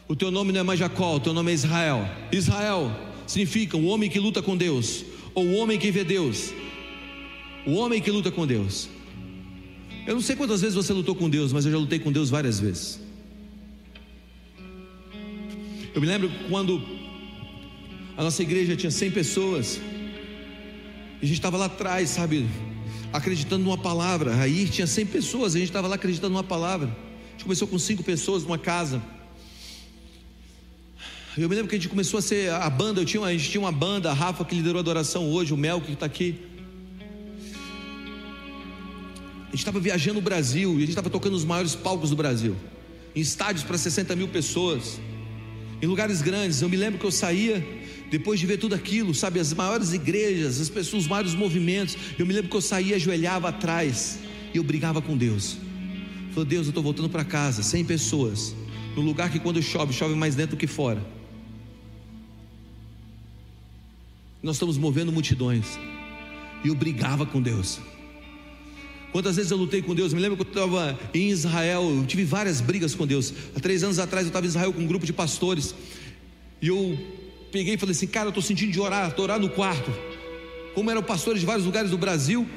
o 0.07 0.15
teu 0.15 0.31
nome 0.31 0.53
não 0.53 0.61
é 0.61 0.63
mais 0.63 0.79
Jacó, 0.79 1.15
o 1.15 1.19
teu 1.19 1.33
nome 1.33 1.51
é 1.51 1.53
Israel. 1.53 2.09
Israel 2.31 2.89
significa 3.27 3.75
o 3.75 3.87
homem 3.87 4.09
que 4.09 4.21
luta 4.21 4.41
com 4.41 4.55
Deus, 4.55 5.03
ou 5.35 5.45
o 5.45 5.55
homem 5.55 5.77
que 5.77 5.91
vê 5.91 6.05
Deus. 6.05 6.53
O 7.65 7.73
homem 7.73 8.01
que 8.01 8.09
luta 8.09 8.31
com 8.31 8.47
Deus. 8.47 8.87
Eu 10.07 10.13
não 10.13 10.21
sei 10.21 10.33
quantas 10.37 10.61
vezes 10.61 10.75
você 10.75 10.93
lutou 10.93 11.13
com 11.13 11.29
Deus, 11.29 11.51
mas 11.51 11.65
eu 11.65 11.73
já 11.73 11.77
lutei 11.77 11.99
com 11.99 12.09
Deus 12.09 12.29
várias 12.29 12.57
vezes. 12.57 13.01
Eu 15.93 15.99
me 15.99 16.07
lembro 16.07 16.31
quando 16.49 16.81
a 18.15 18.23
nossa 18.23 18.41
igreja 18.41 18.77
tinha 18.77 18.91
100 18.91 19.11
pessoas, 19.11 19.81
a 21.21 21.25
gente 21.25 21.37
estava 21.37 21.57
lá 21.57 21.65
atrás, 21.65 22.09
sabe, 22.09 22.47
acreditando 23.11 23.63
numa 23.63 23.77
palavra. 23.77 24.35
Aí 24.39 24.67
tinha 24.67 24.85
100 24.85 25.05
pessoas, 25.07 25.55
a 25.55 25.59
gente 25.59 25.69
estava 25.69 25.87
lá 25.87 25.95
acreditando 25.95 26.33
numa 26.33 26.43
palavra. 26.43 26.87
A 26.87 27.31
gente 27.31 27.43
começou 27.43 27.67
com 27.67 27.79
cinco 27.79 28.03
pessoas 28.03 28.43
numa 28.43 28.57
casa. 28.57 29.01
Eu 31.37 31.47
me 31.47 31.53
lembro 31.53 31.69
que 31.69 31.75
a 31.75 31.77
gente 31.77 31.89
começou 31.89 32.17
a 32.17 32.21
ser 32.21 32.51
a 32.51 32.67
banda, 32.67 33.01
eu 33.01 33.05
tinha, 33.05 33.23
a 33.23 33.31
gente 33.31 33.49
tinha 33.49 33.61
uma 33.61 33.71
banda, 33.71 34.09
a 34.09 34.13
Rafa 34.13 34.43
que 34.43 34.55
liderou 34.55 34.77
a 34.77 34.81
adoração 34.81 35.31
hoje, 35.31 35.53
o 35.53 35.57
Mel 35.57 35.79
que 35.79 35.91
está 35.91 36.07
aqui. 36.07 36.35
A 39.47 39.51
gente 39.51 39.59
estava 39.59 39.79
viajando 39.79 40.17
o 40.17 40.21
Brasil 40.21 40.73
e 40.73 40.77
a 40.77 40.79
gente 40.79 40.89
estava 40.89 41.11
tocando 41.11 41.33
nos 41.33 41.45
maiores 41.45 41.75
palcos 41.75 42.09
do 42.09 42.15
Brasil, 42.15 42.55
em 43.15 43.21
estádios 43.21 43.63
para 43.63 43.77
60 43.77 44.15
mil 44.15 44.27
pessoas, 44.27 44.99
em 45.79 45.85
lugares 45.85 46.23
grandes. 46.23 46.61
Eu 46.61 46.69
me 46.69 46.75
lembro 46.75 46.99
que 46.99 47.05
eu 47.05 47.11
saía, 47.11 47.63
depois 48.09 48.39
de 48.39 48.45
ver 48.45 48.57
tudo 48.57 48.73
aquilo, 48.73 49.13
sabe, 49.13 49.39
as 49.39 49.53
maiores 49.53 49.93
igrejas, 49.93 50.61
as 50.61 50.69
pessoas, 50.69 51.03
os 51.03 51.09
maiores 51.09 51.33
movimentos. 51.33 51.97
Eu 52.17 52.25
me 52.25 52.33
lembro 52.33 52.49
que 52.49 52.55
eu 52.55 52.61
saía, 52.61 52.95
ajoelhava 52.95 53.49
atrás 53.49 54.19
e 54.53 54.57
eu 54.57 54.63
brigava 54.63 55.01
com 55.01 55.17
Deus. 55.17 55.57
Falei, 56.31 56.49
Deus, 56.49 56.67
eu 56.67 56.71
estou 56.71 56.83
voltando 56.83 57.09
para 57.09 57.25
casa, 57.25 57.63
100 57.63 57.85
pessoas, 57.85 58.55
no 58.95 59.01
lugar 59.01 59.31
que 59.31 59.39
quando 59.39 59.61
chove, 59.61 59.93
chove 59.93 60.15
mais 60.15 60.35
dentro 60.35 60.55
do 60.55 60.59
que 60.59 60.67
fora. 60.67 61.05
Nós 64.41 64.55
estamos 64.55 64.77
movendo 64.77 65.11
multidões. 65.11 65.77
E 66.63 66.69
eu 66.69 66.75
brigava 66.75 67.25
com 67.25 67.41
Deus. 67.41 67.79
Quantas 69.11 69.35
vezes 69.35 69.51
eu 69.51 69.57
lutei 69.57 69.81
com 69.81 69.95
Deus? 69.95 70.13
Me 70.13 70.19
lembro 70.19 70.37
que 70.37 70.43
eu 70.43 70.47
estava 70.47 70.97
em 71.13 71.29
Israel, 71.29 71.83
eu 71.83 72.05
tive 72.05 72.23
várias 72.23 72.61
brigas 72.61 72.93
com 72.93 73.05
Deus. 73.05 73.33
Há 73.55 73.59
três 73.59 73.83
anos 73.83 73.99
atrás 73.99 74.25
eu 74.25 74.29
estava 74.29 74.45
em 74.45 74.49
Israel 74.49 74.71
com 74.71 74.81
um 74.81 74.87
grupo 74.87 75.05
de 75.05 75.13
pastores. 75.13 75.73
E 76.61 76.67
eu 76.67 76.97
peguei 77.51 77.75
e 77.75 77.77
falei 77.77 77.93
assim, 77.93 78.07
cara, 78.07 78.27
eu 78.27 78.29
estou 78.29 78.43
sentindo 78.43 78.71
de 78.71 78.79
orar, 78.79 79.09
estou 79.09 79.23
orando 79.23 79.47
no 79.47 79.53
quarto. 79.53 79.91
Como 80.73 80.91
eram 80.91 81.01
pastores 81.01 81.39
de 81.39 81.45
vários 81.45 81.65
lugares 81.65 81.89
do 81.89 81.97
Brasil, 81.97 82.47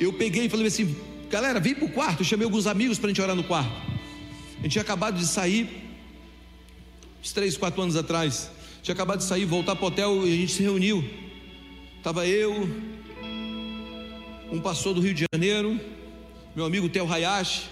eu 0.00 0.12
peguei 0.12 0.46
e 0.46 0.48
falei 0.48 0.66
assim, 0.66 0.96
galera, 1.28 1.60
vem 1.60 1.74
para 1.74 1.84
o 1.84 1.90
quarto. 1.90 2.20
Eu 2.20 2.24
chamei 2.24 2.44
alguns 2.44 2.66
amigos 2.66 2.98
para 2.98 3.06
a 3.06 3.10
gente 3.10 3.20
orar 3.20 3.36
no 3.36 3.44
quarto. 3.44 3.70
A 4.58 4.62
gente 4.62 4.72
tinha 4.72 4.82
acabado 4.82 5.18
de 5.18 5.26
sair, 5.26 5.68
uns 7.20 7.32
três, 7.32 7.56
quatro 7.56 7.82
anos 7.82 7.96
atrás. 7.96 8.50
Tinha 8.82 8.94
acabado 8.94 9.18
de 9.18 9.24
sair, 9.24 9.44
voltar 9.44 9.76
para 9.76 9.84
o 9.84 9.88
hotel 9.88 10.26
e 10.26 10.32
a 10.32 10.36
gente 10.36 10.52
se 10.52 10.62
reuniu. 10.62 11.04
Estava 11.98 12.26
eu, 12.26 12.68
um 14.50 14.58
pastor 14.60 14.94
do 14.94 15.00
Rio 15.00 15.12
de 15.12 15.26
Janeiro, 15.32 15.78
meu 16.56 16.64
amigo 16.64 16.88
Theo 16.88 17.10
Hayashi, 17.10 17.68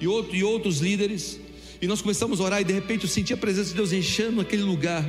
e, 0.00 0.06
outro, 0.06 0.34
e 0.34 0.42
outros 0.42 0.80
líderes, 0.80 1.38
e 1.80 1.86
nós 1.86 2.02
começamos 2.02 2.40
a 2.40 2.44
orar, 2.44 2.60
e 2.60 2.64
de 2.64 2.72
repente 2.72 3.04
eu 3.04 3.08
senti 3.08 3.32
a 3.32 3.36
presença 3.36 3.70
de 3.70 3.76
Deus 3.76 3.92
enchendo 3.92 4.40
aquele 4.40 4.62
lugar. 4.62 5.04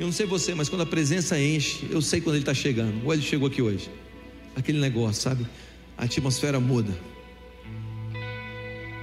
Eu 0.00 0.06
não 0.06 0.12
sei 0.12 0.26
você, 0.26 0.52
mas 0.54 0.68
quando 0.68 0.80
a 0.80 0.86
presença 0.86 1.38
enche, 1.38 1.86
eu 1.90 2.02
sei 2.02 2.20
quando 2.20 2.34
ele 2.34 2.42
está 2.42 2.54
chegando. 2.54 3.04
Ou 3.04 3.14
ele 3.14 3.22
chegou 3.22 3.46
aqui 3.46 3.62
hoje. 3.62 3.88
Aquele 4.56 4.80
negócio, 4.80 5.22
sabe? 5.22 5.46
A 5.96 6.04
atmosfera 6.06 6.58
muda. 6.58 6.92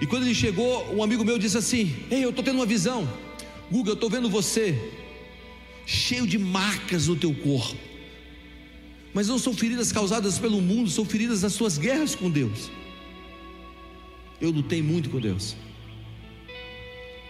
E 0.02 0.06
quando 0.06 0.24
ele 0.24 0.36
chegou, 0.36 0.94
um 0.94 1.02
amigo 1.02 1.24
meu 1.24 1.38
disse 1.38 1.58
assim: 1.58 1.96
Ei, 2.12 2.26
eu 2.26 2.32
estou 2.32 2.44
tendo 2.44 2.56
uma 2.56 2.66
visão. 2.66 3.08
Guga, 3.72 3.92
eu 3.92 3.94
estou 3.94 4.10
vendo 4.10 4.30
você 4.30 4.76
cheio 5.86 6.28
de 6.28 6.38
marcas 6.38 7.08
no 7.08 7.16
teu 7.16 7.34
corpo 7.34 7.88
mas 9.18 9.28
não 9.28 9.40
são 9.40 9.52
feridas 9.52 9.92
causadas 9.92 10.38
pelo 10.38 10.62
mundo, 10.62 10.92
são 10.92 11.04
feridas 11.04 11.42
das 11.42 11.54
suas 11.54 11.76
guerras 11.76 12.14
com 12.14 12.30
Deus. 12.30 12.70
Eu 14.40 14.52
lutei 14.52 14.80
muito 14.80 15.10
com 15.10 15.20
Deus, 15.20 15.56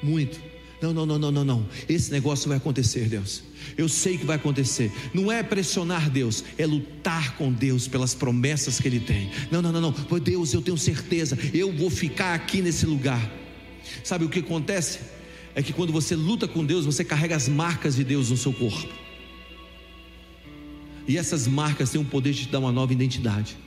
muito. 0.04 0.38
Não, 0.82 0.94
não, 0.94 1.06
não, 1.06 1.18
não, 1.18 1.32
não, 1.32 1.46
não. 1.46 1.70
Esse 1.90 2.12
negócio 2.12 2.48
vai 2.48 2.58
acontecer, 2.58 3.10
Deus. 3.10 3.44
Eu 3.76 3.90
sei 3.90 4.18
que 4.18 4.26
vai 4.26 4.36
acontecer. 4.36 4.92
Não 5.14 5.32
é 5.32 5.42
pressionar 5.42 6.10
Deus, 6.10 6.44
é 6.58 6.66
lutar 6.66 7.36
com 7.36 7.52
Deus 7.52 7.88
pelas 7.88 8.14
promessas 8.14 8.80
que 8.80 8.88
Ele 8.88 9.00
tem. 9.00 9.32
Não, 9.52 9.62
não, 9.62 9.72
não, 9.72 9.82
não. 9.82 9.92
Por 9.92 10.20
Deus, 10.20 10.54
eu 10.54 10.62
tenho 10.62 10.78
certeza. 10.78 11.38
Eu 11.54 11.72
vou 11.72 11.90
ficar 11.90 12.36
aqui 12.36 12.62
nesse 12.62 12.86
lugar. 12.86 13.32
Sabe 14.04 14.26
o 14.26 14.30
que 14.30 14.40
acontece? 14.40 15.00
É 15.56 15.64
que 15.64 15.74
quando 15.74 15.92
você 15.92 16.16
luta 16.16 16.48
com 16.48 16.64
Deus, 16.64 16.86
você 16.86 17.04
carrega 17.04 17.36
as 17.36 17.50
marcas 17.50 17.96
de 17.96 18.04
Deus 18.04 18.30
no 18.30 18.38
seu 18.38 18.54
corpo. 18.54 18.94
E 21.08 21.18
essas 21.18 21.48
marcas 21.48 21.90
têm 21.90 22.00
o 22.00 22.06
poder 22.06 22.34
de 22.34 22.46
te 22.46 22.52
dar 22.52 22.60
uma 22.60 22.72
nova 22.72 22.94
identidade. 22.94 23.58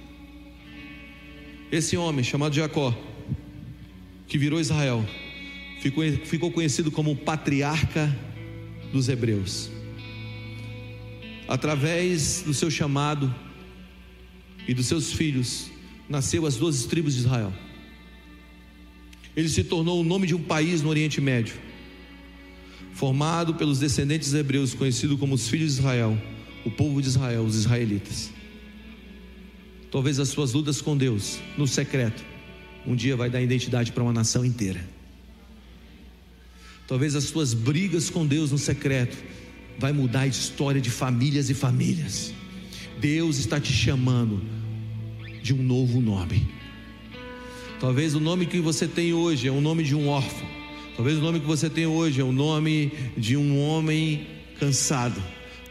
Esse 1.73 1.97
homem 1.97 2.23
chamado 2.23 2.55
Jacó, 2.55 2.97
que 4.29 4.39
virou 4.39 4.61
Israel, 4.61 5.05
ficou, 5.81 6.05
ficou 6.25 6.51
conhecido 6.51 6.91
como 6.91 7.17
patriarca 7.17 8.15
dos 8.93 9.09
hebreus. 9.09 9.71
Através 11.49 12.43
do 12.43 12.55
seu 12.55 12.71
chamado 12.71 13.35
e 14.69 14.75
dos 14.75 14.87
seus 14.87 15.13
filhos, 15.13 15.71
nasceu 16.09 16.47
as 16.47 16.57
doze 16.57 16.87
tribos 16.87 17.15
de 17.15 17.21
Israel. 17.21 17.53
Ele 19.35 19.49
se 19.49 19.65
tornou 19.65 20.01
o 20.01 20.05
nome 20.05 20.27
de 20.27 20.35
um 20.35 20.43
país 20.43 20.83
no 20.83 20.89
Oriente 20.91 21.21
Médio, 21.21 21.55
formado 22.93 23.55
pelos 23.55 23.79
descendentes 23.79 24.35
hebreus, 24.35 24.75
conhecido 24.75 25.17
como 25.17 25.35
os 25.35 25.49
filhos 25.49 25.75
de 25.75 25.81
Israel 25.81 26.17
o 26.65 26.71
povo 26.71 27.01
de 27.01 27.09
Israel, 27.09 27.43
os 27.43 27.57
israelitas. 27.57 28.31
Talvez 29.91 30.21
as 30.21 30.29
suas 30.29 30.53
lutas 30.53 30.81
com 30.81 30.97
Deus, 30.97 31.41
no 31.57 31.67
secreto, 31.67 32.23
um 32.87 32.95
dia 32.95 33.17
vai 33.17 33.31
dar 33.31 33.41
identidade 33.41 33.93
para 33.93 34.03
uma 34.03 34.13
nação 34.13 34.45
inteira. 34.45 34.87
Talvez 36.91 37.15
as 37.15 37.25
suas 37.25 37.55
brigas 37.55 38.11
com 38.11 38.27
Deus 38.27 38.51
no 38.51 38.59
secreto 38.59 39.17
vai 39.79 39.93
mudar 39.93 40.21
a 40.21 40.27
história 40.27 40.81
de 40.81 40.91
famílias 40.91 41.49
e 41.49 41.55
famílias. 41.55 42.35
Deus 42.99 43.39
está 43.39 43.59
te 43.59 43.73
chamando 43.73 44.43
de 45.43 45.55
um 45.55 45.63
novo 45.63 46.01
nome. 46.01 46.47
Talvez 47.81 48.15
o 48.15 48.21
nome 48.21 48.45
que 48.45 48.61
você 48.61 48.87
tem 48.87 49.15
hoje 49.15 49.49
é 49.49 49.51
o 49.51 49.61
nome 49.61 49.85
de 49.85 49.95
um 49.95 50.09
órfão. 50.09 50.47
Talvez 50.97 51.17
o 51.17 51.23
nome 51.23 51.41
que 51.41 51.47
você 51.47 51.71
tem 51.71 51.87
hoje 51.87 52.21
é 52.21 52.25
o 52.25 52.33
nome 52.33 52.93
de 53.17 53.37
um 53.37 53.59
homem 53.59 54.27
cansado 54.59 55.23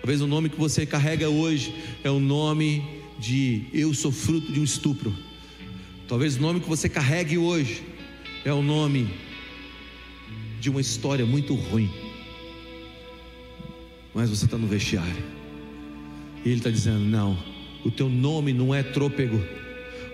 Talvez 0.02 0.22
o 0.22 0.28
nome 0.28 0.50
que 0.50 0.58
você 0.58 0.86
carrega 0.86 1.30
hoje 1.30 1.76
é 2.04 2.10
o 2.10 2.20
nome 2.20 2.84
de 3.20 3.66
eu 3.74 3.94
sou 3.94 4.12
fruto 4.12 4.52
de 4.52 4.60
um 4.60 4.64
estupro. 4.64 5.14
Talvez 6.08 6.38
o 6.38 6.42
nome 6.42 6.62
que 6.62 6.70
você 6.70 6.88
carregue 6.88 7.38
hoje 7.38 7.84
é 8.46 8.54
o 8.54 8.62
nome 8.62 9.10
de 10.60 10.70
uma 10.70 10.82
história 10.82 11.26
muito 11.26 11.54
ruim. 11.54 11.90
Mas 14.14 14.30
você 14.30 14.46
está 14.46 14.58
no 14.58 14.68
vestiário. 14.68 15.24
E 16.44 16.50
ele 16.50 16.58
está 16.58 16.70
dizendo: 16.70 17.00
não, 17.00 17.38
o 17.86 17.92
teu 17.92 18.10
nome 18.10 18.54
não 18.54 18.74
é 18.74 18.84
trôpego. 18.84 19.40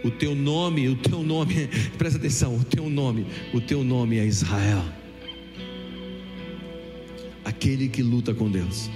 O 0.03 0.11
teu 0.11 0.35
nome, 0.35 0.87
o 0.87 0.95
teu 0.95 1.23
nome, 1.23 1.67
presta 1.97 2.19
atenção, 2.19 2.55
o 2.55 2.63
teu 2.63 2.89
nome, 2.89 3.25
o 3.53 3.59
teu 3.59 3.83
nome 3.83 4.19
é 4.19 4.25
Israel. 4.25 4.83
Aquele 7.43 7.89
que 7.89 8.03
luta 8.03 8.33
com 8.33 8.49
Deus. 8.49 8.89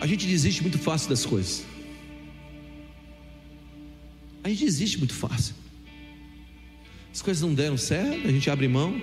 A 0.00 0.06
gente 0.06 0.26
desiste 0.26 0.62
muito 0.62 0.78
fácil 0.78 1.08
das 1.08 1.24
coisas. 1.24 1.64
A 4.42 4.48
gente 4.48 4.64
desiste 4.64 4.98
muito 4.98 5.14
fácil. 5.14 5.54
As 7.14 7.22
coisas 7.22 7.40
não 7.40 7.54
deram 7.54 7.76
certo, 7.76 8.26
a 8.26 8.30
gente 8.32 8.50
abre 8.50 8.66
mão. 8.66 9.00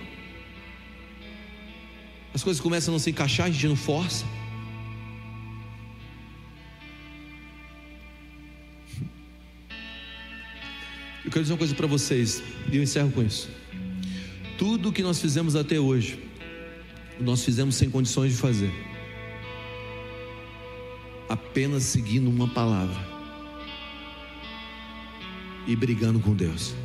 As 2.33 2.43
coisas 2.43 2.61
começam 2.61 2.91
a 2.91 2.93
não 2.95 2.99
se 2.99 3.09
encaixar, 3.09 3.47
a 3.47 3.49
gente 3.49 3.65
não 3.67 3.75
força. 3.77 4.25
Eu 11.23 11.31
quero 11.31 11.41
dizer 11.41 11.53
uma 11.53 11.57
coisa 11.57 11.73
para 11.73 11.87
vocês, 11.87 12.43
e 12.69 12.75
eu 12.75 12.83
encerro 12.83 13.11
com 13.11 13.23
isso. 13.23 13.49
Tudo 14.57 14.91
que 14.91 15.01
nós 15.01 15.21
fizemos 15.21 15.55
até 15.55 15.79
hoje, 15.79 16.19
nós 17.17 17.45
fizemos 17.45 17.75
sem 17.75 17.89
condições 17.89 18.33
de 18.33 18.37
fazer, 18.37 18.73
apenas 21.29 21.83
seguindo 21.83 22.29
uma 22.29 22.49
palavra 22.49 22.99
e 25.65 25.77
brigando 25.77 26.19
com 26.19 26.35
Deus. 26.35 26.75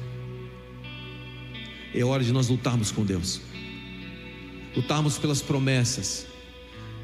É 1.94 2.04
hora 2.04 2.22
de 2.22 2.32
nós 2.32 2.48
lutarmos 2.48 2.90
com 2.90 3.04
Deus, 3.04 3.40
lutarmos 4.74 5.18
pelas 5.18 5.40
promessas. 5.40 6.26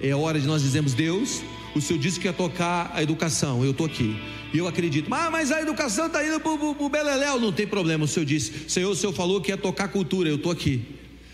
É 0.00 0.14
hora 0.14 0.40
de 0.40 0.46
nós 0.46 0.62
dizermos: 0.62 0.94
Deus, 0.94 1.42
o 1.74 1.80
Senhor 1.80 1.98
disse 1.98 2.20
que 2.20 2.26
ia 2.26 2.32
tocar 2.32 2.90
a 2.94 3.02
educação, 3.02 3.64
eu 3.64 3.70
estou 3.70 3.86
aqui. 3.86 4.16
E 4.52 4.58
eu 4.58 4.68
acredito, 4.68 5.12
ah, 5.14 5.30
mas 5.30 5.50
a 5.50 5.62
educação 5.62 6.06
está 6.06 6.24
indo 6.24 6.38
para 6.38 6.52
o 6.52 6.88
Beleléu, 6.88 7.40
não 7.40 7.50
tem 7.50 7.66
problema. 7.66 8.04
O 8.04 8.08
Senhor 8.08 8.26
disse, 8.26 8.68
Senhor, 8.68 8.90
o 8.90 8.94
Senhor 8.94 9.12
falou 9.12 9.40
que 9.40 9.50
ia 9.50 9.56
tocar 9.56 9.88
cultura, 9.88 10.28
eu 10.28 10.36
estou 10.36 10.52
aqui. 10.52 10.84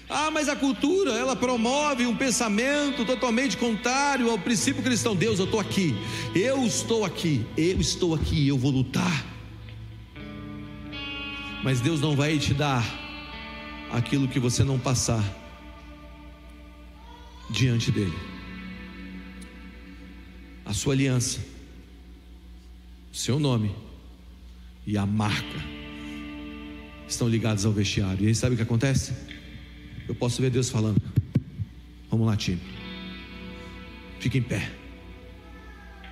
Ah, 0.09 0.30
mas 0.30 0.49
a 0.49 0.57
cultura, 0.57 1.11
ela 1.12 1.36
promove 1.36 2.07
um 2.07 2.16
pensamento 2.16 3.05
totalmente 3.05 3.57
contrário 3.57 4.30
ao 4.30 4.38
princípio 4.38 4.82
cristão. 4.82 5.16
Deus, 5.16 5.38
eu 5.38 5.44
estou 5.44 5.61
aqui, 5.61 5.94
eu 6.34 6.64
estou 6.64 7.05
aqui, 7.05 7.44
eu 7.57 7.80
estou 7.80 8.14
aqui, 8.14 8.49
eu 8.49 8.57
vou 8.57 8.70
lutar. 8.70 9.26
Mas 11.62 11.80
Deus 11.80 12.01
não 12.01 12.14
vai 12.14 12.38
te 12.38 12.55
dar 12.55 13.08
aquilo 13.93 14.28
que 14.28 14.39
você 14.39 14.64
não 14.64 14.78
passar 14.78 15.22
diante 17.51 17.91
dEle. 17.91 18.12
A 20.64 20.74
sua 20.74 20.93
aliança 20.93 21.41
seu 23.18 23.41
nome 23.41 23.74
e 24.86 24.97
a 24.97 25.05
marca 25.05 25.59
estão 27.09 27.28
ligados 27.28 27.66
ao 27.66 27.72
vestiário. 27.72 28.24
E 28.24 28.28
aí 28.28 28.34
sabe 28.34 28.55
o 28.55 28.57
que 28.57 28.62
acontece? 28.62 29.12
Eu 30.07 30.14
posso 30.14 30.41
ver 30.41 30.51
Deus 30.51 30.70
falando: 30.70 31.03
Vamos 32.09 32.26
lá, 32.26 32.36
time. 32.36 32.61
Fica 34.20 34.39
em 34.39 34.43
pé. 34.43 34.70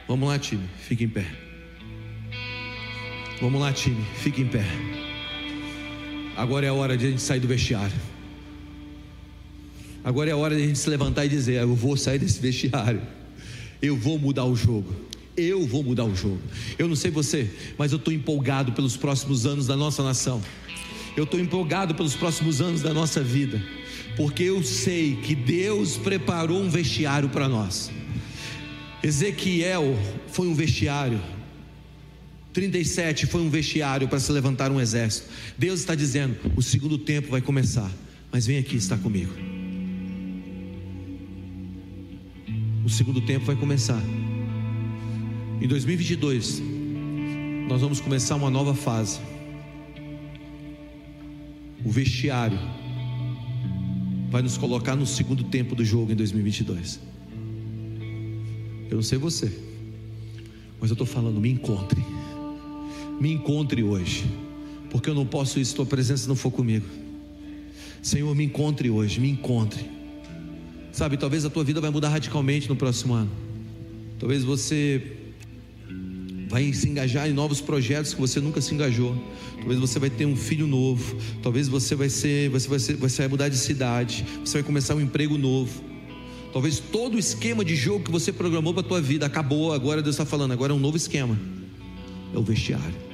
Vamos 0.09 0.29
lá, 0.29 0.39
time. 0.39 0.68
Fica 0.79 1.05
em 1.05 1.09
pé. 1.09 1.27
Vamos 3.41 3.61
lá, 3.61 3.72
time. 3.72 4.05
Fica 4.16 4.41
em 4.41 4.49
pé. 4.49 4.64
Agora 6.37 6.66
é 6.66 6.68
a 6.68 6.74
hora 6.74 6.97
de 6.97 7.07
a 7.07 7.11
gente 7.11 7.22
sair 7.22 7.41
do 7.41 7.49
vestiário. 7.49 7.97
Agora 10.05 10.30
é 10.30 10.32
a 10.32 10.37
hora 10.37 10.55
de 10.55 10.62
a 10.62 10.66
gente 10.66 10.78
se 10.78 10.89
levantar 10.89 11.24
e 11.24 11.28
dizer: 11.28 11.62
Eu 11.62 11.74
vou 11.74 11.97
sair 11.97 12.18
desse 12.18 12.41
vestiário. 12.41 13.03
Eu 13.80 13.97
vou 13.97 14.18
mudar 14.18 14.45
o 14.45 14.55
jogo 14.55 15.07
eu 15.37 15.66
vou 15.66 15.82
mudar 15.82 16.05
o 16.05 16.16
jogo. 16.16 16.41
Eu 16.78 16.89
não 16.89 16.97
sei 16.97 17.11
você, 17.11 17.51
mas 17.76 17.93
eu 17.93 17.99
estou 17.99 18.12
empolgado 18.12 18.72
pelos 18.72 18.97
próximos 18.97 19.45
anos 19.45 19.66
da 19.66 19.76
nossa 19.76 20.03
nação. 20.03 20.43
Eu 21.16 21.24
estou 21.24 21.39
empolgado 21.39 21.95
pelos 21.95 22.14
próximos 22.14 22.61
anos 22.61 22.80
da 22.80 22.93
nossa 22.93 23.22
vida, 23.22 23.62
porque 24.16 24.45
eu 24.45 24.62
sei 24.62 25.16
que 25.16 25.34
Deus 25.34 25.97
preparou 25.97 26.61
um 26.61 26.70
vestiário 26.70 27.28
para 27.28 27.49
nós. 27.49 27.91
Ezequiel 29.03 29.97
foi 30.28 30.49
um 30.49 30.55
vestiário. 30.55 31.20
37 32.57 33.27
foi 33.27 33.43
um 33.43 33.51
vestiário 33.51 34.09
para 34.09 34.19
se 34.19 34.33
levantar 34.33 34.73
um 34.73 34.81
exército. 34.81 35.29
Deus 35.59 35.81
está 35.81 35.95
dizendo: 35.95 36.35
o 36.57 36.63
segundo 36.63 36.97
tempo 36.97 37.29
vai 37.29 37.43
começar, 37.43 37.93
mas 38.33 38.47
vem 38.47 38.57
aqui 38.57 38.77
estar 38.77 38.97
comigo. 38.97 39.31
O 42.83 42.89
segundo 42.89 43.21
tempo 43.21 43.45
vai 43.45 43.57
começar. 43.57 44.03
Em 45.61 45.69
2022, 45.69 46.63
nós 47.69 47.83
vamos 47.83 48.01
começar 48.01 48.37
uma 48.37 48.49
nova 48.49 48.75
fase. 48.75 49.21
O 51.85 51.91
vestiário 51.91 52.59
vai 54.31 54.41
nos 54.41 54.57
colocar 54.57 54.97
no 54.97 55.07
segundo 55.07 55.45
tempo 55.45 55.75
do 55.75 55.85
jogo 55.85 56.11
em 56.11 56.17
2022. 56.17 57.01
Eu 58.89 58.97
não 58.97 59.03
sei 59.03 59.19
você, 59.19 59.53
mas 60.81 60.89
eu 60.89 60.95
estou 60.95 61.07
falando, 61.07 61.39
me 61.39 61.51
encontre. 61.51 62.03
Me 63.21 63.33
encontre 63.33 63.83
hoje, 63.83 64.25
porque 64.91 65.09
eu 65.09 65.14
não 65.14 65.27
posso 65.27 65.59
ir 65.59 65.64
se 65.64 65.75
tua 65.75 65.87
presença 65.87 66.29
não 66.29 66.37
for 66.37 66.51
comigo. 66.51 66.87
Senhor, 68.03 68.35
me 68.35 68.45
encontre 68.45 68.91
hoje, 68.91 69.19
me 69.21 69.31
encontre. 69.31 69.85
Sabe, 70.93 71.17
talvez 71.17 71.45
a 71.45 71.51
tua 71.51 71.64
vida 71.64 71.81
vai 71.81 71.91
mudar 71.91 72.09
radicalmente 72.11 72.69
no 72.69 72.77
próximo 72.77 73.14
ano. 73.14 73.31
Talvez 74.19 74.45
você 74.45 75.17
vai 76.49 76.73
se 76.73 76.89
engajar 76.89 77.29
em 77.29 77.33
novos 77.33 77.61
projetos 77.61 78.14
que 78.14 78.21
você 78.21 78.41
nunca 78.41 78.61
se 78.61 78.75
engajou. 78.75 79.14
Talvez 79.59 79.79
você 79.79 79.99
vai 79.99 80.09
ter 80.09 80.25
um 80.27 80.37
filho 80.37 80.67
novo. 80.67 81.17
Talvez 81.43 81.69
você 81.69 81.95
vai 81.95 82.09
ser, 82.09 82.49
você 82.49 82.69
vai 82.69 82.79
ser, 82.79 82.97
você 82.97 83.23
vai 83.23 83.29
mudar 83.29 83.49
de 83.49 83.59
cidade. 83.59 84.25
Você 84.45 84.59
vai 84.59 84.62
começar 84.62 84.95
um 84.95 85.01
emprego 85.01 85.37
novo. 85.37 85.83
Talvez 86.53 86.79
todo 86.79 87.17
o 87.17 87.19
esquema 87.19 87.64
de 87.64 87.75
jogo 87.77 88.05
que 88.05 88.11
você 88.11 88.33
programou 88.33 88.73
para 88.73 88.81
a 88.81 88.89
tua 88.89 89.01
vida 89.01 89.27
acabou. 89.27 89.73
Agora 89.73 90.01
Deus 90.01 90.14
está 90.14 90.25
falando. 90.25 90.53
Agora 90.53 90.73
é 90.73 90.77
um 90.77 90.81
novo 90.81 90.97
esquema. 90.97 91.39
É 92.33 92.39
o 92.39 92.43
vestiário. 92.43 93.06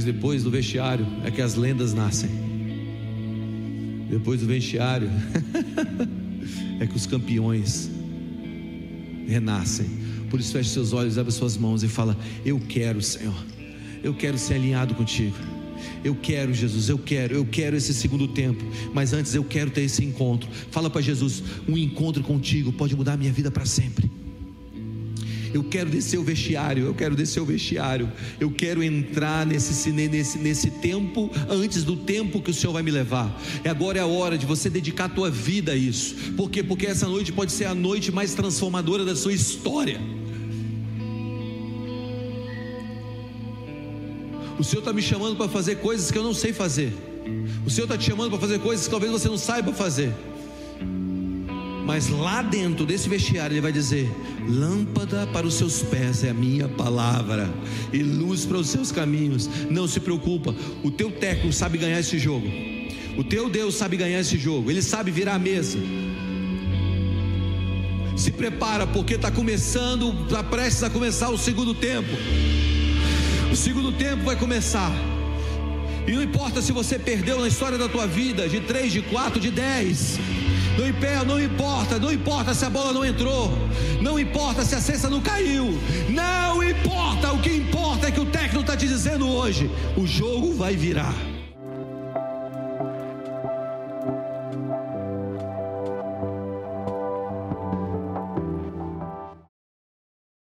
Mas 0.00 0.06
depois 0.06 0.42
do 0.42 0.50
vestiário 0.50 1.06
é 1.22 1.30
que 1.30 1.42
as 1.42 1.56
lendas 1.56 1.92
nascem. 1.92 2.30
Depois 4.08 4.40
do 4.40 4.46
vestiário, 4.46 5.10
é 6.80 6.86
que 6.86 6.96
os 6.96 7.04
campeões 7.04 7.90
renascem. 9.28 9.90
Por 10.30 10.40
isso, 10.40 10.52
feche 10.52 10.70
seus 10.70 10.94
olhos, 10.94 11.18
abre 11.18 11.30
suas 11.30 11.58
mãos 11.58 11.82
e 11.82 11.88
fala: 11.88 12.16
Eu 12.46 12.58
quero, 12.58 13.02
Senhor, 13.02 13.36
eu 14.02 14.14
quero 14.14 14.38
ser 14.38 14.54
alinhado 14.54 14.94
contigo. 14.94 15.36
Eu 16.02 16.14
quero, 16.14 16.54
Jesus, 16.54 16.88
eu 16.88 16.96
quero, 16.96 17.34
eu 17.34 17.44
quero 17.44 17.76
esse 17.76 17.92
segundo 17.92 18.26
tempo, 18.26 18.64
mas 18.94 19.12
antes 19.12 19.34
eu 19.34 19.44
quero 19.44 19.70
ter 19.70 19.82
esse 19.82 20.02
encontro. 20.02 20.48
Fala 20.70 20.88
para 20.88 21.02
Jesus: 21.02 21.42
um 21.68 21.76
encontro 21.76 22.22
contigo 22.22 22.72
pode 22.72 22.96
mudar 22.96 23.12
a 23.12 23.16
minha 23.18 23.32
vida 23.32 23.50
para 23.50 23.66
sempre. 23.66 24.10
Eu 25.52 25.64
quero 25.64 25.90
descer 25.90 26.18
o 26.18 26.22
vestiário, 26.22 26.84
eu 26.84 26.94
quero 26.94 27.16
descer 27.16 27.40
o 27.40 27.44
vestiário. 27.44 28.10
Eu 28.38 28.50
quero 28.50 28.82
entrar 28.82 29.44
nesse, 29.44 29.90
nesse, 29.90 30.38
nesse 30.38 30.70
tempo 30.70 31.30
antes 31.48 31.82
do 31.82 31.96
tempo 31.96 32.40
que 32.40 32.50
o 32.50 32.54
Senhor 32.54 32.72
vai 32.72 32.82
me 32.82 32.90
levar. 32.90 33.40
E 33.64 33.68
agora 33.68 33.98
é 33.98 34.00
a 34.02 34.06
hora 34.06 34.38
de 34.38 34.46
você 34.46 34.70
dedicar 34.70 35.06
a 35.06 35.08
tua 35.08 35.30
vida 35.30 35.72
a 35.72 35.76
isso. 35.76 36.14
Por 36.36 36.50
quê? 36.50 36.62
Porque 36.62 36.86
essa 36.86 37.08
noite 37.08 37.32
pode 37.32 37.52
ser 37.52 37.64
a 37.64 37.74
noite 37.74 38.12
mais 38.12 38.34
transformadora 38.34 39.04
da 39.04 39.16
sua 39.16 39.32
história. 39.32 40.00
O 44.58 44.62
Senhor 44.62 44.80
está 44.80 44.92
me 44.92 45.00
chamando 45.00 45.36
para 45.36 45.48
fazer 45.48 45.76
coisas 45.76 46.10
que 46.10 46.18
eu 46.18 46.22
não 46.22 46.34
sei 46.34 46.52
fazer. 46.52 46.92
O 47.64 47.70
Senhor 47.70 47.86
está 47.86 47.96
te 47.96 48.04
chamando 48.04 48.30
para 48.30 48.38
fazer 48.38 48.58
coisas 48.60 48.84
que 48.84 48.90
talvez 48.90 49.10
você 49.10 49.26
não 49.26 49.38
saiba 49.38 49.72
fazer. 49.72 50.12
Mas 51.90 52.08
lá 52.08 52.40
dentro 52.40 52.86
desse 52.86 53.08
vestiário 53.08 53.54
ele 53.54 53.60
vai 53.60 53.72
dizer: 53.72 54.08
Lâmpada 54.48 55.26
para 55.32 55.44
os 55.44 55.54
seus 55.54 55.82
pés 55.82 56.22
é 56.22 56.30
a 56.30 56.32
minha 56.32 56.68
palavra 56.68 57.52
e 57.92 58.00
luz 58.00 58.46
para 58.46 58.58
os 58.58 58.68
seus 58.68 58.92
caminhos. 58.92 59.50
Não 59.68 59.88
se 59.88 59.98
preocupa, 59.98 60.54
o 60.84 60.90
teu 60.92 61.10
técnico 61.10 61.52
sabe 61.52 61.78
ganhar 61.78 61.98
esse 61.98 62.16
jogo. 62.16 62.46
O 63.18 63.24
teu 63.24 63.50
Deus 63.50 63.74
sabe 63.74 63.96
ganhar 63.96 64.20
esse 64.20 64.38
jogo. 64.38 64.70
Ele 64.70 64.80
sabe 64.80 65.10
virar 65.10 65.34
a 65.34 65.38
mesa. 65.40 65.80
Se 68.16 68.30
prepara 68.30 68.86
porque 68.86 69.14
está 69.14 69.32
começando, 69.32 70.14
está 70.26 70.44
prestes 70.44 70.84
a 70.84 70.90
começar 70.90 71.30
o 71.30 71.36
segundo 71.36 71.74
tempo. 71.74 72.10
O 73.50 73.56
segundo 73.56 73.90
tempo 73.90 74.22
vai 74.22 74.36
começar. 74.36 74.92
E 76.06 76.12
não 76.12 76.22
importa 76.22 76.62
se 76.62 76.70
você 76.70 77.00
perdeu 77.00 77.40
na 77.40 77.48
história 77.48 77.76
da 77.76 77.88
tua 77.88 78.06
vida 78.06 78.48
de 78.48 78.60
3, 78.60 78.92
de 78.92 79.02
4, 79.02 79.40
de 79.40 79.50
10. 79.50 80.49
Importa, 80.88 81.24
não 81.24 81.40
importa, 81.40 81.98
não 81.98 82.12
importa 82.12 82.54
se 82.54 82.64
a 82.64 82.70
bola 82.70 82.92
não 82.92 83.04
entrou, 83.04 83.50
não 84.00 84.18
importa 84.18 84.64
se 84.64 84.74
a 84.74 84.80
cesta 84.80 85.10
não 85.10 85.20
caiu, 85.20 85.78
não 86.08 86.62
importa, 86.62 87.32
o 87.32 87.38
que 87.40 87.50
importa 87.50 88.08
é 88.08 88.10
que 88.10 88.20
o 88.20 88.26
técnico 88.26 88.60
está 88.60 88.76
te 88.76 88.88
dizendo 88.88 89.28
hoje: 89.28 89.70
o 89.96 90.06
jogo 90.06 90.54
vai 90.54 90.74
virar. 90.76 91.29